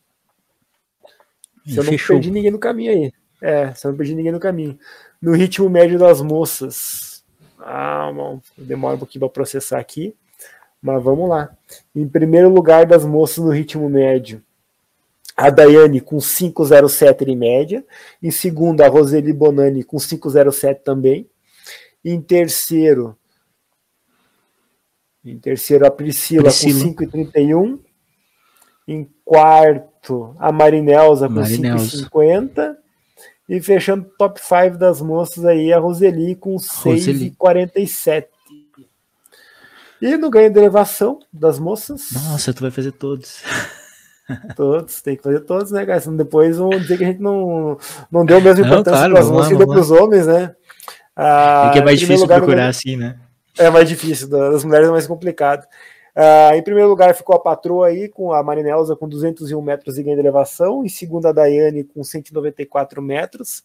[1.65, 2.15] Se eu não Fechou.
[2.15, 3.13] perdi ninguém no caminho aí.
[3.41, 4.79] É, se eu não perdi ninguém no caminho.
[5.21, 7.23] No ritmo médio das moças.
[7.59, 10.15] Ah, bom, demora um pouquinho para processar aqui.
[10.81, 11.49] Mas vamos lá.
[11.93, 14.41] Em primeiro lugar das moças no ritmo médio,
[15.35, 17.85] a Daiane com 5,07 em média.
[18.23, 21.29] Em segundo, a Roseli Bonani com 5,07 também.
[22.03, 23.17] Em terceiro,
[25.23, 26.93] em terceiro, a Priscila, Priscila.
[26.93, 27.79] com 5,31.
[28.87, 32.75] Em quarto, a Marinelza com 5,50.
[33.49, 38.27] E fechando o top 5 das moças aí, a Roseli com 6,47.
[39.99, 42.11] E no ganho de elevação das moças.
[42.13, 43.41] Nossa, tu vai fazer todos.
[44.55, 45.99] Todos, tem que fazer todos, né, cara?
[45.99, 47.79] Senão depois vão dizer que a gente não,
[48.11, 50.55] não deu a mesma importância claro, para as moças que deu para os homens, né?
[51.15, 53.17] Ah, é que é mais difícil lugar, procurar assim, né?
[53.57, 55.65] É mais difícil, das mulheres é mais complicado.
[56.21, 60.03] Ah, em primeiro lugar ficou a patroa aí, com a Marinelza com 201 metros de
[60.03, 60.83] ganho de elevação.
[60.83, 63.63] Em segundo, a Daiane com 194 metros.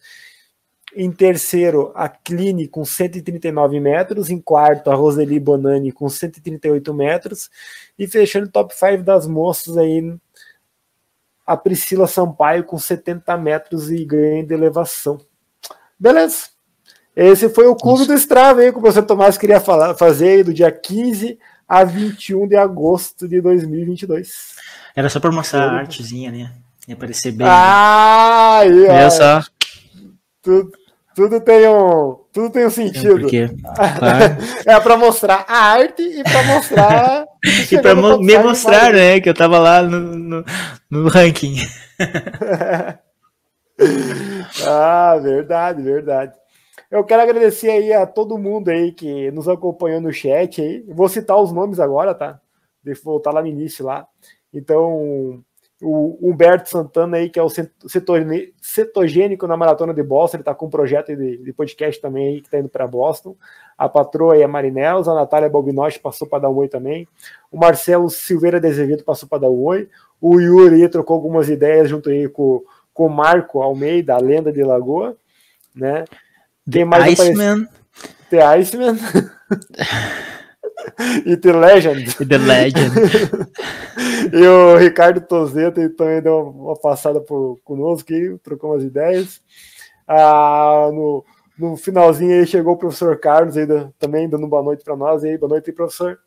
[0.95, 4.31] Em terceiro, a Cline com 139 metros.
[4.31, 7.51] Em quarto, a Roseli Bonani com 138 metros.
[7.99, 10.17] E fechando o top 5 das moças aí,
[11.45, 15.19] a Priscila Sampaio com 70 metros e ganho de elevação.
[15.99, 16.51] Beleza.
[17.17, 18.13] Esse foi o clube Isso.
[18.13, 21.37] do Strava aí que o professor Tomás queria falar, fazer do dia 15
[21.69, 24.55] a 21 de agosto de 2022.
[24.95, 26.53] Era só para mostrar a artezinha, né?
[26.87, 27.47] Ia aparecer bem.
[27.49, 28.71] Ah, né?
[28.71, 29.43] aí, Olha só.
[30.43, 30.71] Tudo,
[31.15, 33.27] tudo, tem um, tudo tem um sentido.
[33.35, 33.49] É,
[33.99, 34.37] claro.
[34.67, 37.25] é para mostrar a arte e para mostrar.
[37.73, 39.21] e para mo me mostrar, né?
[39.21, 40.45] Que eu tava lá no, no,
[40.91, 41.57] no ranking.
[44.67, 46.33] ah, verdade, verdade.
[46.95, 50.85] Eu quero agradecer aí a todo mundo aí que nos acompanhou no chat aí.
[50.87, 52.41] Vou citar os nomes agora, tá?
[52.85, 54.07] Deixa eu voltar lá no início lá.
[54.53, 55.43] Então,
[55.83, 57.51] o Humberto Santana aí, que é o
[58.63, 62.41] cetogênico na Maratona de Boston, ele está com um projeto de, de, podcast também aí,
[62.41, 63.35] que está indo para Boston.
[63.77, 67.09] A patroa aí é Marinels, a Natália Balbinotti passou para dar um oi também.
[67.51, 69.89] O Marcelo Silveira de Azevedo passou para dar um oi.
[70.21, 72.63] O Yuri trocou algumas ideias junto aí com,
[72.93, 75.17] com o Marco Almeida, a lenda de Lagoa,
[75.75, 76.05] né?
[76.71, 77.69] Tem mais Iceman.
[78.31, 78.97] The Iceman.
[81.27, 82.17] e The Legend.
[82.21, 82.93] E The Legend.
[84.33, 89.41] e o Ricardo Tozeto também deu uma passada por conosco aqui, trocou umas ideias.
[90.07, 91.25] Ah, no,
[91.59, 93.67] no finalzinho aí chegou o professor Carlos aí,
[93.99, 95.37] também dando boa noite para nós aí.
[95.37, 96.19] Boa noite, professor.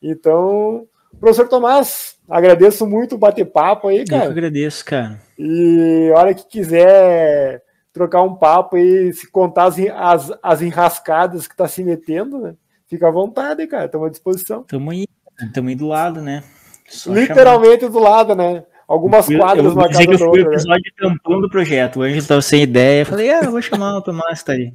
[0.00, 0.86] Então,
[1.18, 4.26] professor Tomás, agradeço muito o bater-papo aí, cara.
[4.26, 5.20] Eu agradeço, cara.
[5.38, 7.63] E a hora que quiser
[7.94, 12.54] trocar um papo e se contar as, as, as enrascadas que tá se metendo, né?
[12.88, 13.86] Fica à vontade, cara.
[13.86, 14.60] Estamos à disposição.
[14.62, 15.06] Estamos aí,
[15.40, 16.42] estamos aí do lado, né?
[16.88, 17.92] Só Literalmente chamar.
[17.92, 18.64] do lado, né?
[18.86, 20.52] Algumas quadras eu, na casa que eu fui o né?
[20.52, 21.08] episódio né?
[21.08, 22.00] tampão do projeto.
[22.00, 23.02] O Anjo estava sem ideia.
[23.02, 24.72] Eu falei, ah, eu vou chamar o Tomás, tá aí.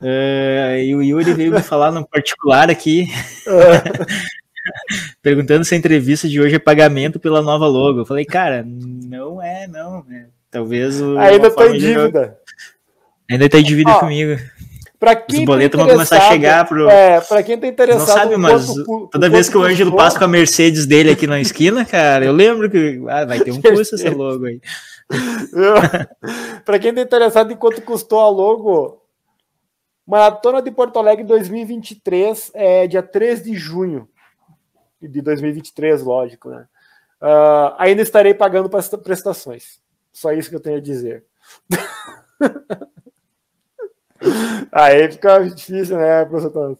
[0.00, 3.08] Uh, e o Yuri veio me falar no particular aqui.
[5.20, 8.00] perguntando se a entrevista de hoje é pagamento pela nova logo.
[8.00, 10.02] Eu falei, cara, não é, não.
[10.04, 10.28] Né?
[10.50, 11.18] Talvez o.
[11.18, 12.39] Ainda tô em dívida.
[13.30, 14.40] Ainda tá dívida Ó, comigo.
[14.98, 16.90] Pra quem Os boletos tá vão começar a chegar pro.
[16.90, 18.00] É, pra quem tá interessado.
[18.00, 21.26] Não sabe, mas quanto, toda vez que o Ângelo passa com a Mercedes dele aqui
[21.26, 24.60] na esquina, cara, eu lembro que ah, vai ter um custo esse logo aí.
[26.64, 29.02] pra quem tá interessado em quanto custou a logo,
[30.06, 34.08] Maratona de Porto Alegre 2023 é dia 3 de junho
[35.00, 36.66] de 2023, lógico, né?
[37.22, 39.80] Uh, ainda estarei pagando prestações.
[40.12, 41.24] Só isso que eu tenho a dizer.
[44.72, 46.78] Aí fica difícil, né, professor Thomas?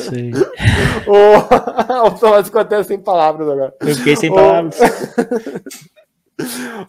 [0.00, 0.32] Sim.
[1.06, 3.74] o, o Thomas ficou até sem palavras agora.
[3.80, 4.78] Eu fiquei sem palavras.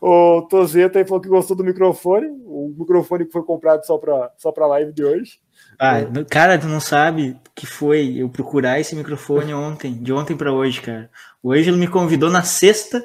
[0.02, 2.28] o Tozeta aí falou que gostou do microfone.
[2.46, 5.40] O microfone que foi comprado só para só a live de hoje.
[5.80, 5.98] Ah,
[6.30, 10.82] cara, tu não sabe que foi eu procurar esse microfone ontem, de ontem para hoje,
[10.82, 11.10] cara.
[11.42, 13.04] O Ângelo me convidou na sexta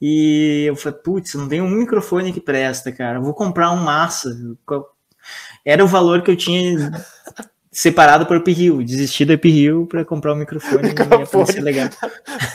[0.00, 3.20] e eu falei, putz, não tem um microfone que presta, cara.
[3.20, 4.30] Vou comprar um massa.
[5.68, 6.90] Era o valor que eu tinha
[7.78, 8.82] separado para o Epiril.
[8.82, 11.54] Desisti do Epiril para comprar um microfone, microfone.
[11.54, 11.88] ia legal.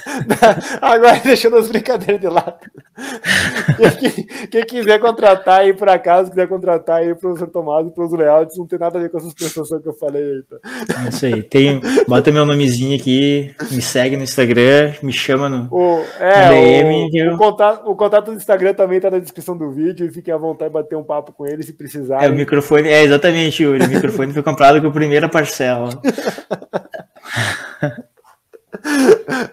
[0.82, 2.58] Agora, deixando as brincadeiras de lado.
[4.00, 8.06] Quem, quem, quiser contratar aí por acaso, quiser contratar aí para o Tomás e para
[8.06, 10.44] os layouts, não tem nada a ver com essas prestações que eu falei aí.
[10.44, 11.06] Tá?
[11.06, 11.42] É isso aí.
[11.42, 17.10] Tem, bota meu nomezinho aqui, me segue no Instagram, me chama no, o, é, no
[17.10, 17.30] DM.
[17.30, 20.12] O, o, contato, o contato do Instagram também está na descrição do vídeo.
[20.14, 22.24] Fiquem à vontade de bater um papo com ele se precisar.
[22.24, 23.86] É, o microfone, é exatamente, Yuri.
[23.86, 25.90] O microfone foi comprado com a primeira parcela.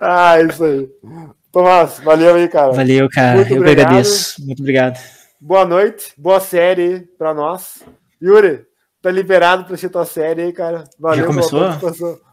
[0.00, 0.88] ah, isso aí.
[1.52, 2.72] Tomás, valeu aí, cara.
[2.72, 3.36] Valeu, cara.
[3.36, 3.88] Muito Eu obrigado.
[3.88, 4.42] agradeço.
[4.44, 4.98] Muito obrigado.
[5.38, 7.82] Boa noite, boa série para nós.
[8.22, 8.64] Yuri,
[9.02, 10.84] tá liberado para assistir tua série aí, cara.
[10.98, 11.68] Valeu, Já começou?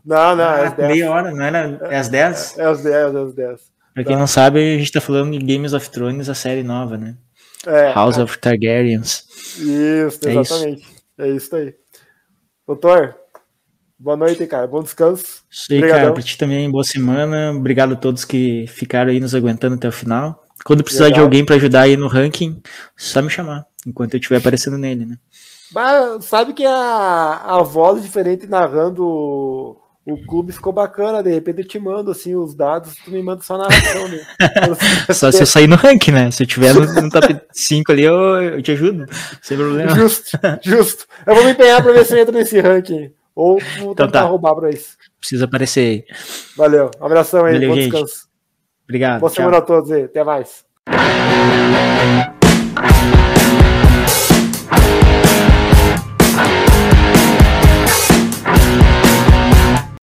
[0.06, 0.90] Não, não, ah, é às 10.
[0.90, 1.80] Meia hora, não era?
[1.90, 2.58] É às 10?
[2.58, 3.62] É, é às 10, é às 10.
[3.94, 4.20] Pra quem tá.
[4.20, 7.18] não sabe, a gente tá falando de Games of Thrones, a série nova, né?
[7.66, 8.24] É, House é.
[8.24, 9.26] of Targaryens.
[9.58, 10.82] Isso, é exatamente.
[10.82, 10.98] Isso.
[11.18, 11.74] É isso aí.
[12.68, 13.16] Doutor,
[14.00, 14.68] Boa noite, cara.
[14.68, 15.44] Bom descanso.
[15.50, 16.14] Isso aí, cara.
[16.14, 17.52] Pra ti também, boa semana.
[17.52, 20.46] Obrigado a todos que ficaram aí nos aguentando até o final.
[20.64, 21.18] Quando precisar Legal.
[21.18, 22.62] de alguém para ajudar aí no ranking,
[22.96, 25.18] só me chamar, enquanto eu estiver aparecendo nele, né?
[25.74, 29.78] Mas sabe que a, a voz diferente narrando
[30.14, 33.42] o, clube ficou bacana, de repente eu te mando assim os dados, tu me manda
[33.42, 34.20] só a narração, né?
[35.14, 36.32] só se eu sair no ranking, né?
[36.32, 39.06] Se eu tiver no, no top 5 ali, eu, eu te ajudo,
[39.42, 39.94] sem problema.
[39.96, 41.06] Justo, justo.
[41.26, 43.12] Eu vou me empenhar para ver se eu entro nesse ranking.
[43.36, 44.26] Ou vou então, tentar tá.
[44.26, 44.98] roubar para isso.
[45.20, 46.06] Precisa aparecer aí.
[46.56, 46.90] Valeu.
[47.00, 47.54] Um abração aí.
[47.54, 48.28] Valeu, bom descanso.
[48.84, 49.20] Obrigado.
[49.20, 49.36] Boa tchau.
[49.36, 50.06] semana a todos aí.
[50.06, 50.66] Até mais.